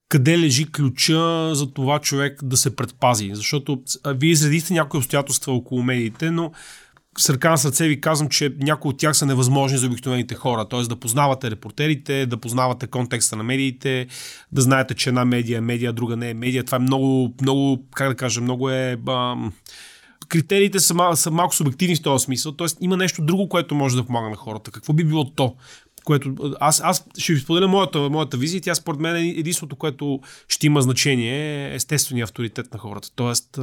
къде 0.09 0.38
лежи 0.38 0.66
ключа 0.72 1.55
за 1.55 1.72
това 1.72 1.99
човек 1.99 2.45
да 2.45 2.57
се 2.57 2.76
предпази. 2.76 3.30
Защото 3.34 3.82
вие 4.07 4.30
изредихте 4.30 4.74
някои 4.74 4.99
обстоятелства 4.99 5.53
около 5.53 5.82
медиите, 5.82 6.30
но 6.30 6.53
с 7.18 7.30
ръка 7.30 7.50
на 7.50 7.58
сърце 7.58 7.88
ви 7.88 8.00
казвам, 8.00 8.28
че 8.28 8.54
някои 8.58 8.88
от 8.88 8.98
тях 8.98 9.16
са 9.16 9.26
невъзможни 9.26 9.78
за 9.78 9.86
обикновените 9.86 10.34
хора. 10.34 10.68
Т.е. 10.68 10.80
да 10.80 10.96
познавате 10.96 11.50
репортерите, 11.50 12.26
да 12.26 12.36
познавате 12.36 12.86
контекста 12.86 13.36
на 13.36 13.42
медиите, 13.42 14.06
да 14.52 14.62
знаете, 14.62 14.94
че 14.94 15.08
една 15.08 15.24
медия 15.24 15.58
е 15.58 15.60
медия, 15.60 15.92
друга 15.92 16.16
не 16.16 16.30
е 16.30 16.34
медия. 16.34 16.64
Това 16.64 16.76
е 16.76 16.78
много, 16.78 17.34
много, 17.42 17.86
как 17.94 18.08
да 18.08 18.14
кажа, 18.14 18.40
много 18.40 18.70
е... 18.70 18.98
Ам, 19.08 19.52
критериите 20.28 20.80
са, 20.80 20.94
мал, 20.94 21.16
са 21.16 21.30
малко 21.30 21.54
субективни 21.54 21.96
в 21.96 22.02
този 22.02 22.24
смисъл. 22.24 22.52
Тоест 22.52 22.78
има 22.80 22.96
нещо 22.96 23.22
друго, 23.22 23.48
което 23.48 23.74
може 23.74 23.96
да 23.96 24.04
помага 24.04 24.30
на 24.30 24.36
хората. 24.36 24.70
Какво 24.70 24.92
би 24.92 25.04
било 25.04 25.30
то? 25.30 25.56
Което, 26.04 26.34
аз, 26.60 26.80
аз 26.84 27.04
ще 27.18 27.34
ви 27.34 27.40
споделя 27.40 27.68
моята, 27.68 27.98
моята 27.98 28.36
визия. 28.36 28.60
Тя 28.60 28.74
според 28.74 29.00
мен 29.00 29.16
е 29.16 29.28
единството, 29.28 29.76
което 29.76 30.20
ще 30.48 30.66
има 30.66 30.82
значение 30.82 31.66
е 31.70 31.74
естествения 31.74 32.24
авторитет 32.24 32.72
на 32.72 32.78
хората. 32.78 33.08
Тоест, 33.14 33.58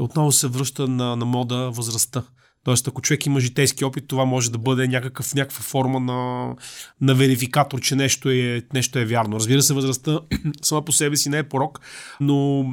отново 0.00 0.32
се 0.32 0.48
връща 0.48 0.88
на, 0.88 1.16
на 1.16 1.24
мода 1.24 1.70
възрастта. 1.70 2.22
Тоест, 2.64 2.88
ако 2.88 3.02
човек 3.02 3.26
има 3.26 3.40
житейски 3.40 3.84
опит, 3.84 4.04
това 4.08 4.24
може 4.24 4.50
да 4.50 4.58
бъде 4.58 4.88
някакъв, 4.88 5.34
някаква 5.34 5.62
форма 5.62 6.00
на, 6.00 6.54
на 7.00 7.14
верификатор, 7.14 7.80
че 7.80 7.96
нещо 7.96 8.30
е, 8.30 8.62
нещо 8.74 8.98
е 8.98 9.04
вярно. 9.04 9.36
Разбира 9.36 9.62
се, 9.62 9.74
възрастта 9.74 10.20
сама 10.62 10.84
по 10.84 10.92
себе 10.92 11.16
си 11.16 11.28
не 11.28 11.38
е 11.38 11.48
порок, 11.48 11.80
но 12.20 12.66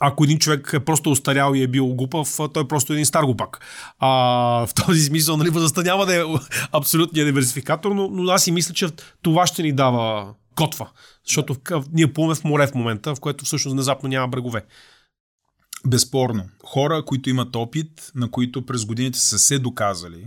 ако 0.00 0.24
един 0.24 0.38
човек 0.38 0.70
е 0.74 0.84
просто 0.84 1.10
устарял 1.10 1.54
и 1.54 1.62
е 1.62 1.66
бил 1.66 1.86
глупав, 1.86 2.36
той 2.54 2.62
е 2.62 2.68
просто 2.68 2.92
един 2.92 3.06
стар 3.06 3.22
глупак. 3.22 3.60
А, 3.98 4.08
в 4.66 4.74
този 4.86 5.00
смисъл, 5.00 5.36
нали, 5.36 5.50
възрастта 5.50 5.82
няма 5.82 6.06
да 6.06 6.16
е 6.16 6.24
абсолютният 6.72 7.28
диверсификатор, 7.28 7.92
но, 7.92 8.08
но 8.08 8.32
аз 8.32 8.44
си 8.44 8.52
мисля, 8.52 8.74
че 8.74 8.88
това 9.22 9.46
ще 9.46 9.62
ни 9.62 9.72
дава 9.72 10.34
котва. 10.56 10.88
Защото 11.26 11.56
ние 11.92 12.12
плуваме 12.12 12.34
в 12.34 12.44
море 12.44 12.66
в 12.66 12.74
момента, 12.74 13.14
в 13.14 13.20
което 13.20 13.44
всъщност 13.44 13.74
внезапно 13.74 14.08
няма 14.08 14.28
брегове. 14.28 14.62
Безспорно. 15.86 16.48
Хора, 16.64 17.04
които 17.04 17.30
имат 17.30 17.56
опит, 17.56 18.12
на 18.14 18.30
които 18.30 18.66
през 18.66 18.84
годините 18.84 19.18
са 19.18 19.38
се 19.38 19.58
доказали, 19.58 20.26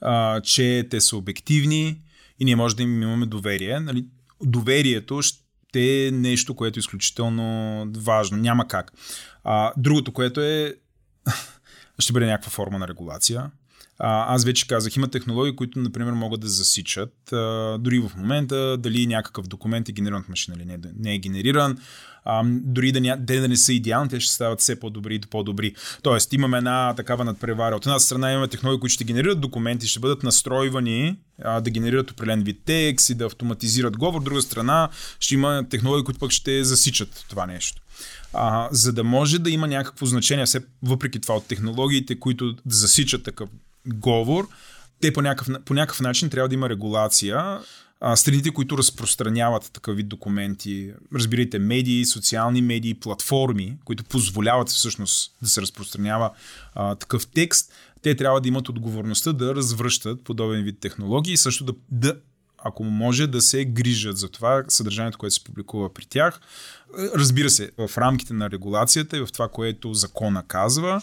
а, 0.00 0.40
че 0.40 0.86
те 0.90 1.00
са 1.00 1.16
обективни 1.16 2.00
и 2.38 2.44
ние 2.44 2.56
може 2.56 2.76
да 2.76 2.82
им 2.82 3.02
имаме 3.02 3.26
доверие. 3.26 3.80
Нали? 3.80 4.06
Доверието 4.42 5.22
ще 5.22 6.06
е 6.06 6.10
нещо, 6.10 6.54
което 6.54 6.78
е 6.78 6.80
изключително 6.80 7.86
важно. 7.96 8.38
Няма 8.38 8.68
как. 8.68 8.92
А, 9.44 9.72
другото, 9.76 10.12
което 10.12 10.40
е 10.40 10.74
ще 11.98 12.12
бъде 12.12 12.26
някаква 12.26 12.50
форма 12.50 12.78
на 12.78 12.88
регулация. 12.88 13.50
Аз 14.02 14.44
вече 14.44 14.66
казах, 14.66 14.96
има 14.96 15.08
технологии, 15.08 15.56
които, 15.56 15.78
например, 15.78 16.12
могат 16.12 16.40
да 16.40 16.48
засичат. 16.48 17.14
Дори 17.78 17.98
в 17.98 18.10
момента, 18.16 18.76
дали 18.78 19.06
някакъв 19.06 19.46
документ 19.46 19.88
е 19.88 19.92
генериран 19.92 20.20
от 20.20 20.28
машина 20.28 20.56
или 20.56 20.64
не, 20.64 20.78
не 20.98 21.14
е 21.14 21.18
генериран. 21.18 21.78
Дори 22.44 22.92
да, 22.92 23.00
ня, 23.00 23.16
да 23.20 23.48
не 23.48 23.56
са 23.56 23.72
идеални, 23.72 24.08
те 24.08 24.20
ще 24.20 24.34
стават 24.34 24.60
все 24.60 24.80
по-добри 24.80 25.14
и 25.14 25.20
по-добри. 25.20 25.74
Тоест, 26.02 26.32
имаме 26.32 26.58
една 26.58 26.94
такава 26.94 27.24
надпревара. 27.24 27.76
От 27.76 27.86
една 27.86 27.98
страна 27.98 28.32
имаме 28.32 28.48
технологии, 28.48 28.80
които 28.80 28.92
ще 28.92 29.04
генерират 29.04 29.40
документи, 29.40 29.86
ще 29.86 30.00
бъдат 30.00 30.22
настройвани 30.22 31.18
да 31.38 31.70
генерират 31.70 32.10
определен 32.10 32.42
вид 32.42 32.60
текст 32.64 33.10
и 33.10 33.14
да 33.14 33.26
автоматизират 33.26 33.96
говор. 33.96 34.18
От 34.18 34.24
друга 34.24 34.42
страна, 34.42 34.88
ще 35.20 35.34
има 35.34 35.64
технологии, 35.70 36.04
които 36.04 36.20
пък 36.20 36.30
ще 36.30 36.64
засичат 36.64 37.24
това 37.28 37.46
нещо. 37.46 37.82
А, 38.32 38.68
за 38.72 38.92
да 38.92 39.04
може 39.04 39.38
да 39.38 39.50
има 39.50 39.68
някакво 39.68 40.06
значение, 40.06 40.46
все 40.46 40.60
въпреки 40.82 41.20
това 41.20 41.36
от 41.36 41.46
технологиите, 41.46 42.18
които 42.18 42.56
засичат 42.66 43.24
такъв 43.24 43.48
говор, 43.86 44.48
те 45.00 45.12
по 45.12 45.22
някакъв, 45.22 45.64
по 45.64 45.74
някакъв 45.74 46.00
начин 46.00 46.30
трябва 46.30 46.48
да 46.48 46.54
има 46.54 46.68
регулация. 46.68 47.60
А, 48.00 48.16
страните, 48.16 48.50
които 48.50 48.78
разпространяват 48.78 49.70
такъв 49.72 49.96
вид 49.96 50.08
документи, 50.08 50.92
разбирайте, 51.14 51.58
медии, 51.58 52.06
социални 52.06 52.62
медии, 52.62 52.94
платформи, 52.94 53.78
които 53.84 54.04
позволяват 54.04 54.68
всъщност 54.68 55.36
да 55.42 55.48
се 55.48 55.62
разпространява 55.62 56.30
а, 56.74 56.94
такъв 56.94 57.26
текст, 57.26 57.72
те 58.02 58.14
трябва 58.14 58.40
да 58.40 58.48
имат 58.48 58.68
отговорността 58.68 59.32
да 59.32 59.54
развръщат 59.54 60.24
подобен 60.24 60.62
вид 60.62 60.80
технологии 60.80 61.32
и 61.32 61.36
също 61.36 61.64
да, 61.64 61.72
да 61.90 62.16
ако 62.64 62.84
може 62.84 63.26
да 63.26 63.40
се 63.40 63.64
грижат 63.64 64.18
за 64.18 64.28
това 64.28 64.64
съдържанието, 64.68 65.18
което 65.18 65.34
се 65.34 65.44
публикува 65.44 65.94
при 65.94 66.06
тях. 66.06 66.40
Разбира 67.14 67.50
се, 67.50 67.70
в 67.78 67.98
рамките 67.98 68.34
на 68.34 68.50
регулацията 68.50 69.16
и 69.16 69.20
в 69.20 69.28
това, 69.32 69.48
което 69.48 69.94
закона 69.94 70.42
казва, 70.48 71.02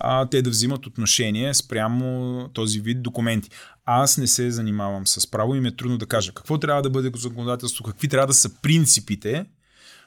а, 0.00 0.26
те 0.26 0.42
да 0.42 0.50
взимат 0.50 0.86
отношение 0.86 1.54
спрямо 1.54 2.48
този 2.52 2.80
вид 2.80 3.02
документи. 3.02 3.50
Аз 3.84 4.18
не 4.18 4.26
се 4.26 4.50
занимавам 4.50 5.06
с 5.06 5.30
право 5.30 5.54
и 5.54 5.60
ми 5.60 5.68
е 5.68 5.76
трудно 5.76 5.98
да 5.98 6.06
кажа 6.06 6.32
какво 6.32 6.58
трябва 6.58 6.82
да 6.82 6.90
бъде 6.90 7.10
законодателство, 7.14 7.84
какви 7.84 8.08
трябва 8.08 8.26
да 8.26 8.34
са 8.34 8.50
принципите. 8.62 9.46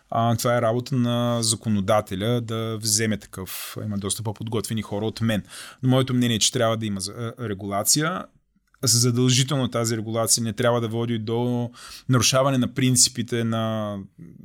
А, 0.09 0.35
това 0.35 0.57
е 0.57 0.61
работа 0.61 0.95
на 0.95 1.43
законодателя 1.43 2.41
да 2.41 2.77
вземе 2.77 3.17
такъв. 3.17 3.77
Има 3.85 3.97
доста 3.97 4.23
по-подготвени 4.23 4.81
хора 4.81 5.05
от 5.05 5.21
мен. 5.21 5.43
Но 5.83 5.89
моето 5.89 6.13
мнение 6.13 6.35
е, 6.35 6.39
че 6.39 6.51
трябва 6.51 6.77
да 6.77 6.85
има 6.85 7.01
регулация 7.39 8.25
задължително 8.83 9.67
тази 9.67 9.97
регулация 9.97 10.43
не 10.43 10.53
трябва 10.53 10.81
да 10.81 10.87
води 10.87 11.19
до 11.19 11.69
нарушаване 12.09 12.57
на 12.57 12.73
принципите 12.73 13.43
на 13.43 13.95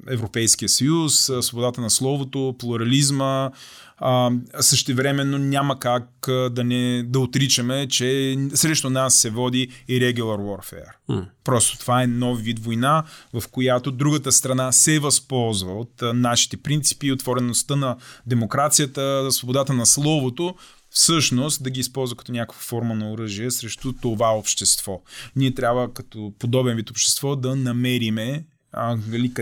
Европейския 0.08 0.68
съюз, 0.68 1.30
свободата 1.40 1.80
на 1.80 1.90
словото, 1.90 2.54
плурализма. 2.58 3.50
А, 3.98 4.30
същевременно 4.60 5.38
няма 5.38 5.78
как 5.78 6.08
да, 6.28 6.64
не, 6.64 7.02
да 7.02 7.18
отричаме, 7.20 7.88
че 7.88 8.36
срещу 8.54 8.90
нас 8.90 9.14
се 9.14 9.30
води 9.30 9.68
irregular 9.90 10.38
warfare. 10.38 10.90
Mm. 11.10 11.26
Просто 11.44 11.78
това 11.78 12.02
е 12.02 12.06
нов 12.06 12.40
вид 12.40 12.58
война, 12.58 13.04
в 13.32 13.42
която 13.50 13.90
другата 13.90 14.32
страна 14.32 14.72
се 14.72 14.98
възползва 14.98 15.72
от 15.72 16.02
нашите 16.14 16.56
принципи, 16.56 17.12
отвореността 17.12 17.76
на 17.76 17.96
демокрацията, 18.26 19.28
свободата 19.30 19.72
на 19.72 19.86
словото, 19.86 20.54
всъщност 20.96 21.62
да 21.62 21.70
ги 21.70 21.80
използва 21.80 22.16
като 22.16 22.32
някаква 22.32 22.60
форма 22.60 22.94
на 22.94 23.12
оръжие 23.12 23.50
срещу 23.50 23.92
това 23.92 24.38
общество. 24.38 25.00
Ние 25.36 25.54
трябва 25.54 25.94
като 25.94 26.32
подобен 26.38 26.76
вид 26.76 26.90
общество 26.90 27.36
да 27.36 27.56
намериме 27.56 28.44
а, 28.72 28.96
нали, 29.08 29.32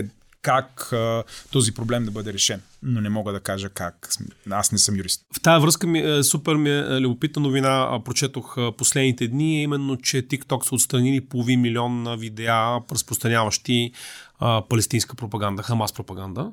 как 0.41 0.93
а, 0.93 1.23
този 1.51 1.73
проблем 1.73 2.05
да 2.05 2.11
бъде 2.11 2.33
решен. 2.33 2.61
Но 2.83 3.01
не 3.01 3.09
мога 3.09 3.31
да 3.31 3.39
кажа 3.39 3.69
как. 3.69 4.09
Аз 4.49 4.71
не 4.71 4.77
съм 4.77 4.95
юрист. 4.95 5.21
В 5.35 5.41
тази 5.41 5.61
връзка 5.61 5.87
ми, 5.87 5.99
е, 5.99 6.23
супер 6.23 6.55
ми 6.55 6.69
е 6.69 7.01
любопитна 7.01 7.41
новина. 7.41 7.99
Прочетох 8.05 8.57
последните 8.77 9.27
дни, 9.27 9.63
именно, 9.63 9.97
че 9.97 10.27
TikTok 10.27 10.63
са 10.63 10.75
отстранили 10.75 11.21
половин 11.21 11.61
милион 11.61 12.17
видеа, 12.19 12.79
разпространяващи 12.91 13.91
а, 14.39 14.61
палестинска 14.69 15.15
пропаганда, 15.15 15.63
Хамас 15.63 15.93
пропаганда, 15.93 16.51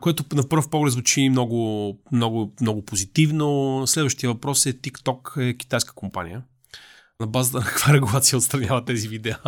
което 0.00 0.36
на 0.36 0.48
първ 0.48 0.70
поглед 0.70 0.92
звучи 0.92 1.28
много, 1.28 1.98
много, 2.12 2.52
много 2.60 2.82
позитивно. 2.82 3.82
Следващия 3.86 4.30
въпрос 4.30 4.66
е 4.66 4.72
TikTok 4.72 5.42
е 5.42 5.54
китайска 5.54 5.94
компания 5.94 6.42
на 7.20 7.26
базата 7.26 7.58
на 7.58 7.64
каква 7.64 7.92
регулация 7.94 8.38
отстранява 8.38 8.84
тези 8.84 9.08
видеа. 9.08 9.38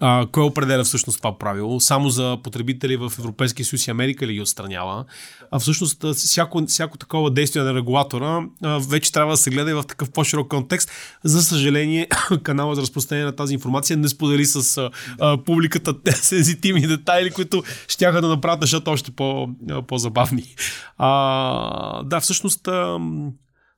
А, 0.00 0.26
кой 0.32 0.44
определя 0.44 0.84
всъщност 0.84 1.18
това 1.18 1.38
правило? 1.38 1.80
Само 1.80 2.08
за 2.08 2.38
потребители 2.42 2.96
в 2.96 3.12
Европейския 3.18 3.66
съюз 3.66 3.86
и 3.86 3.90
Америка 3.90 4.26
ли 4.26 4.32
ги 4.32 4.40
отстранява? 4.40 5.04
А 5.50 5.58
всъщност 5.58 6.04
всяко, 6.14 6.66
всяко 6.66 6.98
такова 6.98 7.30
действие 7.30 7.62
на 7.62 7.74
регулатора 7.74 8.42
а, 8.62 8.78
вече 8.78 9.12
трябва 9.12 9.32
да 9.32 9.36
се 9.36 9.50
гледа 9.50 9.70
и 9.70 9.74
в 9.74 9.82
такъв 9.82 10.10
по-широк 10.10 10.48
контекст. 10.48 10.90
За 11.24 11.42
съжаление, 11.42 12.08
канала 12.42 12.74
за 12.74 12.82
разпространение 12.82 13.26
на 13.26 13.36
тази 13.36 13.54
информация 13.54 13.96
не 13.96 14.08
сподели 14.08 14.44
с 14.44 14.78
а, 14.78 14.90
а, 15.20 15.44
публиката 15.44 15.94
сензитивни 16.14 16.86
детайли, 16.86 17.30
които 17.30 17.62
ще 17.88 18.10
да 18.10 18.28
направят 18.28 18.60
нещата 18.60 18.90
още 18.90 19.10
по, 19.10 19.48
по-забавни. 19.88 20.54
А, 20.98 22.02
да, 22.02 22.20
всъщност 22.20 22.68
а, 22.68 22.98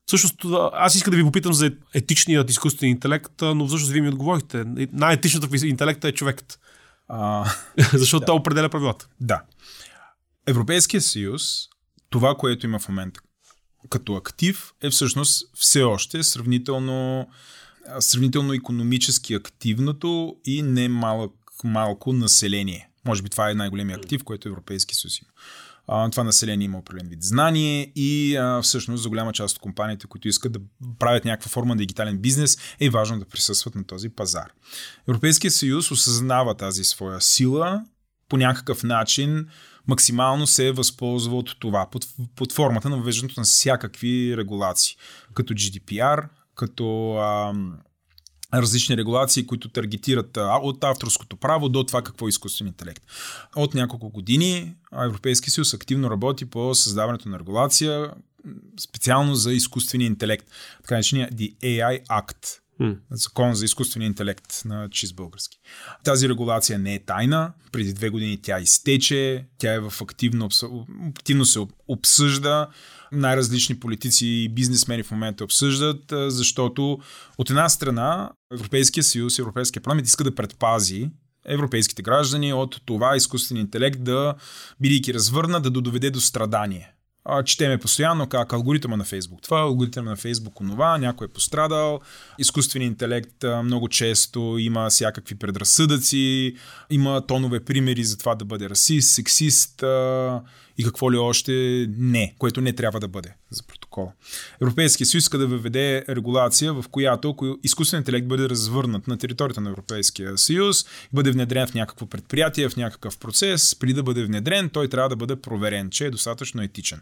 Всъщност, 0.07 0.35
аз 0.73 0.95
искам 0.95 1.11
да 1.11 1.17
ви 1.17 1.23
попитам 1.25 1.53
за 1.53 1.71
етичният 1.95 2.51
изкуствен 2.51 2.91
интелект, 2.91 3.33
но 3.41 3.67
всъщност 3.67 3.93
вие 3.93 4.03
ми 4.03 4.09
отговорихте. 4.09 4.65
Най-етичната 4.93 5.49
в 5.49 5.65
интелекта 5.65 6.09
е 6.09 6.13
човекът. 6.13 6.61
А, 7.09 7.51
Защото 7.93 8.21
да. 8.21 8.27
той 8.27 8.37
определя 8.37 8.69
правилата. 8.69 9.09
Да. 9.21 9.43
Европейския 10.47 11.01
съюз, 11.01 11.69
това, 12.11 12.35
което 12.35 12.67
има 12.67 12.79
в 12.79 12.89
момента 12.89 13.21
като 13.91 14.15
актив, 14.15 14.73
е 14.83 14.91
всъщност 14.91 15.51
все 15.55 15.83
още 15.83 16.23
сравнително, 16.23 17.29
сравнително 18.01 18.53
економически 18.53 19.35
активното 19.35 20.37
и 20.45 20.63
не 20.63 20.89
малък, 20.89 21.33
малко 21.65 22.13
население. 22.13 22.89
Може 23.05 23.23
би 23.23 23.31
това 23.31 23.51
е 23.51 23.55
най-големият 23.55 24.05
актив, 24.05 24.25
който 24.25 24.49
Европейски 24.49 24.95
съюз 24.95 25.19
има 25.19 25.31
това 25.87 26.25
население 26.25 26.65
има 26.65 26.79
определен 26.79 27.09
вид 27.09 27.23
знание 27.23 27.93
и 27.97 28.39
всъщност 28.63 29.03
за 29.03 29.09
голяма 29.09 29.33
част 29.33 29.57
от 29.57 29.63
компаниите, 29.63 30.07
които 30.07 30.29
искат 30.29 30.53
да 30.53 30.61
правят 30.99 31.25
някаква 31.25 31.49
форма 31.49 31.75
на 31.75 31.79
дигитален 31.79 32.19
бизнес, 32.19 32.59
е 32.81 32.91
важно 32.91 33.19
да 33.19 33.25
присъстват 33.25 33.75
на 33.75 33.85
този 33.85 34.09
пазар. 34.09 34.51
Европейския 35.09 35.51
съюз 35.51 35.91
осъзнава 35.91 36.55
тази 36.55 36.85
своя 36.85 37.21
сила 37.21 37.85
по 38.29 38.37
някакъв 38.37 38.83
начин 38.83 39.47
максимално 39.87 40.47
се 40.47 40.67
е 40.67 40.73
възползва 40.73 41.37
от 41.37 41.57
това 41.59 41.91
под, 41.91 42.07
под 42.37 42.53
формата 42.53 42.89
на 42.89 42.97
въвеждането 42.97 43.41
на 43.41 43.45
всякакви 43.45 44.37
регулации, 44.37 44.97
като 45.35 45.55
GDPR, 45.55 46.29
като 46.55 47.17
различни 48.63 48.97
регулации, 48.97 49.47
които 49.47 49.69
таргетират 49.69 50.39
от 50.63 50.85
авторското 50.85 51.37
право 51.37 51.69
до 51.69 51.85
това 51.85 52.03
какво 52.03 52.27
е 52.27 52.29
изкуствен 52.29 52.69
интелект. 52.69 53.05
От 53.57 53.75
няколко 53.75 54.11
години 54.11 54.75
Европейски 54.93 55.51
съюз 55.51 55.75
активно 55.75 56.11
работи 56.11 56.45
по 56.45 56.75
създаването 56.75 57.29
на 57.29 57.39
регулация 57.39 58.11
специално 58.81 59.35
за 59.35 59.53
изкуствения 59.53 60.07
интелект, 60.07 60.47
така 60.83 60.95
наречения 60.95 61.31
The 61.31 61.57
AI 61.57 62.07
Act. 62.07 62.64
Закон 63.11 63.55
за 63.55 63.65
изкуствения 63.65 64.07
интелект 64.07 64.63
на 64.65 64.89
чист 64.91 65.17
български. 65.17 65.59
Тази 66.05 66.29
регулация 66.29 66.79
не 66.79 66.95
е 66.95 67.05
тайна. 67.05 67.53
Преди 67.73 67.93
две 67.93 68.11
години 68.11 68.43
тя 68.43 68.61
изтече, 68.61 69.47
тя 69.59 69.73
е 69.73 69.81
в 69.81 69.93
активно, 70.01 70.49
активно 71.09 71.45
се 71.45 71.67
обсъжда. 71.89 72.69
Най-различни 73.13 73.81
политици 73.81 74.27
и 74.27 74.49
бизнесмени 74.49 75.03
в 75.03 75.11
момента 75.11 75.45
обсъждат, 75.45 76.13
защото 76.29 76.99
от 77.39 77.51
една 77.51 77.69
страна 77.69 78.31
Европейския 78.53 79.05
съюз, 79.05 79.39
Европейския 79.39 79.83
парламент 79.83 80.07
иска 80.07 80.25
да 80.25 80.35
предпази 80.35 81.11
европейските 81.47 82.03
граждани 82.03 82.53
от 82.53 82.81
това 82.85 83.17
изкуствен 83.17 83.59
интелект 83.59 84.03
да, 84.03 84.35
бидейки 84.81 85.15
развърна, 85.15 85.61
да 85.61 85.71
доведе 85.71 86.11
до 86.11 86.21
страдание 86.21 86.94
а, 87.25 87.43
четеме 87.43 87.79
постоянно 87.79 88.29
как 88.29 88.53
алгоритъма 88.53 88.97
на 88.97 89.05
Фейсбук. 89.05 89.43
Това, 89.43 89.61
алгоритъма 89.61 90.11
на 90.11 90.17
Фейсбук 90.17 90.61
онова, 90.61 90.99
някой 90.99 91.25
е 91.25 91.29
пострадал, 91.29 92.01
изкуственият 92.39 92.93
интелект 92.93 93.45
много 93.65 93.89
често 93.89 94.57
има 94.59 94.91
всякакви 94.91 95.35
предразсъдъци, 95.35 96.55
има 96.91 97.27
тонове 97.27 97.61
примери 97.61 98.05
за 98.05 98.19
това 98.19 98.35
да 98.35 98.45
бъде 98.45 98.69
расист, 98.69 99.11
сексист 99.11 99.85
и 100.79 100.85
какво 100.85 101.13
ли 101.13 101.17
още 101.17 101.87
не, 101.99 102.35
което 102.39 102.61
не 102.61 102.73
трябва 102.73 103.01
да 103.01 103.09
бъде 103.09 103.35
за 103.51 103.63
протокола. 103.63 104.13
Европейския 104.63 105.07
съюз 105.07 105.25
иска 105.25 105.39
да 105.39 105.47
въведе 105.47 106.05
регулация, 106.09 106.75
в 106.75 106.85
която 106.91 107.31
ако 107.31 107.59
изкуственият 107.63 108.09
интелект 108.09 108.29
бъде 108.29 108.49
развърнат 108.49 109.09
на 109.09 109.19
територията 109.19 109.61
на 109.61 109.71
Европейския 109.71 110.39
съюз, 110.39 110.87
бъде 111.13 111.31
внедрен 111.31 111.67
в 111.67 111.75
някакво 111.75 112.07
предприятие, 112.07 112.69
в 112.69 112.77
някакъв 112.77 113.19
процес, 113.19 113.75
преди 113.75 113.93
да 113.93 114.03
бъде 114.03 114.25
внедрен, 114.25 114.69
той 114.69 114.89
трябва 114.89 115.09
да 115.09 115.17
бъде 115.17 115.37
проверен, 115.37 115.91
че 115.91 116.07
е 116.07 116.11
достатъчно 116.11 116.63
етичен. 116.63 117.01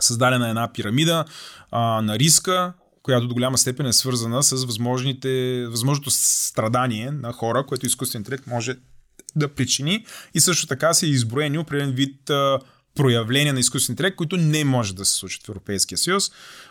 Създадена 0.00 0.46
е 0.46 0.48
една 0.48 0.72
пирамида 0.72 1.24
а, 1.70 2.02
на 2.02 2.18
риска, 2.18 2.72
която 3.02 3.28
до 3.28 3.34
голяма 3.34 3.58
степен 3.58 3.86
е 3.86 3.92
свързана 3.92 4.42
с 4.42 4.64
възможните, 4.64 5.66
възможното 5.66 6.10
страдание 6.10 7.10
на 7.10 7.32
хора, 7.32 7.66
което 7.66 7.86
изкуствен 7.86 8.20
интелект 8.20 8.46
може 8.46 8.76
да 9.36 9.48
причини. 9.48 10.04
И 10.34 10.40
също 10.40 10.66
така 10.66 10.92
е 11.02 11.06
изброени 11.06 11.58
определен 11.58 11.92
вид 11.92 12.30
а, 12.30 12.58
проявления 12.94 13.54
на 13.54 13.60
изкуствен 13.60 13.92
интелект, 13.92 14.16
които 14.16 14.36
не 14.36 14.64
може 14.64 14.94
да 14.94 15.04
се 15.04 15.14
случат 15.14 15.46
в 15.46 15.48
Европейския 15.48 15.98
съюз. 15.98 16.30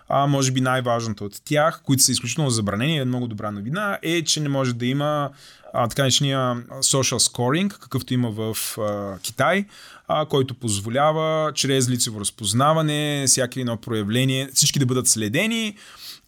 А 0.09 0.27
може 0.27 0.51
би 0.51 0.61
най-важното 0.61 1.25
от 1.25 1.41
тях, 1.45 1.81
които 1.83 2.03
са 2.03 2.11
изключително 2.11 2.49
забранени, 2.49 2.97
е 2.97 3.05
много 3.05 3.27
добра 3.27 3.51
новина, 3.51 3.99
е, 4.01 4.23
че 4.23 4.39
не 4.39 4.49
може 4.49 4.73
да 4.73 4.85
има 4.85 5.29
а, 5.73 5.87
така 5.87 6.01
наречения 6.01 6.63
social 6.69 7.19
scoring, 7.19 7.69
какъвто 7.69 8.13
има 8.13 8.31
в 8.31 8.77
а, 8.77 9.19
Китай, 9.19 9.65
а, 10.07 10.25
който 10.25 10.53
позволява 10.53 11.51
чрез 11.53 11.89
лицево 11.89 12.19
разпознаване, 12.19 13.25
всяки 13.27 13.59
едно 13.59 13.77
проявление, 13.77 14.49
всички 14.53 14.79
да 14.79 14.85
бъдат 14.85 15.07
следени 15.07 15.75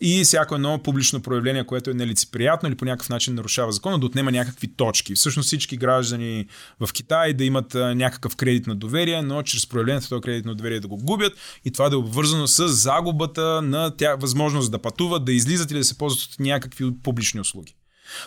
и 0.01 0.23
всяко 0.23 0.55
едно 0.55 0.79
публично 0.83 1.21
проявление, 1.21 1.63
което 1.63 1.89
е 1.89 1.93
нелицеприятно 1.93 2.69
или 2.69 2.75
по 2.75 2.85
някакъв 2.85 3.09
начин 3.09 3.35
нарушава 3.35 3.71
закона, 3.71 3.99
да 3.99 4.05
отнема 4.05 4.31
някакви 4.31 4.67
точки. 4.67 5.15
Всъщност 5.15 5.47
всички 5.47 5.77
граждани 5.77 6.45
в 6.79 6.93
Китай 6.93 7.33
да 7.33 7.43
имат 7.43 7.73
някакъв 7.73 8.35
кредит 8.35 8.67
на 8.67 8.75
доверие, 8.75 9.21
но 9.21 9.43
чрез 9.43 9.67
проявлението 9.67 10.09
този 10.09 10.21
кредит 10.21 10.45
на 10.45 10.55
доверие 10.55 10.79
да 10.79 10.87
го 10.87 10.97
губят 10.97 11.33
и 11.65 11.71
това 11.71 11.89
да 11.89 11.95
е 11.95 11.99
обвързано 11.99 12.47
с 12.47 12.67
загубата 12.67 13.61
на 13.61 13.97
тя 13.97 14.15
възможност 14.15 14.71
да 14.71 14.79
пътуват, 14.79 15.25
да 15.25 15.33
излизат 15.33 15.71
или 15.71 15.77
да 15.77 15.85
се 15.85 15.97
ползват 15.97 16.33
от 16.33 16.39
някакви 16.39 16.91
публични 17.03 17.39
услуги. 17.39 17.75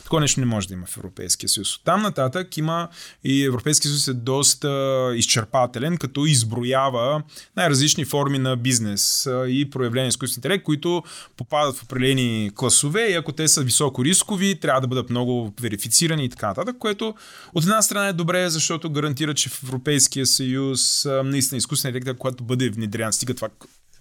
Такова 0.03 0.21
нещо 0.21 0.41
не 0.41 0.47
може 0.47 0.69
да 0.69 0.75
има 0.75 0.87
в 0.87 0.97
Европейския 0.97 1.49
съюз. 1.49 1.81
Там 1.85 2.03
нататък 2.03 2.57
има 2.57 2.89
и 3.25 3.45
Европейския 3.45 3.91
съюз 3.91 4.09
е 4.09 4.15
доста 4.15 5.13
изчерпателен, 5.17 5.97
като 5.97 6.27
изброява 6.27 7.23
най-различни 7.57 8.05
форми 8.05 8.39
на 8.39 8.57
бизнес 8.57 9.29
и 9.49 9.71
проявления 9.71 10.09
изкуствен 10.09 10.39
интелект, 10.39 10.65
които 10.65 11.03
попадат 11.37 11.77
в 11.77 11.83
определени 11.83 12.51
класове 12.55 13.07
и 13.07 13.15
ако 13.15 13.33
те 13.33 13.49
са 13.49 13.63
високо 13.63 14.05
рискови, 14.05 14.61
трябва 14.61 14.81
да 14.81 14.87
бъдат 14.87 15.11
много 15.11 15.55
верифицирани 15.61 16.25
и 16.25 16.29
така 16.29 16.47
нататък, 16.49 16.77
което 16.79 17.15
от 17.55 17.65
една 17.65 17.83
страна 17.83 18.07
е 18.09 18.13
добре, 18.13 18.51
защото 18.51 18.91
гарантира, 18.91 19.35
че 19.35 19.49
в 19.49 19.63
Европейския 19.63 20.27
съюз 20.27 21.07
наистина 21.25 21.59
изкуствен 21.59 21.95
интелект, 21.95 22.19
когато 22.19 22.45
бъде 22.45 22.71
внедрян, 22.71 23.13
стига 23.13 23.35
това 23.35 23.49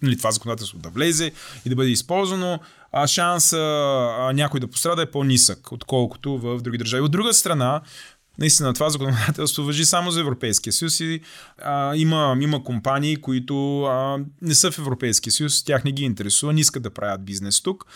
нали, 0.02 0.18
това 0.18 0.30
законодателство 0.30 0.78
да 0.78 0.88
влезе 0.88 1.32
и 1.64 1.68
да 1.68 1.76
бъде 1.76 1.90
използвано, 1.90 2.60
а 2.92 3.06
шанса 3.06 3.58
а, 3.58 4.32
някой 4.32 4.60
да 4.60 4.66
пострада 4.66 5.02
е 5.02 5.10
по-нисък, 5.10 5.72
отколкото 5.72 6.38
в 6.38 6.62
други 6.62 6.78
държави. 6.78 7.02
От 7.02 7.12
друга 7.12 7.34
страна, 7.34 7.80
наистина 8.38 8.74
това 8.74 8.90
законодателство 8.90 9.64
въжи 9.64 9.84
само 9.84 10.10
за 10.10 10.20
Европейския 10.20 10.72
съюз 10.72 11.00
и 11.00 11.20
а, 11.58 11.96
има, 11.96 12.36
има 12.40 12.64
компании, 12.64 13.16
които 13.16 13.82
а, 13.82 14.18
не 14.42 14.54
са 14.54 14.70
в 14.70 14.78
Европейския 14.78 15.32
съюз, 15.32 15.64
тях 15.64 15.84
не 15.84 15.92
ги 15.92 16.04
интересува, 16.04 16.52
не 16.52 16.60
искат 16.60 16.82
да 16.82 16.90
правят 16.90 17.24
бизнес 17.24 17.60
тук 17.60 17.86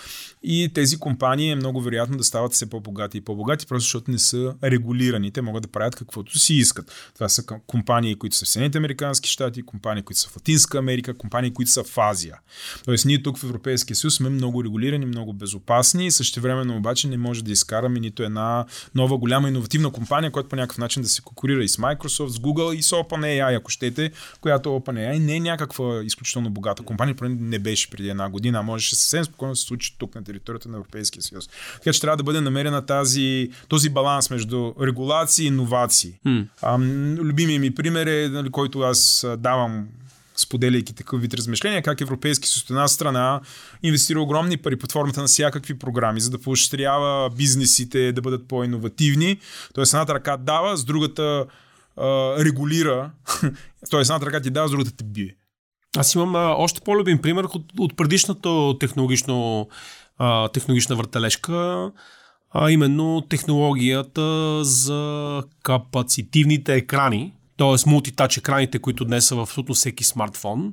и 0.42 0.70
тези 0.74 0.98
компании 0.98 1.50
е 1.50 1.54
много 1.54 1.80
вероятно 1.80 2.16
да 2.16 2.24
стават 2.24 2.52
все 2.52 2.70
по-богати 2.70 3.18
и 3.18 3.20
по-богати, 3.20 3.66
просто 3.66 3.84
защото 3.84 4.10
не 4.10 4.18
са 4.18 4.54
регулирани. 4.64 5.30
Те 5.30 5.42
могат 5.42 5.62
да 5.62 5.68
правят 5.68 5.96
каквото 5.96 6.38
си 6.38 6.54
искат. 6.54 7.12
Това 7.14 7.28
са 7.28 7.42
компании, 7.66 8.14
които 8.14 8.36
са 8.36 8.44
в 8.44 8.48
Съединените 8.48 8.78
Американски 8.78 9.30
щати, 9.30 9.62
компании, 9.62 10.02
които 10.02 10.20
са 10.20 10.28
в 10.28 10.36
Латинска 10.36 10.78
Америка, 10.78 11.14
компании, 11.14 11.52
които 11.52 11.70
са 11.70 11.84
в 11.84 11.98
Азия. 11.98 12.38
Тоест 12.84 13.06
ние 13.06 13.22
тук 13.22 13.38
в 13.38 13.44
Европейския 13.44 13.96
съюз 13.96 14.14
сме 14.14 14.28
много 14.28 14.64
регулирани, 14.64 15.06
много 15.06 15.32
безопасни 15.32 16.06
и 16.06 16.10
същевременно 16.10 16.76
обаче 16.76 17.08
не 17.08 17.16
може 17.16 17.44
да 17.44 17.52
изкараме 17.52 18.00
нито 18.00 18.22
една 18.22 18.64
нова 18.94 19.18
голяма 19.18 19.48
иновативна 19.48 19.90
компания, 19.90 20.29
която 20.30 20.48
по 20.48 20.56
някакъв 20.56 20.78
начин 20.78 21.02
да 21.02 21.08
се 21.08 21.22
конкурира 21.22 21.64
и 21.64 21.68
с 21.68 21.76
Microsoft, 21.76 22.28
с 22.28 22.38
Google 22.38 22.74
и 22.74 22.82
с 22.82 22.90
OpenAI, 22.90 23.56
ако 23.56 23.70
щете, 23.70 24.10
която 24.40 24.68
OpenAI 24.68 25.18
не 25.18 25.36
е 25.36 25.40
някаква 25.40 26.02
изключително 26.04 26.50
богата 26.50 26.82
компания, 26.82 27.16
не 27.22 27.58
беше 27.58 27.90
преди 27.90 28.08
една 28.08 28.30
година, 28.30 28.58
а 28.58 28.62
можеше 28.62 28.96
съвсем 28.96 29.24
спокойно 29.24 29.52
да 29.52 29.56
се 29.56 29.66
случи 29.66 29.96
тук 29.98 30.14
на 30.14 30.24
територията 30.24 30.68
на 30.68 30.76
Европейския 30.76 31.22
съюз. 31.22 31.48
Така 31.74 31.92
че 31.92 32.00
трябва 32.00 32.16
да 32.16 32.22
бъде 32.22 32.40
намерена 32.40 32.86
тази, 32.86 33.50
този 33.68 33.90
баланс 33.90 34.30
между 34.30 34.72
регулации 34.80 35.44
и 35.44 35.48
иновации. 35.48 36.12
Mm. 36.26 36.46
А, 36.62 36.78
любимия 37.18 37.60
ми 37.60 37.74
пример 37.74 38.06
е, 38.06 38.28
нали, 38.28 38.50
който 38.50 38.80
аз 38.80 39.26
давам 39.38 39.88
споделяйки 40.40 40.94
такъв 40.94 41.20
вид 41.20 41.34
размишления, 41.34 41.82
как 41.82 42.00
Европейски 42.00 42.48
съюз 42.48 42.62
от 42.62 42.70
една 42.70 42.88
страна 42.88 43.40
инвестира 43.82 44.20
огромни 44.20 44.56
пари 44.56 44.76
под 44.76 44.92
формата 44.92 45.20
на 45.20 45.26
всякакви 45.26 45.78
програми, 45.78 46.20
за 46.20 46.30
да 46.30 46.40
поощрява 46.40 47.30
бизнесите 47.30 48.12
да 48.12 48.20
бъдат 48.20 48.48
по-инновативни. 48.48 49.38
Тоест 49.74 49.92
едната 49.92 50.14
ръка 50.14 50.36
дава, 50.36 50.76
с 50.76 50.84
другата 50.84 51.46
а, 51.96 52.34
регулира. 52.44 53.10
Тоест 53.90 54.10
едната 54.10 54.26
ръка 54.26 54.40
ти 54.40 54.50
дава, 54.50 54.68
с 54.68 54.70
другата 54.70 54.96
те 54.96 55.04
бие. 55.04 55.36
Аз 55.96 56.14
имам 56.14 56.34
а, 56.34 56.54
още 56.58 56.80
по-любим 56.80 57.18
пример 57.18 57.44
от, 57.44 57.72
от 57.78 57.96
предишната 57.96 58.78
технологично, 58.80 59.68
а, 60.18 60.48
технологична 60.48 60.96
въртележка, 60.96 61.90
а 62.54 62.70
именно 62.70 63.26
технологията 63.28 64.58
за 64.64 65.42
капацитивните 65.62 66.74
екрани, 66.74 67.34
т.е. 67.60 67.90
мултитач 67.90 68.36
екраните, 68.36 68.78
които 68.78 69.04
днес 69.04 69.26
са 69.26 69.36
в 69.36 69.40
абсолютно 69.40 69.74
всеки 69.74 70.04
смартфон. 70.04 70.72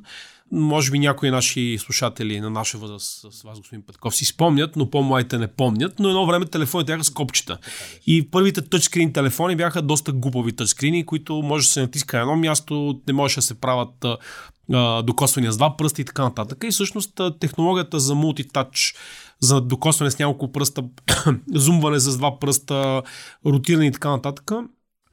Може 0.51 0.91
би 0.91 0.99
някои 0.99 1.31
наши 1.31 1.77
слушатели 1.79 2.39
на 2.39 2.49
наша 2.49 2.77
възраст 2.77 3.31
с 3.31 3.41
вас, 3.41 3.57
господин 3.57 3.83
Петков, 3.87 4.15
си 4.15 4.25
спомнят, 4.25 4.75
но 4.75 4.89
по-младите 4.89 5.37
не 5.37 5.47
помнят, 5.47 5.99
но 5.99 6.09
едно 6.09 6.25
време 6.25 6.45
телефоните 6.45 6.91
бяха 6.91 7.03
с 7.03 7.09
копчета. 7.09 7.57
И 8.05 8.31
първите 8.31 8.61
тъчскрин 8.61 9.13
телефони 9.13 9.55
бяха 9.55 9.81
доста 9.81 10.11
глупави 10.11 10.55
тъчскрини, 10.55 11.05
които 11.05 11.35
може 11.35 11.67
да 11.67 11.71
се 11.71 11.81
натиска 11.81 12.17
на 12.17 12.21
едно 12.21 12.35
място, 12.35 13.01
не 13.07 13.13
може 13.13 13.35
да 13.35 13.41
се 13.41 13.61
правят 13.61 14.05
докосвания 15.03 15.51
с 15.51 15.57
два 15.57 15.77
пръста 15.77 16.01
и 16.01 16.05
така 16.05 16.23
нататък. 16.23 16.63
И 16.63 16.71
всъщност 16.71 17.21
технологията 17.39 17.99
за 17.99 18.15
мултитач 18.15 18.95
за 19.39 19.61
докосване 19.61 20.11
с 20.11 20.19
няколко 20.19 20.51
пръста, 20.51 20.83
зумване 21.53 21.99
с 21.99 22.17
два 22.17 22.39
пръста, 22.39 23.01
ротиране 23.45 23.87
и 23.87 23.91
така 23.91 24.09
нататък, 24.09 24.51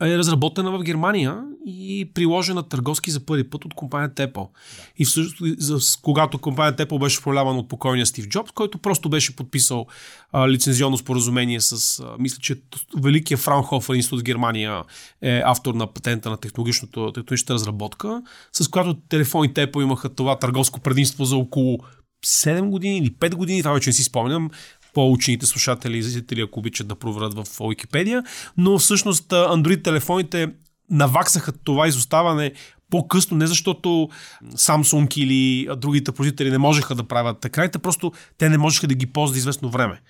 е 0.02 0.18
разработена 0.18 0.70
в 0.70 0.82
Германия 0.82 1.44
и 1.66 2.10
приложена 2.14 2.68
търговски 2.68 3.10
за 3.10 3.26
първи 3.26 3.50
път 3.50 3.64
от 3.64 3.74
компанията 3.74 4.28
Apple. 4.28 4.48
И 4.96 5.04
всъщност, 5.04 6.00
когато 6.02 6.38
компанията 6.38 6.86
Apple 6.86 7.00
беше 7.00 7.20
управлявана 7.20 7.58
от 7.58 7.68
покойния 7.68 8.06
Стив 8.06 8.28
Джобс, 8.28 8.52
който 8.52 8.78
просто 8.78 9.08
беше 9.08 9.36
подписал 9.36 9.86
а, 10.32 10.48
лицензионно 10.48 10.98
споразумение 10.98 11.60
с, 11.60 12.00
а, 12.00 12.16
мисля, 12.18 12.38
че 12.40 12.56
великия 12.96 13.38
Фраунхофер 13.38 13.94
институт 13.94 14.20
в 14.20 14.22
Германия 14.22 14.82
е 15.22 15.42
автор 15.44 15.74
на 15.74 15.92
патента 15.92 16.30
на 16.30 16.36
технологичната 16.36 17.54
разработка, 17.54 18.22
с 18.52 18.68
която 18.68 18.94
телефоните 19.08 19.66
Apple 19.66 19.82
имаха 19.82 20.14
това 20.14 20.38
търговско 20.38 20.80
предимство 20.80 21.24
за 21.24 21.36
около 21.36 21.78
7 22.26 22.68
години 22.68 22.98
или 22.98 23.10
5 23.10 23.34
години, 23.34 23.62
това 23.62 23.74
вече 23.74 23.90
не 23.90 23.94
си 23.94 24.02
спомням, 24.02 24.50
по-учените 24.94 25.46
слушатели 25.46 25.98
и 25.98 26.02
зрители, 26.02 26.40
ако 26.40 26.58
обичат 26.58 26.88
да 26.88 26.94
проверят 26.94 27.34
в 27.34 27.44
Wikipedia, 27.44 28.24
но 28.56 28.78
всъщност 28.78 29.28
Android 29.28 29.84
телефоните 29.84 30.48
наваксаха 30.94 31.52
това 31.52 31.88
изоставане 31.88 32.52
по-късно, 32.90 33.36
не 33.36 33.46
защото 33.46 34.08
Samsung 34.54 35.18
или 35.18 35.68
другите 35.76 36.12
производители 36.12 36.50
не 36.50 36.58
можеха 36.58 36.94
да 36.94 37.04
правят 37.04 37.44
екраните, 37.44 37.78
просто 37.78 38.12
те 38.38 38.48
не 38.48 38.58
можеха 38.58 38.86
да 38.86 38.94
ги 38.94 39.06
ползват 39.06 39.36
известно 39.36 39.70
време. 39.70 40.00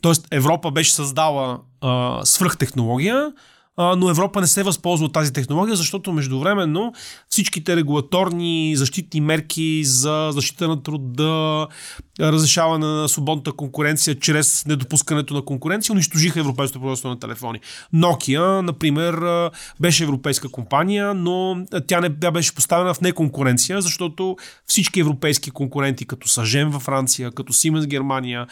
Тоест 0.00 0.28
Европа 0.30 0.70
беше 0.70 0.94
създала 0.94 1.60
а, 1.80 2.20
свръхтехнология, 2.24 3.32
но 3.78 4.10
Европа 4.10 4.40
не 4.40 4.46
се 4.46 4.62
възползва 4.62 5.06
от 5.06 5.12
тази 5.12 5.32
технология, 5.32 5.76
защото 5.76 6.12
междувременно 6.12 6.92
всичките 7.28 7.76
регулаторни 7.76 8.76
защитни 8.76 9.20
мерки 9.20 9.84
за 9.84 10.30
защита 10.32 10.68
на 10.68 10.82
труда, 10.82 11.66
разрешаване 12.20 12.86
на 12.86 13.08
свободната 13.08 13.52
конкуренция 13.52 14.18
чрез 14.18 14.66
недопускането 14.66 15.34
на 15.34 15.42
конкуренция 15.42 15.92
унищожиха 15.92 16.40
европейското 16.40 16.80
производство 16.80 17.08
на 17.08 17.18
телефони. 17.18 17.60
Nokia, 17.94 18.60
например, 18.60 19.14
беше 19.80 20.04
европейска 20.04 20.48
компания, 20.48 21.14
но 21.14 21.66
тя 21.86 22.00
не 22.00 22.18
тя 22.20 22.30
беше 22.30 22.54
поставена 22.54 22.94
в 22.94 23.00
неконкуренция, 23.00 23.82
защото 23.82 24.36
всички 24.66 25.00
европейски 25.00 25.50
конкуренти, 25.50 26.06
като 26.06 26.28
Сажен 26.28 26.70
във 26.70 26.82
Франция, 26.82 27.30
като 27.30 27.52
Siemens 27.52 27.86
Германия, 27.86 28.46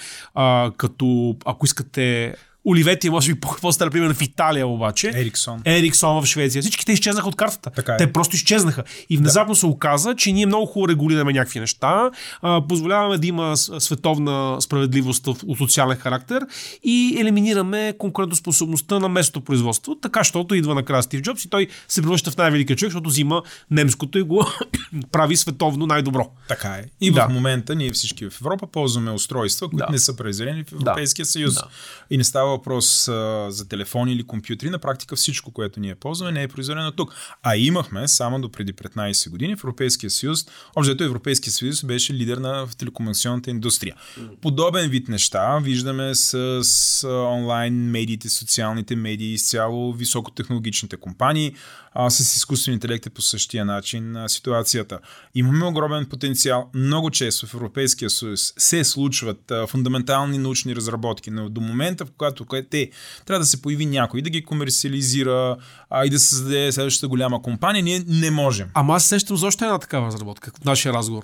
като, 0.76 1.36
ако 1.44 1.66
искате, 1.66 2.34
Оливети, 2.64 3.10
може 3.10 3.34
би 3.34 3.40
по-стар 3.40 3.90
пример 3.90 4.14
в 4.14 4.22
Италия 4.22 4.66
обаче. 4.66 5.08
Ериксон. 5.14 5.62
Ериксон 5.64 6.22
в 6.22 6.26
Швеция. 6.26 6.62
Всички 6.62 6.86
те 6.86 6.92
изчезнаха 6.92 7.28
от 7.28 7.36
картата. 7.36 7.70
Така 7.70 7.94
е. 7.94 7.96
Те 7.96 8.12
просто 8.12 8.36
изчезнаха. 8.36 8.84
И 9.10 9.16
внезапно 9.16 9.54
да. 9.54 9.60
се 9.60 9.66
оказа, 9.66 10.14
че 10.16 10.32
ние 10.32 10.46
много 10.46 10.66
хубаво 10.66 10.88
регулираме 10.88 11.32
някакви 11.32 11.60
неща, 11.60 12.10
а, 12.42 12.66
позволяваме 12.68 13.18
да 13.18 13.26
има 13.26 13.56
световна 13.56 14.56
справедливост 14.60 15.26
от 15.26 15.58
социален 15.58 15.96
характер 15.96 16.42
и 16.84 17.16
елиминираме 17.20 17.94
конкурентоспособността 17.98 18.98
на 18.98 19.08
местното 19.08 19.44
производство, 19.44 19.94
така, 19.94 20.20
защото 20.20 20.54
идва 20.54 20.74
накрая 20.74 21.02
Стив 21.02 21.22
Джобс 21.22 21.44
и 21.44 21.50
той 21.50 21.68
се 21.88 22.02
превръща 22.02 22.30
в 22.30 22.36
най-великия 22.36 22.76
човек, 22.76 22.92
защото 22.92 23.10
взима 23.10 23.42
немското 23.70 24.18
и 24.18 24.22
го 24.22 24.46
прави 25.12 25.36
световно 25.36 25.86
най-добро. 25.86 26.30
Така 26.48 26.68
е. 26.68 26.84
И 27.00 27.10
да. 27.10 27.26
в 27.26 27.32
момента 27.32 27.74
ние 27.74 27.92
всички 27.92 28.30
в 28.30 28.40
Европа 28.40 28.66
ползваме 28.66 29.10
устройства, 29.10 29.68
които 29.68 29.86
да. 29.86 29.92
не 29.92 29.98
са 29.98 30.16
произведени 30.16 30.64
в 30.64 30.72
Европейския 30.72 31.24
да. 31.24 31.30
съюз. 31.30 31.54
Да. 31.54 31.68
И 32.10 32.18
не 32.18 32.24
става 32.24 32.51
въпрос 32.52 33.08
а, 33.08 33.46
за 33.50 33.68
телефони 33.68 34.12
или 34.12 34.22
компютри, 34.22 34.70
на 34.70 34.78
практика 34.78 35.16
всичко, 35.16 35.50
което 35.50 35.80
ние 35.80 35.94
ползваме, 35.94 36.32
не 36.32 36.42
е 36.42 36.48
произведено 36.48 36.92
тук. 36.92 37.14
А 37.42 37.56
имахме 37.56 38.08
само 38.08 38.40
до 38.40 38.52
преди 38.52 38.72
15 38.72 39.30
години 39.30 39.56
в 39.56 39.64
Европейския 39.64 40.10
съюз, 40.10 40.46
общо 40.76 41.04
Европейския 41.04 41.52
съюз 41.52 41.84
беше 41.84 42.14
лидер 42.14 42.36
на 42.36 42.66
в 42.66 42.76
телекомуникационната 42.76 43.50
индустрия. 43.50 43.96
Подобен 44.40 44.90
вид 44.90 45.08
неща 45.08 45.58
виждаме 45.58 46.14
с, 46.14 46.60
с 46.64 47.08
онлайн 47.08 47.74
медиите, 47.74 48.30
социалните 48.30 48.96
медии, 48.96 49.32
изцяло 49.32 49.92
високотехнологичните 49.92 50.96
компании, 50.96 51.54
а, 51.94 52.10
с 52.10 52.36
изкуствен 52.36 52.74
интелект 52.74 53.06
е 53.06 53.10
по 53.10 53.22
същия 53.22 53.64
начин 53.64 54.16
а, 54.16 54.28
ситуацията. 54.28 54.98
Имаме 55.34 55.64
огромен 55.64 56.06
потенциал. 56.06 56.70
Много 56.74 57.10
често 57.10 57.46
в 57.46 57.54
Европейския 57.54 58.10
съюз 58.10 58.54
се 58.58 58.84
случват 58.84 59.50
а, 59.50 59.66
фундаментални 59.66 60.38
научни 60.38 60.76
разработки, 60.76 61.30
но 61.30 61.48
до 61.48 61.60
момента, 61.60 62.06
в 62.06 62.10
който 62.46 62.68
те 62.70 62.90
трябва 63.26 63.38
да 63.38 63.46
се 63.46 63.62
появи 63.62 63.86
някой, 63.86 64.22
да 64.22 64.30
ги 64.30 64.44
комерциализира 64.44 65.56
а, 65.90 66.04
и 66.06 66.10
да 66.10 66.18
създаде 66.18 66.72
следващата 66.72 67.08
голяма 67.08 67.42
компания, 67.42 67.82
ние 67.82 68.04
не 68.08 68.30
можем. 68.30 68.68
Ама 68.74 68.94
аз 68.94 69.04
сещам 69.04 69.36
за 69.36 69.46
още 69.46 69.64
една 69.64 69.78
такава 69.78 70.06
разработка 70.06 70.50
в 70.60 70.64
нашия 70.64 70.92
разговор. 70.92 71.22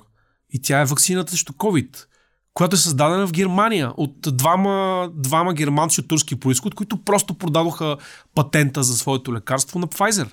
И 0.53 0.63
тя 0.63 0.81
е 0.81 0.85
вакцината 0.85 1.31
срещу 1.31 1.53
COVID 1.53 2.07
която 2.59 2.75
е 2.75 2.79
създадена 2.79 3.27
в 3.27 3.33
Германия 3.33 3.93
от 3.97 4.15
двама, 4.37 5.09
двама 5.15 5.55
германци 5.55 6.01
от 6.01 6.09
турски 6.09 6.41
происход, 6.41 6.75
които 6.75 7.05
просто 7.05 7.35
продадоха 7.35 7.97
патента 8.35 8.83
за 8.83 8.97
своето 8.97 9.35
лекарство 9.35 9.79
на 9.79 9.87
Pfizer. 9.87 10.31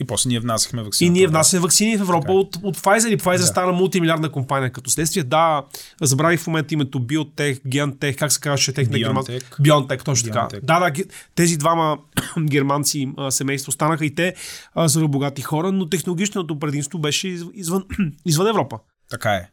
И 0.00 0.06
после 0.06 0.28
ние 0.28 0.40
внасяхме 0.40 0.82
вакцини. 0.82 1.08
И 1.08 1.10
ние 1.10 1.26
внасяме 1.26 1.60
вакцини 1.60 1.96
в 1.96 2.00
Европа 2.00 2.32
от, 2.32 2.56
от 2.62 2.76
Pfizer 2.76 3.08
и 3.08 3.18
Pfizer 3.18 3.38
да. 3.38 3.46
стана 3.46 3.72
мултимилиардна 3.72 4.32
компания 4.32 4.72
като 4.72 4.90
следствие. 4.90 5.22
Да, 5.22 5.64
забравих 6.02 6.40
в 6.40 6.46
момента 6.46 6.74
името 6.74 7.00
Biotech, 7.00 7.62
GenTech, 7.62 8.16
как 8.16 8.32
се 8.32 8.40
казваше 8.40 8.72
тех 8.72 8.90
на 8.90 8.98
германци? 8.98 9.40
BioNTech, 9.60 10.04
точно 10.04 10.32
така. 10.32 10.48
Да, 10.62 10.90
да, 10.90 11.04
тези 11.34 11.56
двама 11.56 11.98
германци 12.40 13.08
семейства 13.30 13.72
станаха 13.72 14.06
и 14.06 14.14
те 14.14 14.34
за 14.76 15.08
богати 15.08 15.42
хора, 15.42 15.72
но 15.72 15.88
технологичното 15.88 16.58
предимство 16.58 16.98
беше 16.98 17.28
извън, 17.54 17.84
извън 18.26 18.48
Европа. 18.48 18.78
Така 19.10 19.30
е. 19.30 19.48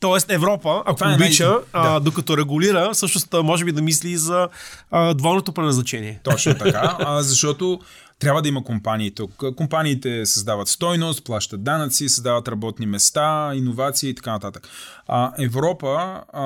Тоест 0.00 0.30
Европа, 0.30 0.82
ако 0.86 0.94
Това 0.94 1.12
е 1.12 1.14
обича, 1.14 1.44
е 1.44 1.78
най- 1.78 1.96
а, 1.96 2.00
докато 2.00 2.36
регулира, 2.36 2.90
всъщност 2.92 3.34
може 3.42 3.64
би 3.64 3.72
да 3.72 3.82
мисли 3.82 4.16
за 4.16 4.48
а, 4.90 5.14
двойното 5.14 5.52
предназначение. 5.52 6.20
Точно 6.22 6.54
така, 6.58 6.96
а, 7.00 7.22
защото 7.22 7.80
трябва 8.18 8.42
да 8.42 8.48
има 8.48 8.64
компании 8.64 9.14
тук. 9.14 9.44
Компаниите 9.56 10.26
създават 10.26 10.68
стойност, 10.68 11.24
плащат 11.24 11.64
данъци, 11.64 12.08
създават 12.08 12.48
работни 12.48 12.86
места, 12.86 13.52
иновации 13.54 14.10
и 14.10 14.14
така 14.14 14.32
нататък. 14.32 14.68
А, 15.06 15.32
Европа 15.38 16.22
а, 16.32 16.44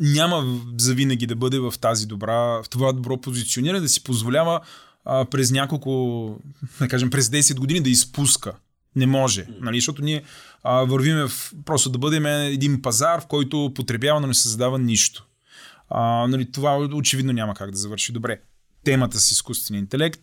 няма 0.00 0.60
завинаги 0.78 1.26
да 1.26 1.36
бъде 1.36 1.58
в 1.58 1.74
тази 1.80 2.06
добра, 2.06 2.36
в 2.36 2.64
това 2.70 2.92
добро 2.92 3.20
позициониране, 3.20 3.80
да 3.80 3.88
си 3.88 4.04
позволява 4.04 4.60
а, 5.04 5.24
през 5.24 5.50
няколко, 5.50 6.40
да 6.80 6.88
кажем, 6.88 7.10
през 7.10 7.28
10 7.28 7.58
години 7.58 7.80
да 7.80 7.90
изпуска. 7.90 8.52
Не 8.96 9.06
може, 9.06 9.46
нали? 9.60 9.76
защото 9.76 10.02
ние 10.02 10.22
а, 10.62 10.84
вървиме 10.84 11.28
в, 11.28 11.52
просто 11.64 11.90
да 11.90 11.98
бъдем 11.98 12.26
един 12.26 12.82
пазар, 12.82 13.20
в 13.20 13.26
който 13.26 13.72
потребява, 13.74 14.20
но 14.20 14.26
не 14.26 14.34
създава 14.34 14.78
нищо. 14.78 15.26
А, 15.88 16.26
нали, 16.26 16.52
това 16.52 16.78
очевидно 16.78 17.32
няма 17.32 17.54
как 17.54 17.70
да 17.70 17.76
завърши 17.76 18.12
добре. 18.12 18.40
Темата 18.84 19.20
с 19.20 19.32
изкуствения 19.32 19.80
интелект 19.80 20.20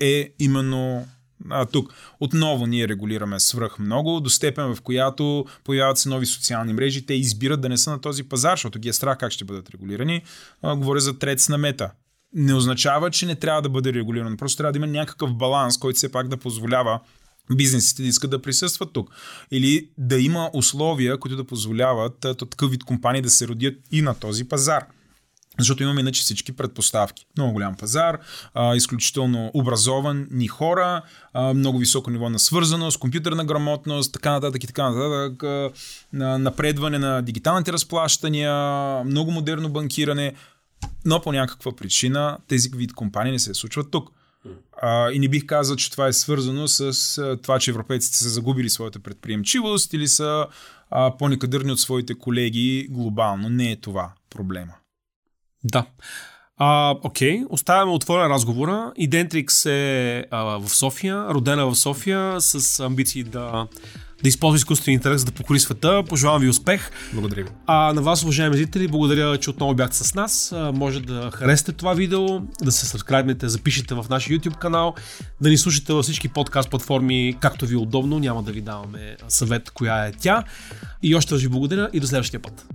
е 0.00 0.30
именно 0.38 1.06
а, 1.50 1.66
тук. 1.66 1.94
Отново 2.20 2.66
ние 2.66 2.88
регулираме 2.88 3.40
свръх 3.40 3.78
много, 3.78 4.20
до 4.20 4.30
степен 4.30 4.74
в 4.74 4.80
която 4.80 5.46
появяват 5.64 5.98
се 5.98 6.08
нови 6.08 6.26
социални 6.26 6.72
мрежи, 6.72 7.06
те 7.06 7.14
избират 7.14 7.60
да 7.60 7.68
не 7.68 7.78
са 7.78 7.90
на 7.90 8.00
този 8.00 8.22
пазар, 8.22 8.52
защото 8.52 8.78
ги 8.78 8.88
е 8.88 8.92
страх 8.92 9.18
как 9.18 9.32
ще 9.32 9.44
бъдат 9.44 9.70
регулирани. 9.70 10.22
А, 10.62 10.76
говоря 10.76 11.00
за 11.00 11.18
трец 11.18 11.48
на 11.48 11.58
мета. 11.58 11.90
Не 12.34 12.54
означава, 12.54 13.10
че 13.10 13.26
не 13.26 13.34
трябва 13.34 13.62
да 13.62 13.68
бъде 13.68 13.92
регулиран. 13.92 14.36
Просто 14.36 14.56
трябва 14.56 14.72
да 14.72 14.78
има 14.78 14.86
някакъв 14.86 15.34
баланс, 15.34 15.78
който 15.78 15.96
все 15.96 16.12
пак 16.12 16.28
да 16.28 16.36
позволява 16.36 17.00
бизнесите 17.54 18.02
да 18.02 18.08
искат 18.08 18.30
да 18.30 18.42
присъстват 18.42 18.92
тук. 18.92 19.10
Или 19.50 19.88
да 19.98 20.20
има 20.20 20.50
условия, 20.54 21.18
които 21.18 21.36
да 21.36 21.44
позволяват 21.44 22.18
такъв 22.20 22.70
вид 22.70 22.84
компании 22.84 23.22
да 23.22 23.30
се 23.30 23.48
родят 23.48 23.74
и 23.92 24.02
на 24.02 24.14
този 24.14 24.44
пазар. 24.44 24.86
Защото 25.58 25.82
имаме 25.82 26.00
иначе 26.00 26.22
всички 26.22 26.52
предпоставки. 26.52 27.26
Много 27.36 27.52
голям 27.52 27.74
пазар, 27.74 28.18
а, 28.54 28.76
изключително 28.76 29.50
образовани 29.54 30.48
хора, 30.48 31.02
а, 31.32 31.54
много 31.54 31.78
високо 31.78 32.10
ниво 32.10 32.30
на 32.30 32.38
свързаност, 32.38 32.98
компютърна 32.98 33.44
грамотност, 33.44 34.12
така 34.12 34.30
нататък 34.30 34.64
и 34.64 34.66
така 34.66 34.90
нататък, 34.90 35.42
а, 35.42 35.70
напредване 36.38 36.98
на 36.98 37.22
дигиталните 37.22 37.72
разплащания, 37.72 38.54
много 39.04 39.30
модерно 39.30 39.68
банкиране, 39.68 40.34
но 41.04 41.20
по 41.20 41.32
някаква 41.32 41.76
причина 41.76 42.38
тези 42.48 42.70
вид 42.74 42.92
компании 42.92 43.32
не 43.32 43.38
се 43.38 43.54
случват 43.54 43.90
тук. 43.90 44.10
А, 44.82 45.10
и 45.10 45.18
не 45.18 45.28
бих 45.28 45.46
казал, 45.46 45.76
че 45.76 45.90
това 45.90 46.06
е 46.06 46.12
свързано 46.12 46.68
с 46.68 47.18
а, 47.18 47.36
това, 47.42 47.58
че 47.58 47.70
европейците 47.70 48.18
са 48.18 48.28
загубили 48.28 48.70
своята 48.70 48.98
предприемчивост 48.98 49.92
или 49.92 50.08
са 50.08 50.46
по-некадърни 51.18 51.72
от 51.72 51.80
своите 51.80 52.14
колеги 52.14 52.88
глобално. 52.90 53.48
Не 53.48 53.70
е 53.70 53.76
това 53.76 54.12
проблема. 54.30 54.72
Да. 55.64 55.86
А, 56.60 56.94
окей, 57.02 57.44
оставяме 57.50 57.92
отворен 57.92 58.30
разговора. 58.30 58.92
Идентрикс 58.96 59.66
е 59.66 60.24
а, 60.30 60.42
в 60.42 60.68
София, 60.68 61.24
родена 61.28 61.66
в 61.66 61.76
София, 61.76 62.40
с 62.40 62.80
амбиции 62.80 63.24
да, 63.24 63.66
да 64.22 64.28
използва 64.28 64.56
изкуствения 64.56 64.96
интелект, 64.96 65.18
за 65.18 65.26
да 65.26 65.32
покори 65.32 65.60
света. 65.60 66.02
Пожелавам 66.08 66.42
ви 66.42 66.48
успех. 66.48 66.90
Благодаря 67.12 67.42
ви. 67.42 67.50
А 67.66 67.92
на 67.92 68.02
вас, 68.02 68.22
уважаеми 68.22 68.56
зрители, 68.56 68.88
благодаря, 68.88 69.38
че 69.38 69.50
отново 69.50 69.74
бяхте 69.74 69.96
с 69.96 70.14
нас. 70.14 70.52
А, 70.52 70.72
може 70.72 71.00
да 71.00 71.30
харесате 71.34 71.72
това 71.72 71.94
видео, 71.94 72.40
да 72.40 72.72
се 72.72 72.86
сабскрайбнете, 72.86 73.48
запишете 73.48 73.94
в 73.94 74.06
нашия 74.10 74.38
YouTube 74.38 74.58
канал, 74.58 74.94
да 75.40 75.48
ни 75.48 75.58
слушате 75.58 75.92
във 75.92 76.02
всички 76.02 76.28
подкаст 76.28 76.70
платформи, 76.70 77.36
както 77.40 77.66
ви 77.66 77.74
е 77.74 77.78
удобно. 77.78 78.18
Няма 78.18 78.42
да 78.42 78.52
ви 78.52 78.60
даваме 78.60 79.16
съвет 79.28 79.70
коя 79.70 80.06
е 80.06 80.12
тя. 80.12 80.44
И 81.02 81.14
още 81.14 81.36
ви 81.36 81.48
благодаря 81.48 81.90
и 81.92 82.00
до 82.00 82.06
следващия 82.06 82.40
път. 82.40 82.66